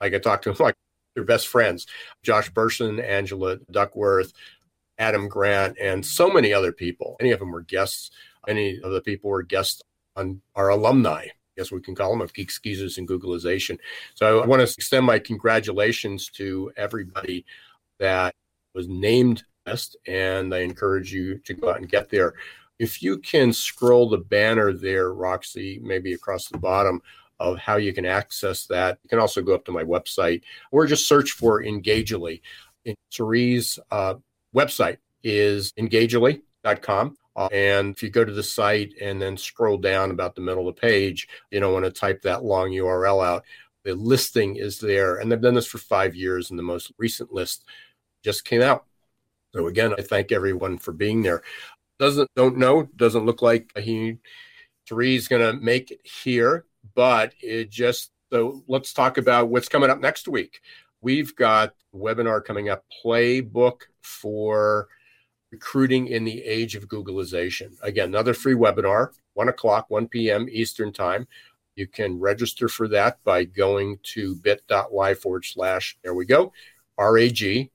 I 0.00 0.10
could 0.10 0.22
talk 0.22 0.42
to 0.42 0.52
them 0.52 0.56
like 0.64 0.74
they're 1.14 1.24
best 1.24 1.48
friends. 1.48 1.86
Josh 2.22 2.50
Bersin, 2.52 3.02
Angela 3.02 3.56
Duckworth, 3.70 4.32
Adam 4.98 5.28
Grant, 5.28 5.76
and 5.80 6.04
so 6.04 6.30
many 6.30 6.52
other 6.52 6.72
people. 6.72 7.16
Any 7.20 7.30
of 7.30 7.38
them 7.38 7.50
were 7.50 7.62
guests. 7.62 8.10
Any 8.46 8.80
of 8.80 8.92
the 8.92 9.00
people 9.00 9.30
were 9.30 9.42
guests 9.42 9.82
on 10.16 10.40
our 10.54 10.68
alumni. 10.68 11.26
I 11.26 11.30
guess 11.56 11.70
we 11.70 11.80
can 11.80 11.94
call 11.94 12.10
them 12.10 12.20
of 12.20 12.34
Geeks, 12.34 12.58
Geezers, 12.58 12.98
and 12.98 13.08
Googleization. 13.08 13.78
So 14.14 14.40
I 14.40 14.46
want 14.46 14.60
to 14.60 14.64
extend 14.64 15.06
my 15.06 15.18
congratulations 15.18 16.28
to 16.30 16.72
everybody 16.76 17.44
that 17.98 18.34
was 18.74 18.88
named 18.88 19.44
best, 19.64 19.96
and 20.06 20.54
I 20.54 20.60
encourage 20.60 21.12
you 21.12 21.38
to 21.38 21.54
go 21.54 21.70
out 21.70 21.78
and 21.78 21.88
get 21.88 22.10
there. 22.10 22.34
If 22.78 23.02
you 23.02 23.18
can 23.18 23.52
scroll 23.52 24.08
the 24.08 24.18
banner 24.18 24.72
there, 24.72 25.12
Roxy, 25.12 25.80
maybe 25.82 26.12
across 26.12 26.48
the 26.48 26.58
bottom 26.58 27.02
of 27.40 27.58
how 27.58 27.76
you 27.76 27.92
can 27.92 28.06
access 28.06 28.66
that, 28.66 28.98
you 29.02 29.08
can 29.08 29.18
also 29.18 29.42
go 29.42 29.54
up 29.54 29.64
to 29.64 29.72
my 29.72 29.84
website 29.84 30.42
or 30.70 30.86
just 30.86 31.08
search 31.08 31.32
for 31.32 31.62
Engagedly. 31.62 32.42
Sri's 33.10 33.78
uh, 33.90 34.14
website 34.54 34.98
is 35.22 35.72
engagedly.com. 35.76 37.16
Uh, 37.36 37.48
and 37.52 37.94
if 37.94 38.02
you 38.02 38.10
go 38.10 38.24
to 38.24 38.32
the 38.32 38.42
site 38.42 38.92
and 39.00 39.22
then 39.22 39.36
scroll 39.36 39.76
down 39.76 40.10
about 40.10 40.34
the 40.34 40.40
middle 40.40 40.68
of 40.68 40.74
the 40.74 40.80
page, 40.80 41.28
you 41.50 41.60
don't 41.60 41.72
want 41.72 41.84
to 41.84 41.90
type 41.90 42.22
that 42.22 42.44
long 42.44 42.70
URL 42.70 43.24
out. 43.24 43.44
The 43.84 43.94
listing 43.94 44.56
is 44.56 44.78
there. 44.80 45.16
And 45.16 45.30
they've 45.30 45.40
done 45.40 45.54
this 45.54 45.66
for 45.66 45.78
five 45.78 46.16
years, 46.16 46.50
and 46.50 46.58
the 46.58 46.64
most 46.64 46.92
recent 46.98 47.32
list 47.32 47.64
just 48.24 48.44
came 48.44 48.60
out. 48.60 48.86
So, 49.54 49.68
again, 49.68 49.94
I 49.96 50.02
thank 50.02 50.32
everyone 50.32 50.78
for 50.78 50.92
being 50.92 51.22
there. 51.22 51.42
doesn't 51.98 52.28
don't 52.34 52.58
know. 52.58 52.88
Doesn't 52.96 53.24
look 53.24 53.40
like 53.40 53.70
he 53.78 54.18
three 54.88 55.16
is 55.16 55.28
to 55.28 55.52
make 55.52 55.90
it 55.90 56.00
here, 56.04 56.64
but 56.94 57.34
it 57.40 57.70
just 57.70 58.10
so 58.32 58.62
let's 58.68 58.92
talk 58.92 59.16
about 59.16 59.48
what's 59.48 59.68
coming 59.68 59.90
up 59.90 60.00
next 60.00 60.28
week. 60.28 60.60
We've 61.00 61.34
got 61.36 61.74
webinar 61.94 62.44
coming 62.44 62.68
up, 62.68 62.84
playbook 63.04 63.82
for 64.02 64.88
recruiting 65.50 66.08
in 66.08 66.24
the 66.24 66.42
age 66.42 66.74
of 66.74 66.88
Googleization. 66.88 67.76
Again, 67.82 68.08
another 68.08 68.34
free 68.34 68.54
webinar, 68.54 69.08
one 69.34 69.48
o'clock, 69.48 69.86
1 69.88 70.08
p.m. 70.08 70.48
Eastern 70.50 70.92
time. 70.92 71.26
You 71.76 71.86
can 71.86 72.18
register 72.18 72.68
for 72.68 72.88
that 72.88 73.22
by 73.22 73.44
going 73.44 74.00
to 74.14 74.34
bit.ly 74.36 75.14
forward 75.14 75.44
slash, 75.44 75.96
there 76.02 76.14
we 76.14 76.26
go, 76.26 76.52
RAG, 76.98 77.70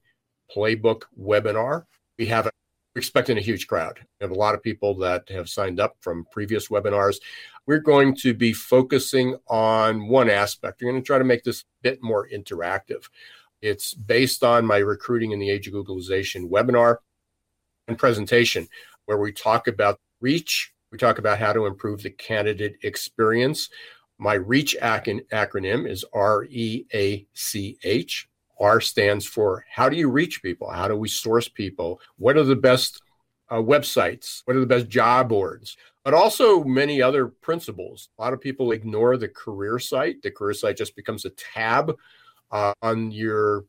playbook 0.53 1.03
webinar. 1.17 1.85
We 2.19 2.25
have 2.27 2.49
expecting 2.95 3.37
a 3.37 3.41
huge 3.41 3.67
crowd. 3.67 3.99
We 4.19 4.23
have 4.23 4.31
a 4.31 4.39
lot 4.39 4.55
of 4.55 4.61
people 4.61 4.95
that 4.99 5.27
have 5.29 5.49
signed 5.49 5.79
up 5.79 5.95
from 6.01 6.27
previous 6.31 6.67
webinars. 6.67 7.17
We're 7.65 7.79
going 7.79 8.15
to 8.17 8.33
be 8.33 8.53
focusing 8.53 9.35
on 9.47 10.07
one 10.07 10.29
aspect. 10.29 10.81
We're 10.81 10.91
going 10.91 11.01
to 11.01 11.05
try 11.05 11.17
to 11.17 11.23
make 11.23 11.43
this 11.43 11.61
a 11.61 11.65
bit 11.81 12.03
more 12.03 12.27
interactive. 12.29 13.05
It's 13.61 13.93
based 13.93 14.43
on 14.43 14.65
my 14.65 14.77
recruiting 14.77 15.31
in 15.31 15.39
the 15.39 15.49
age 15.49 15.67
of 15.67 15.73
Googleization 15.73 16.49
webinar 16.49 16.97
and 17.87 17.97
presentation, 17.97 18.67
where 19.05 19.17
we 19.17 19.31
talk 19.31 19.67
about 19.67 19.99
reach. 20.19 20.73
We 20.91 20.97
talk 20.97 21.17
about 21.17 21.39
how 21.39 21.53
to 21.53 21.65
improve 21.65 22.03
the 22.03 22.11
candidate 22.11 22.75
experience. 22.83 23.69
My 24.19 24.35
REACH 24.35 24.75
ac- 24.81 25.21
acronym 25.31 25.89
is 25.89 26.05
R 26.13 26.45
E 26.45 26.85
A 26.93 27.25
C 27.33 27.77
H. 27.83 28.29
R 28.59 28.79
stands 28.81 29.25
for 29.25 29.65
how 29.69 29.89
do 29.89 29.97
you 29.97 30.09
reach 30.09 30.41
people? 30.41 30.69
How 30.69 30.87
do 30.87 30.95
we 30.95 31.09
source 31.09 31.47
people? 31.47 31.99
What 32.17 32.37
are 32.37 32.43
the 32.43 32.55
best 32.55 33.01
uh, 33.49 33.57
websites? 33.57 34.41
What 34.45 34.55
are 34.55 34.59
the 34.61 34.65
best 34.65 34.89
job 34.89 35.29
boards? 35.29 35.77
But 36.03 36.13
also 36.13 36.63
many 36.63 37.01
other 37.01 37.27
principles. 37.27 38.09
A 38.17 38.21
lot 38.21 38.33
of 38.33 38.41
people 38.41 38.71
ignore 38.71 39.17
the 39.17 39.29
career 39.29 39.79
site. 39.79 40.21
The 40.21 40.31
career 40.31 40.53
site 40.53 40.77
just 40.77 40.95
becomes 40.95 41.25
a 41.25 41.29
tab 41.31 41.95
uh, 42.51 42.73
on 42.81 43.11
your 43.11 43.65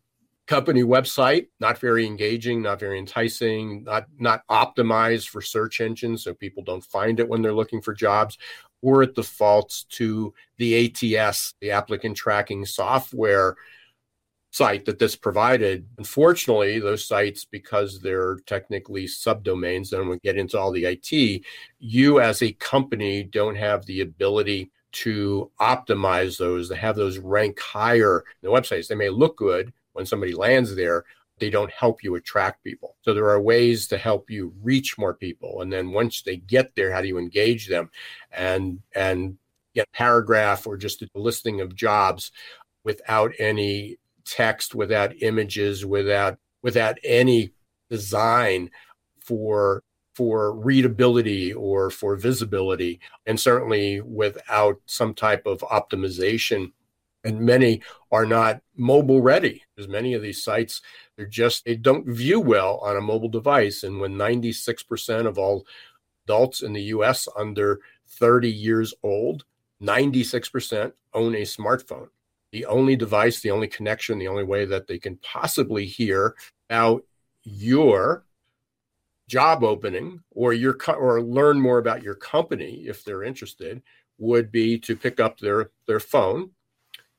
company 0.47 0.83
website. 0.83 1.47
Not 1.61 1.79
very 1.79 2.07
engaging, 2.07 2.63
not 2.63 2.81
very 2.81 2.99
enticing, 2.99 3.85
not 3.85 4.07
not 4.19 4.47
optimized 4.49 5.29
for 5.29 5.41
search 5.41 5.81
engines, 5.81 6.25
so 6.25 6.35
people 6.35 6.63
don't 6.63 6.85
find 6.85 7.21
it 7.21 7.29
when 7.29 7.41
they're 7.41 7.53
looking 7.53 7.81
for 7.81 7.95
jobs. 7.95 8.37
Or 8.83 9.03
it 9.03 9.15
defaults 9.15 9.85
to 9.91 10.35
the 10.59 10.87
ATS, 10.87 11.55
the 11.61 11.71
applicant 11.71 12.17
tracking 12.17 12.67
software 12.67 13.57
site 14.55 14.85
that 14.85 15.01
this 15.01 15.17
provided. 15.17 15.85
Unfortunately, 15.99 16.79
those 16.79 17.05
sites, 17.05 17.45
because 17.45 18.01
they're 18.01 18.37
technically 18.47 19.07
subdomains, 19.07 19.91
then 19.91 20.09
we 20.09 20.17
get 20.21 20.37
into 20.37 20.57
all 20.57 20.71
the 20.71 20.85
IT, 20.85 21.43
you 21.81 22.21
as 22.21 22.41
a 22.41 22.53
company 22.53 23.25
don't 23.25 23.57
have 23.57 23.85
the 23.87 24.01
ability 24.01 24.71
to 24.93 25.51
optimize 25.61 26.39
those, 26.39 26.69
to 26.69 26.77
have 26.77 26.95
those 26.95 27.19
rank 27.19 27.59
higher 27.59 28.25
in 28.43 28.49
the 28.49 28.57
websites. 28.57 28.87
They 28.87 28.95
may 28.95 29.09
look 29.09 29.37
good 29.37 29.73
when 29.93 30.07
somebody 30.07 30.35
lands 30.35 30.77
there, 30.77 31.05
they 31.41 31.51
don't 31.51 31.71
help 31.73 32.05
you 32.05 32.15
attract 32.15 32.63
people. 32.63 32.95
So 33.03 33.13
there 33.13 33.31
are 33.31 33.41
ways 33.41 33.89
to 33.89 33.99
help 33.99 34.31
you 34.31 34.53
reach 34.63 34.97
more 34.97 35.15
people. 35.15 35.63
And 35.63 35.73
then 35.73 35.91
once 35.91 36.23
they 36.23 36.37
get 36.37 36.77
there, 36.77 36.93
how 36.93 37.03
do 37.03 37.09
you 37.09 37.19
engage 37.19 37.67
them 37.67 37.91
and 38.31 38.81
and 38.95 39.37
get 39.75 39.91
paragraph 39.93 40.65
or 40.65 40.77
just 40.77 41.03
a 41.03 41.09
listing 41.17 41.61
of 41.61 41.75
jobs 41.75 42.31
without 42.85 43.33
any 43.41 43.97
text, 44.25 44.75
without 44.75 45.23
images, 45.23 45.85
without 45.85 46.39
without 46.63 46.97
any 47.05 47.53
design 47.91 48.71
for 49.21 49.83
for 50.15 50.53
readability 50.53 51.53
or 51.53 51.91
for 51.91 52.17
visibility, 52.17 53.01
and 53.27 53.39
certainly 53.39 54.01
without 54.01 54.81
some 54.87 55.13
type 55.13 55.45
of 55.47 55.61
optimization. 55.61 56.73
And 57.25 57.41
many 57.41 57.81
are 58.13 58.27
not 58.27 58.61
mobile 58.77 59.23
ready. 59.23 59.63
There's 59.75 59.89
many 59.89 60.15
of 60.15 60.23
these 60.23 60.45
sites, 60.45 60.83
they're 61.17 61.27
just, 61.27 61.65
they 61.65 61.75
don't 61.75 62.07
view 62.07 62.39
well 62.39 62.79
on 62.79 62.97
a 62.97 63.01
mobile 63.01 63.31
device. 63.31 63.83
And 63.83 63.99
when 63.99 64.15
96% 64.15 65.27
of 65.27 65.39
all 65.39 65.67
adults 66.27 66.63
in 66.63 66.75
the 66.75 66.83
US 66.83 67.27
under 67.37 67.81
30 68.09 68.51
years 68.51 68.93
old, 69.03 69.45
96% 69.83 70.93
own 71.15 71.35
a 71.35 71.43
smartphone 71.43 72.09
the 72.55 72.67
only 72.67 72.95
device, 72.95 73.41
the 73.41 73.51
only 73.51 73.67
connection, 73.67 74.17
the 74.17 74.29
only 74.29 74.45
way 74.45 74.65
that 74.65 74.87
they 74.87 74.97
can 74.97 75.17
possibly 75.17 75.85
hear 75.85 76.37
about 76.71 77.05
your 77.43 78.25
job 79.29 79.65
opening 79.65 80.21
or 80.31 80.53
your 80.53 80.75
co- 80.75 80.93
or 80.93 81.21
learn 81.21 81.61
more 81.61 81.79
about 81.79 82.05
your 82.05 82.15
company 82.15 82.85
if 82.87 83.03
they're 83.03 83.25
interested 83.25 83.83
would 84.19 84.53
be 84.53 84.79
to 84.79 84.95
pick 84.95 85.19
up 85.19 85.41
their 85.41 85.71
their 85.89 85.99
phone 85.99 86.51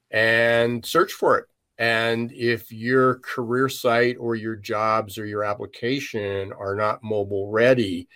and 0.10 0.86
search 0.86 1.12
for 1.12 1.38
it. 1.38 1.48
And 1.78 2.32
if 2.32 2.72
your 2.72 3.16
career 3.16 3.68
site 3.68 4.16
or 4.18 4.36
your 4.36 4.56
jobs 4.56 5.18
or 5.18 5.26
your 5.26 5.44
application 5.44 6.54
are 6.54 6.76
not 6.76 7.04
mobile 7.04 7.52
ready 7.52 8.08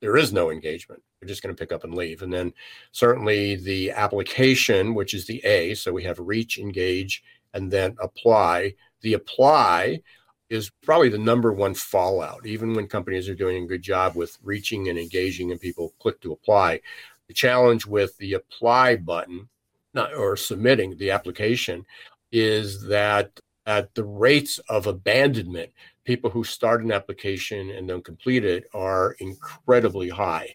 there 0.00 0.16
is 0.18 0.32
no 0.32 0.50
engagement 0.50 1.02
they're 1.20 1.28
just 1.28 1.42
going 1.42 1.54
to 1.54 1.58
pick 1.58 1.72
up 1.72 1.84
and 1.84 1.94
leave. 1.94 2.22
And 2.22 2.32
then 2.32 2.52
certainly 2.92 3.56
the 3.56 3.90
application, 3.90 4.94
which 4.94 5.14
is 5.14 5.26
the 5.26 5.44
A, 5.44 5.74
so 5.74 5.92
we 5.92 6.04
have 6.04 6.18
reach, 6.18 6.58
engage, 6.58 7.22
and 7.54 7.70
then 7.70 7.96
apply. 8.00 8.74
The 9.00 9.14
apply 9.14 10.02
is 10.50 10.70
probably 10.82 11.08
the 11.08 11.18
number 11.18 11.52
one 11.52 11.74
fallout, 11.74 12.46
even 12.46 12.74
when 12.74 12.86
companies 12.86 13.28
are 13.28 13.34
doing 13.34 13.64
a 13.64 13.66
good 13.66 13.82
job 13.82 14.14
with 14.14 14.38
reaching 14.42 14.88
and 14.88 14.98
engaging 14.98 15.50
and 15.50 15.60
people 15.60 15.92
click 15.98 16.20
to 16.22 16.32
apply. 16.32 16.80
The 17.26 17.34
challenge 17.34 17.84
with 17.84 18.16
the 18.18 18.34
apply 18.34 18.96
button 18.96 19.48
not, 19.94 20.14
or 20.14 20.36
submitting 20.36 20.96
the 20.96 21.10
application 21.10 21.84
is 22.30 22.86
that 22.88 23.40
at 23.66 23.94
the 23.94 24.04
rates 24.04 24.58
of 24.70 24.86
abandonment, 24.86 25.70
people 26.04 26.30
who 26.30 26.44
start 26.44 26.82
an 26.82 26.92
application 26.92 27.70
and 27.70 27.86
don't 27.86 28.04
complete 28.04 28.44
it 28.44 28.64
are 28.72 29.16
incredibly 29.18 30.08
high. 30.08 30.54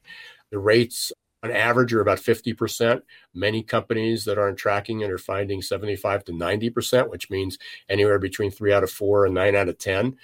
The 0.53 0.59
rates 0.59 1.11
on 1.41 1.49
average 1.49 1.93
are 1.93 2.01
about 2.01 2.19
50%. 2.19 3.01
Many 3.33 3.63
companies 3.63 4.23
that 4.25 4.37
aren't 4.37 4.59
tracking 4.59 5.01
it 5.01 5.09
are 5.09 5.17
finding 5.17 5.63
75 5.63 6.25
to 6.25 6.31
90%, 6.31 7.09
which 7.09 7.31
means 7.31 7.57
anywhere 7.89 8.19
between 8.19 8.51
three 8.51 8.71
out 8.71 8.83
of 8.83 8.91
four 8.91 9.25
and 9.25 9.33
nine 9.33 9.55
out 9.55 9.67
of 9.67 9.79
10 9.79 10.15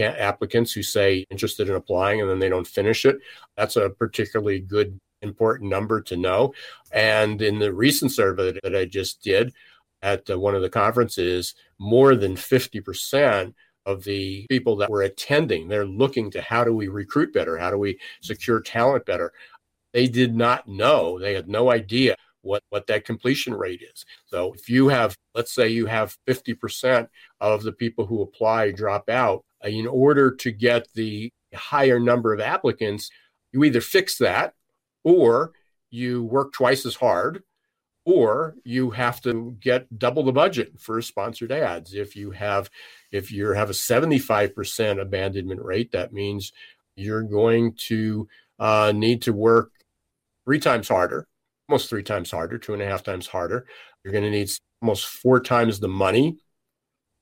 applicants 0.00 0.72
who 0.72 0.82
say 0.82 1.24
interested 1.30 1.68
in 1.68 1.76
applying 1.76 2.20
and 2.20 2.28
then 2.28 2.40
they 2.40 2.48
don't 2.48 2.66
finish 2.66 3.04
it. 3.04 3.16
That's 3.56 3.76
a 3.76 3.88
particularly 3.88 4.58
good, 4.58 4.98
important 5.22 5.70
number 5.70 6.00
to 6.02 6.16
know. 6.16 6.52
And 6.92 7.40
in 7.40 7.60
the 7.60 7.72
recent 7.72 8.10
survey 8.10 8.58
that 8.64 8.74
I 8.74 8.86
just 8.86 9.22
did 9.22 9.54
at 10.02 10.28
one 10.28 10.56
of 10.56 10.62
the 10.62 10.68
conferences, 10.68 11.54
more 11.78 12.16
than 12.16 12.34
50% 12.34 13.54
of 13.86 14.02
the 14.02 14.46
people 14.50 14.74
that 14.74 14.90
were 14.90 15.02
attending, 15.02 15.68
they're 15.68 15.86
looking 15.86 16.28
to 16.32 16.42
how 16.42 16.64
do 16.64 16.74
we 16.74 16.88
recruit 16.88 17.32
better? 17.32 17.56
How 17.56 17.70
do 17.70 17.78
we 17.78 18.00
secure 18.20 18.60
talent 18.60 19.06
better? 19.06 19.32
They 19.96 20.08
did 20.08 20.36
not 20.36 20.68
know. 20.68 21.18
They 21.18 21.32
had 21.32 21.48
no 21.48 21.70
idea 21.70 22.16
what, 22.42 22.62
what 22.68 22.86
that 22.88 23.06
completion 23.06 23.54
rate 23.54 23.80
is. 23.80 24.04
So 24.26 24.52
if 24.52 24.68
you 24.68 24.88
have, 24.88 25.16
let's 25.34 25.54
say 25.54 25.68
you 25.68 25.86
have 25.86 26.18
50% 26.28 27.08
of 27.40 27.62
the 27.62 27.72
people 27.72 28.04
who 28.04 28.20
apply 28.20 28.72
drop 28.72 29.08
out, 29.08 29.42
uh, 29.64 29.68
in 29.68 29.86
order 29.86 30.30
to 30.32 30.52
get 30.52 30.86
the 30.92 31.32
higher 31.54 31.98
number 31.98 32.34
of 32.34 32.40
applicants, 32.40 33.08
you 33.52 33.64
either 33.64 33.80
fix 33.80 34.18
that 34.18 34.52
or 35.02 35.52
you 35.88 36.24
work 36.24 36.52
twice 36.52 36.84
as 36.84 36.96
hard 36.96 37.42
or 38.04 38.54
you 38.64 38.90
have 38.90 39.22
to 39.22 39.56
get 39.60 39.98
double 39.98 40.24
the 40.24 40.30
budget 40.30 40.78
for 40.78 41.00
sponsored 41.00 41.52
ads 41.52 41.94
if 41.94 42.14
you 42.14 42.32
have 42.32 42.68
if 43.12 43.32
you 43.32 43.48
have 43.48 43.70
a 43.70 43.72
75% 43.72 45.00
abandonment 45.00 45.62
rate 45.62 45.92
that 45.92 46.12
means 46.12 46.52
you're 46.96 47.22
going 47.22 47.72
to 47.88 48.28
uh, 48.58 48.92
need 48.94 49.22
to 49.22 49.32
work 49.32 49.70
three 50.46 50.60
times 50.60 50.88
harder, 50.88 51.26
almost 51.68 51.90
three 51.90 52.02
times 52.02 52.30
harder, 52.30 52.56
two 52.56 52.72
and 52.72 52.82
a 52.82 52.86
half 52.86 53.02
times 53.02 53.26
harder. 53.26 53.66
You're 54.02 54.12
going 54.12 54.24
to 54.24 54.30
need 54.30 54.48
almost 54.80 55.06
four 55.06 55.40
times 55.40 55.80
the 55.80 55.88
money 55.88 56.38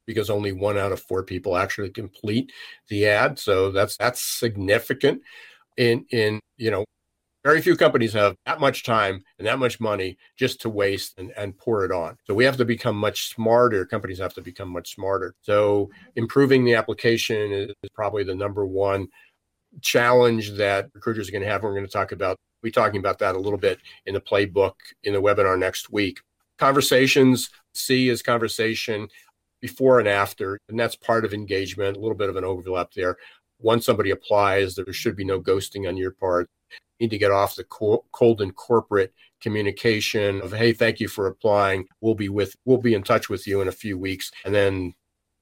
because 0.07 0.31
only 0.31 0.53
one 0.53 0.79
out 0.79 0.93
of 0.93 1.01
four 1.01 1.22
people 1.22 1.57
actually 1.57 1.91
complete 1.91 2.53
the 2.89 3.07
ad. 3.07 3.39
So 3.39 3.70
that's 3.72 3.97
that's 3.97 4.22
significant. 4.22 5.22
In 5.77 6.05
in 6.11 6.41
you 6.57 6.70
know, 6.70 6.85
very 7.43 7.61
few 7.61 7.77
companies 7.77 8.12
have 8.12 8.37
that 8.47 8.61
much 8.61 8.85
time 8.85 9.22
and 9.39 9.47
that 9.47 9.59
much 9.59 9.81
money 9.81 10.16
just 10.37 10.61
to 10.62 10.70
waste 10.70 11.18
and, 11.18 11.33
and 11.37 11.57
pour 11.59 11.85
it 11.85 11.93
on. 11.93 12.16
So 12.27 12.35
we 12.35 12.45
have 12.45 12.57
to 12.59 12.64
become 12.64 12.97
much 12.97 13.35
smarter. 13.35 13.85
Companies 13.87 14.18
have 14.18 14.35
to 14.35 14.43
become 14.43 14.68
much 14.68 14.95
smarter. 14.95 15.35
So 15.43 15.91
improving 16.16 16.64
the 16.64 16.75
application 16.75 17.53
is 17.53 17.91
probably 17.95 18.25
the 18.25 18.35
number 18.35 18.66
one 18.66 19.09
challenge 19.83 20.53
that 20.53 20.89
recruiters 20.95 21.29
are 21.29 21.33
going 21.33 21.43
to 21.43 21.49
have. 21.49 21.62
We're 21.62 21.75
going 21.75 21.87
to 21.87 21.93
talk 21.93 22.12
about 22.12 22.39
be 22.64 22.72
talking 22.72 22.98
about 22.98 23.18
that 23.20 23.36
a 23.36 23.38
little 23.38 23.58
bit 23.58 23.78
in 24.06 24.14
the 24.14 24.20
playbook 24.20 24.74
in 25.04 25.12
the 25.12 25.22
webinar 25.22 25.58
next 25.58 25.92
week. 25.92 26.20
Conversations, 26.58 27.50
C 27.74 28.08
is 28.08 28.22
conversation 28.22 29.08
before 29.60 29.98
and 29.98 30.08
after, 30.08 30.58
and 30.68 30.78
that's 30.78 30.96
part 30.96 31.24
of 31.24 31.32
engagement, 31.32 31.96
a 31.96 32.00
little 32.00 32.16
bit 32.16 32.28
of 32.28 32.36
an 32.36 32.44
overlap 32.44 32.92
there. 32.94 33.16
once 33.60 33.86
somebody 33.86 34.10
applies, 34.10 34.74
there 34.74 34.92
should 34.92 35.16
be 35.16 35.24
no 35.24 35.40
ghosting 35.40 35.88
on 35.88 35.96
your 35.96 36.10
part. 36.10 36.50
You 36.98 37.04
need 37.04 37.10
to 37.10 37.18
get 37.18 37.30
off 37.30 37.56
the 37.56 37.64
cold 37.64 38.40
and 38.40 38.54
corporate 38.54 39.12
communication 39.40 40.40
of, 40.42 40.52
hey, 40.52 40.72
thank 40.72 41.00
you 41.00 41.08
for 41.08 41.26
applying. 41.26 41.86
We'll 42.00 42.14
be 42.14 42.28
with, 42.28 42.56
we'll 42.64 42.78
be 42.78 42.94
in 42.94 43.02
touch 43.02 43.28
with 43.28 43.46
you 43.46 43.60
in 43.60 43.68
a 43.68 43.72
few 43.72 43.98
weeks. 43.98 44.30
And 44.44 44.54
then 44.54 44.94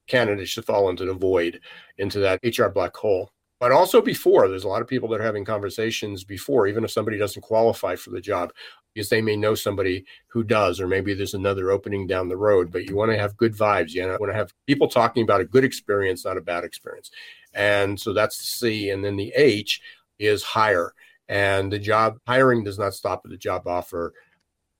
candidates 0.09 0.51
should 0.51 0.67
fall 0.67 0.89
into 0.89 1.05
the 1.05 1.15
void, 1.15 1.61
into 1.99 2.19
that 2.21 2.41
HR 2.45 2.69
black 2.69 2.97
hole 2.97 3.31
but 3.63 3.71
also 3.71 4.03
before 4.03 4.49
there's 4.49 4.65
a 4.65 4.69
lot 4.69 4.83
of 4.83 4.89
people 4.89 5.09
that 5.09 5.21
are 5.21 5.25
having 5.25 5.45
conversations 5.45 6.25
before 6.25 6.67
even 6.67 6.83
if 6.83 6.91
somebody 6.91 7.17
doesn't 7.17 7.43
qualify 7.43 7.95
for 7.95 8.11
the 8.11 8.21
job 8.21 8.53
because 8.93 9.09
they 9.09 9.23
may 9.23 9.37
know 9.37 9.55
somebody 9.55 10.05
who 10.27 10.43
does 10.43 10.81
or 10.81 10.89
maybe 10.89 11.15
there's 11.15 11.35
another 11.35 11.71
opening 11.71 12.05
down 12.05 12.29
the 12.29 12.37
road 12.37 12.73
but 12.73 12.89
you 12.89 12.97
want 12.97 13.13
to 13.13 13.17
have 13.17 13.37
good 13.37 13.55
vibes 13.55 13.93
you 13.93 14.03
want 14.03 14.33
to 14.33 14.35
have 14.35 14.53
people 14.67 14.89
talking 14.89 15.23
about 15.23 15.41
a 15.41 15.45
good 15.45 15.63
experience 15.63 16.25
not 16.25 16.37
a 16.37 16.41
bad 16.41 16.65
experience. 16.65 17.13
And 17.55 18.01
so 18.01 18.13
that's 18.13 18.37
the 18.39 18.45
c 18.45 18.91
and 18.91 19.05
then 19.05 19.15
the 19.15 19.33
h 19.37 19.81
is 20.19 20.43
hire. 20.43 20.93
And 21.29 21.73
the 21.73 21.79
job 21.79 22.19
hiring 22.27 22.65
does 22.65 22.81
not 22.81 22.95
stop 22.95 23.23
at 23.25 23.31
the 23.31 23.37
job 23.37 23.69
offer 23.69 24.13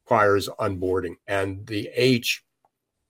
requires 0.05 0.49
onboarding. 0.59 1.15
And 1.29 1.65
the 1.67 1.89
h 1.95 2.43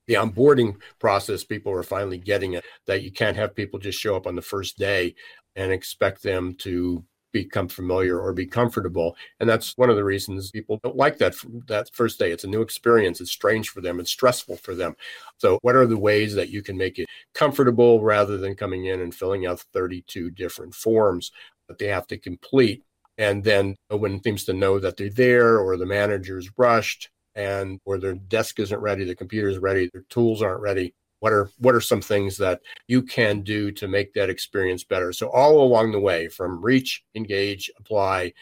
the 0.06 0.14
onboarding 0.14 0.76
process 0.98 1.44
people 1.44 1.72
are 1.72 1.84
finally 1.84 2.18
getting 2.18 2.54
it 2.54 2.64
that 2.86 3.02
you 3.02 3.12
can't 3.12 3.36
have 3.36 3.54
people 3.54 3.78
just 3.78 3.98
show 3.98 4.16
up 4.16 4.26
on 4.26 4.34
the 4.34 4.42
first 4.42 4.76
day 4.76 5.14
and 5.56 5.72
expect 5.72 6.22
them 6.22 6.54
to 6.54 7.04
become 7.32 7.68
familiar 7.68 8.20
or 8.20 8.32
be 8.32 8.46
comfortable. 8.46 9.16
And 9.40 9.48
that's 9.48 9.76
one 9.76 9.90
of 9.90 9.96
the 9.96 10.04
reasons 10.04 10.50
people 10.50 10.78
don't 10.82 10.96
like 10.96 11.18
that 11.18 11.34
that 11.66 11.90
first 11.92 12.18
day. 12.18 12.30
It's 12.30 12.44
a 12.44 12.48
new 12.48 12.62
experience. 12.62 13.20
It's 13.20 13.32
strange 13.32 13.70
for 13.70 13.80
them. 13.80 13.98
It's 13.98 14.10
stressful 14.10 14.58
for 14.58 14.74
them. 14.74 14.94
So 15.38 15.58
what 15.62 15.74
are 15.74 15.86
the 15.86 15.96
ways 15.96 16.34
that 16.34 16.50
you 16.50 16.62
can 16.62 16.76
make 16.76 16.98
it 16.98 17.06
comfortable 17.34 18.02
rather 18.02 18.36
than 18.36 18.54
coming 18.54 18.86
in 18.86 19.00
and 19.00 19.14
filling 19.14 19.46
out 19.46 19.64
32 19.72 20.30
different 20.30 20.74
forms 20.74 21.32
that 21.68 21.78
they 21.78 21.86
have 21.86 22.06
to 22.08 22.18
complete? 22.18 22.84
And 23.18 23.42
then 23.42 23.76
no 23.90 23.96
one 23.96 24.22
seems 24.22 24.44
to 24.44 24.52
know 24.52 24.78
that 24.78 24.96
they're 24.96 25.10
there 25.10 25.58
or 25.58 25.76
the 25.76 25.86
manager's 25.86 26.50
rushed 26.56 27.10
and 27.34 27.80
or 27.84 27.98
their 27.98 28.14
desk 28.14 28.60
isn't 28.60 28.80
ready 28.80 29.04
the 29.04 29.14
computer's 29.14 29.58
ready 29.58 29.88
their 29.92 30.04
tools 30.10 30.42
aren't 30.42 30.60
ready 30.60 30.92
what 31.22 31.32
are 31.32 31.48
what 31.58 31.72
are 31.72 31.80
some 31.80 32.00
things 32.00 32.36
that 32.36 32.60
you 32.88 33.00
can 33.00 33.42
do 33.42 33.70
to 33.70 33.86
make 33.86 34.12
that 34.12 34.28
experience 34.28 34.82
better? 34.82 35.12
So 35.12 35.28
all 35.28 35.62
along 35.62 35.92
the 35.92 36.00
way 36.00 36.26
from 36.26 36.60
reach 36.60 37.04
engage 37.14 37.70
apply 37.78 38.32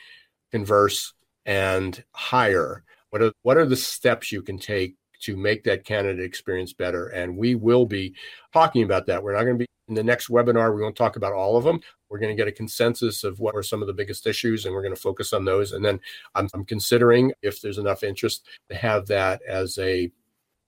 converse 0.51 1.13
and 1.45 2.03
hire 2.13 2.83
what 3.11 3.21
are 3.21 3.33
what 3.43 3.59
are 3.59 3.67
the 3.67 3.77
steps 3.77 4.33
you 4.33 4.41
can 4.41 4.59
take 4.59 4.97
to 5.21 5.37
make 5.37 5.63
that 5.65 5.85
candidate 5.85 6.25
experience 6.25 6.73
better? 6.73 7.09
And 7.09 7.37
we 7.37 7.55
will 7.55 7.85
be 7.85 8.15
talking 8.51 8.83
about 8.83 9.05
that. 9.07 9.23
We're 9.23 9.35
not 9.35 9.45
going 9.45 9.59
to 9.59 9.65
be 9.65 9.67
in 9.89 9.95
the 9.95 10.03
next 10.03 10.29
webinar 10.29 10.75
we 10.75 10.81
won't 10.81 10.97
talk 10.97 11.17
about 11.17 11.35
all 11.35 11.59
of 11.59 11.65
them. 11.65 11.81
We're 12.09 12.19
going 12.19 12.35
to 12.35 12.41
get 12.41 12.49
a 12.49 12.53
consensus 12.53 13.25
of 13.25 13.41
what 13.41 13.55
are 13.55 13.63
some 13.63 13.83
of 13.83 13.89
the 13.89 13.93
biggest 13.93 14.27
issues 14.27 14.65
and 14.65 14.75
we're 14.75 14.83
going 14.83 14.95
to 14.95 15.01
focus 15.01 15.35
on 15.35 15.45
those. 15.45 15.73
And 15.73 15.85
then 15.85 16.01
i'm, 16.35 16.49
I'm 16.55 16.65
considering 16.65 17.35
if 17.43 17.61
there's 17.61 17.77
enough 17.77 18.03
interest 18.03 18.49
to 18.71 18.75
have 18.75 19.07
that 19.09 19.43
as 19.47 19.77
a 19.77 20.11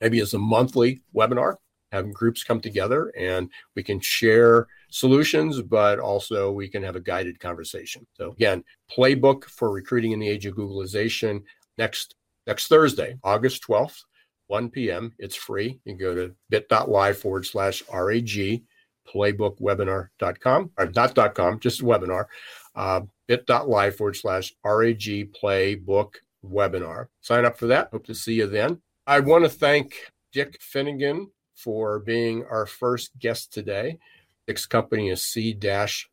maybe 0.03 0.21
as 0.21 0.35
a 0.35 0.39
monthly 0.39 1.01
webinar 1.15 1.57
having 1.93 2.13
groups 2.13 2.43
come 2.43 2.61
together 2.61 3.13
and 3.19 3.51
we 3.77 3.83
can 3.83 4.01
share 4.01 4.67
solutions, 4.91 5.61
but 5.63 5.99
also 6.01 6.51
we 6.51 6.67
can 6.67 6.83
have 6.83 6.97
a 6.97 7.01
guided 7.01 7.39
conversation. 7.39 8.07
So 8.15 8.33
again, 8.33 8.65
playbook 8.91 9.45
for 9.45 9.71
recruiting 9.71 10.13
in 10.13 10.19
the 10.19 10.29
age 10.29 10.47
of 10.47 10.57
Googleization 10.57 11.43
next 11.79 12.17
next 12.47 12.67
Thursday, 12.67 13.17
August 13.23 13.63
12th, 13.63 14.03
1 14.49 14.71
p.m. 14.71 15.13
It's 15.19 15.37
free. 15.37 15.81
You 15.85 15.93
can 15.93 15.99
go 15.99 16.15
to 16.15 16.35
bit.ly 16.51 17.13
forward 17.13 17.47
slash 17.47 17.83
RAG 17.93 18.63
playbookwebinar.com 19.09 20.71
or 20.79 20.91
not 20.95 21.35
.com, 21.35 21.61
just 21.61 21.83
webinar. 21.83 22.27
Uh, 22.75 23.03
bit.ly 23.27 23.91
forward 23.91 24.17
slash 24.17 24.55
RAG 24.65 25.33
playbook 25.33 26.15
webinar. 26.45 27.07
Sign 27.21 27.45
up 27.45 27.59
for 27.59 27.67
that. 27.67 27.89
Hope 27.93 28.07
to 28.07 28.15
see 28.15 28.35
you 28.35 28.47
then. 28.47 28.81
I 29.07 29.21
want 29.21 29.45
to 29.45 29.51
thank 29.51 30.11
Dick 30.33 30.61
Finnegan 30.61 31.31
for 31.63 32.01
being 32.01 32.45
our 32.51 32.67
first 32.67 33.17
guest 33.19 33.53
today. 33.53 33.99
Dick's 34.47 34.67
company 34.67 35.11
is 35.11 35.23
C 35.23 35.57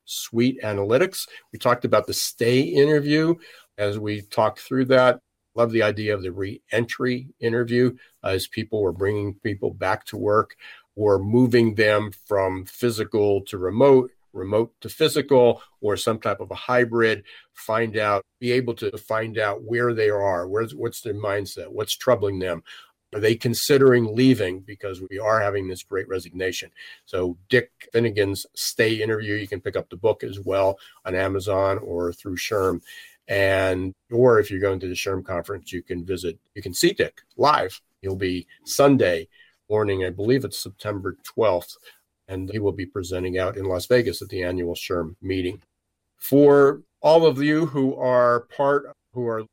Suite 0.05 0.61
Analytics. 0.63 1.27
We 1.51 1.59
talked 1.59 1.85
about 1.85 2.05
the 2.05 2.13
stay 2.13 2.61
interview 2.61 3.35
as 3.77 3.97
we 3.97 4.21
talked 4.21 4.59
through 4.59 4.85
that. 4.85 5.19
Love 5.55 5.71
the 5.71 5.83
idea 5.83 6.13
of 6.13 6.21
the 6.21 6.31
re-entry 6.31 7.29
interview 7.39 7.95
uh, 8.23 8.27
as 8.27 8.47
people 8.47 8.81
were 8.81 8.91
bringing 8.91 9.33
people 9.33 9.73
back 9.73 10.05
to 10.05 10.17
work 10.17 10.55
or 10.95 11.17
moving 11.17 11.75
them 11.75 12.11
from 12.27 12.65
physical 12.65 13.41
to 13.41 13.57
remote 13.57 14.11
remote 14.31 14.71
to 14.79 14.87
physical 14.89 15.61
or 15.81 15.97
some 15.97 16.19
type 16.19 16.39
of 16.39 16.51
a 16.51 16.55
hybrid 16.55 17.23
find 17.53 17.97
out 17.97 18.23
be 18.39 18.51
able 18.51 18.75
to 18.75 18.95
find 18.97 19.39
out 19.39 19.63
where 19.63 19.91
they 19.91 20.09
are 20.09 20.47
where's 20.47 20.75
what's 20.75 21.01
their 21.01 21.15
mindset 21.15 21.67
what's 21.67 21.97
troubling 21.97 22.37
them 22.37 22.61
are 23.13 23.19
they 23.19 23.35
considering 23.35 24.15
leaving 24.15 24.59
because 24.59 25.01
we 25.09 25.17
are 25.17 25.41
having 25.41 25.67
this 25.67 25.83
great 25.83 26.07
resignation? 26.07 26.69
So, 27.05 27.37
Dick 27.49 27.71
Finnegan's 27.91 28.45
Stay 28.53 29.01
interview, 29.01 29.35
you 29.35 29.47
can 29.47 29.61
pick 29.61 29.75
up 29.75 29.89
the 29.89 29.97
book 29.97 30.23
as 30.23 30.39
well 30.39 30.77
on 31.05 31.15
Amazon 31.15 31.79
or 31.79 32.13
through 32.13 32.37
SHRM. 32.37 32.81
And, 33.27 33.93
or 34.11 34.39
if 34.39 34.51
you're 34.51 34.59
going 34.59 34.79
to 34.79 34.87
the 34.87 34.93
SHRM 34.93 35.25
conference, 35.25 35.71
you 35.71 35.81
can 35.81 36.05
visit, 36.05 36.37
you 36.53 36.61
can 36.61 36.73
see 36.73 36.93
Dick 36.93 37.21
live. 37.37 37.79
He'll 38.01 38.15
be 38.15 38.47
Sunday 38.63 39.27
morning, 39.69 40.05
I 40.05 40.09
believe 40.09 40.45
it's 40.45 40.61
September 40.61 41.15
12th, 41.37 41.77
and 42.27 42.49
he 42.51 42.59
will 42.59 42.71
be 42.71 42.85
presenting 42.85 43.37
out 43.37 43.57
in 43.57 43.65
Las 43.65 43.85
Vegas 43.87 44.21
at 44.21 44.29
the 44.29 44.43
annual 44.43 44.75
SHRM 44.75 45.15
meeting. 45.21 45.61
For 46.17 46.81
all 47.01 47.25
of 47.25 47.41
you 47.41 47.65
who 47.67 47.95
are 47.95 48.41
part, 48.55 48.95
who 49.13 49.27
are, 49.27 49.43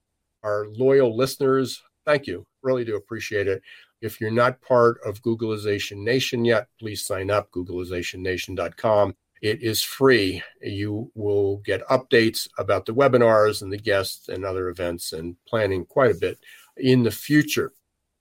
our 0.43 0.67
loyal 0.69 1.17
listeners, 1.17 1.83
thank 2.05 2.27
you 2.27 2.47
really 2.67 2.85
do 2.85 2.97
appreciate 2.97 3.49
it. 3.49 3.63
If 4.03 4.21
you're 4.21 4.31
not 4.31 4.61
part 4.61 4.99
of 5.07 5.23
Googleization 5.23 5.99
Nation 5.99 6.45
yet, 6.45 6.69
please 6.79 7.07
sign 7.07 7.31
up, 7.31 7.51
googleizationnation.com. 7.53 9.17
It 9.41 9.63
is 9.63 9.83
free. 9.83 10.43
You 10.61 11.11
will 11.15 11.59
get 11.59 11.87
updates 11.89 12.49
about 12.59 12.85
the 12.85 12.95
webinars 12.95 13.63
and 13.63 13.73
the 13.73 13.79
guests 13.79 14.29
and 14.29 14.45
other 14.45 14.69
events 14.69 15.13
and 15.13 15.37
planning 15.49 15.87
quite 15.87 16.11
a 16.11 16.19
bit 16.19 16.39
in 16.77 17.05
the 17.05 17.11
future. 17.11 17.73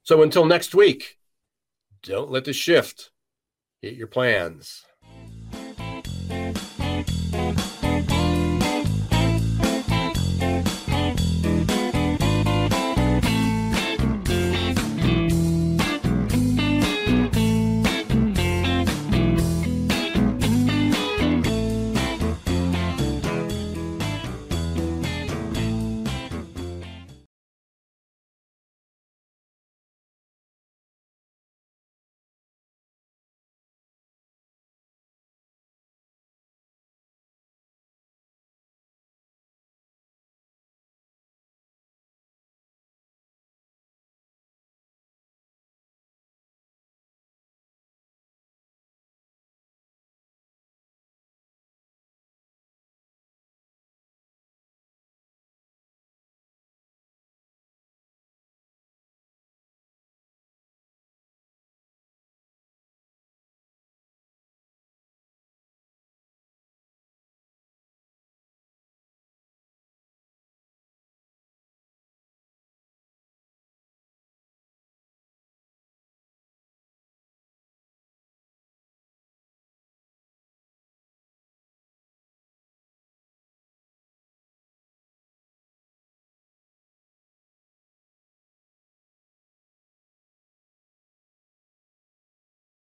So 0.03 0.21
until 0.21 0.45
next 0.45 0.75
week, 0.75 1.17
don't 2.03 2.31
let 2.31 2.45
the 2.45 2.53
shift 2.53 3.11
hit 3.81 3.95
your 3.95 4.07
plans. 4.07 4.84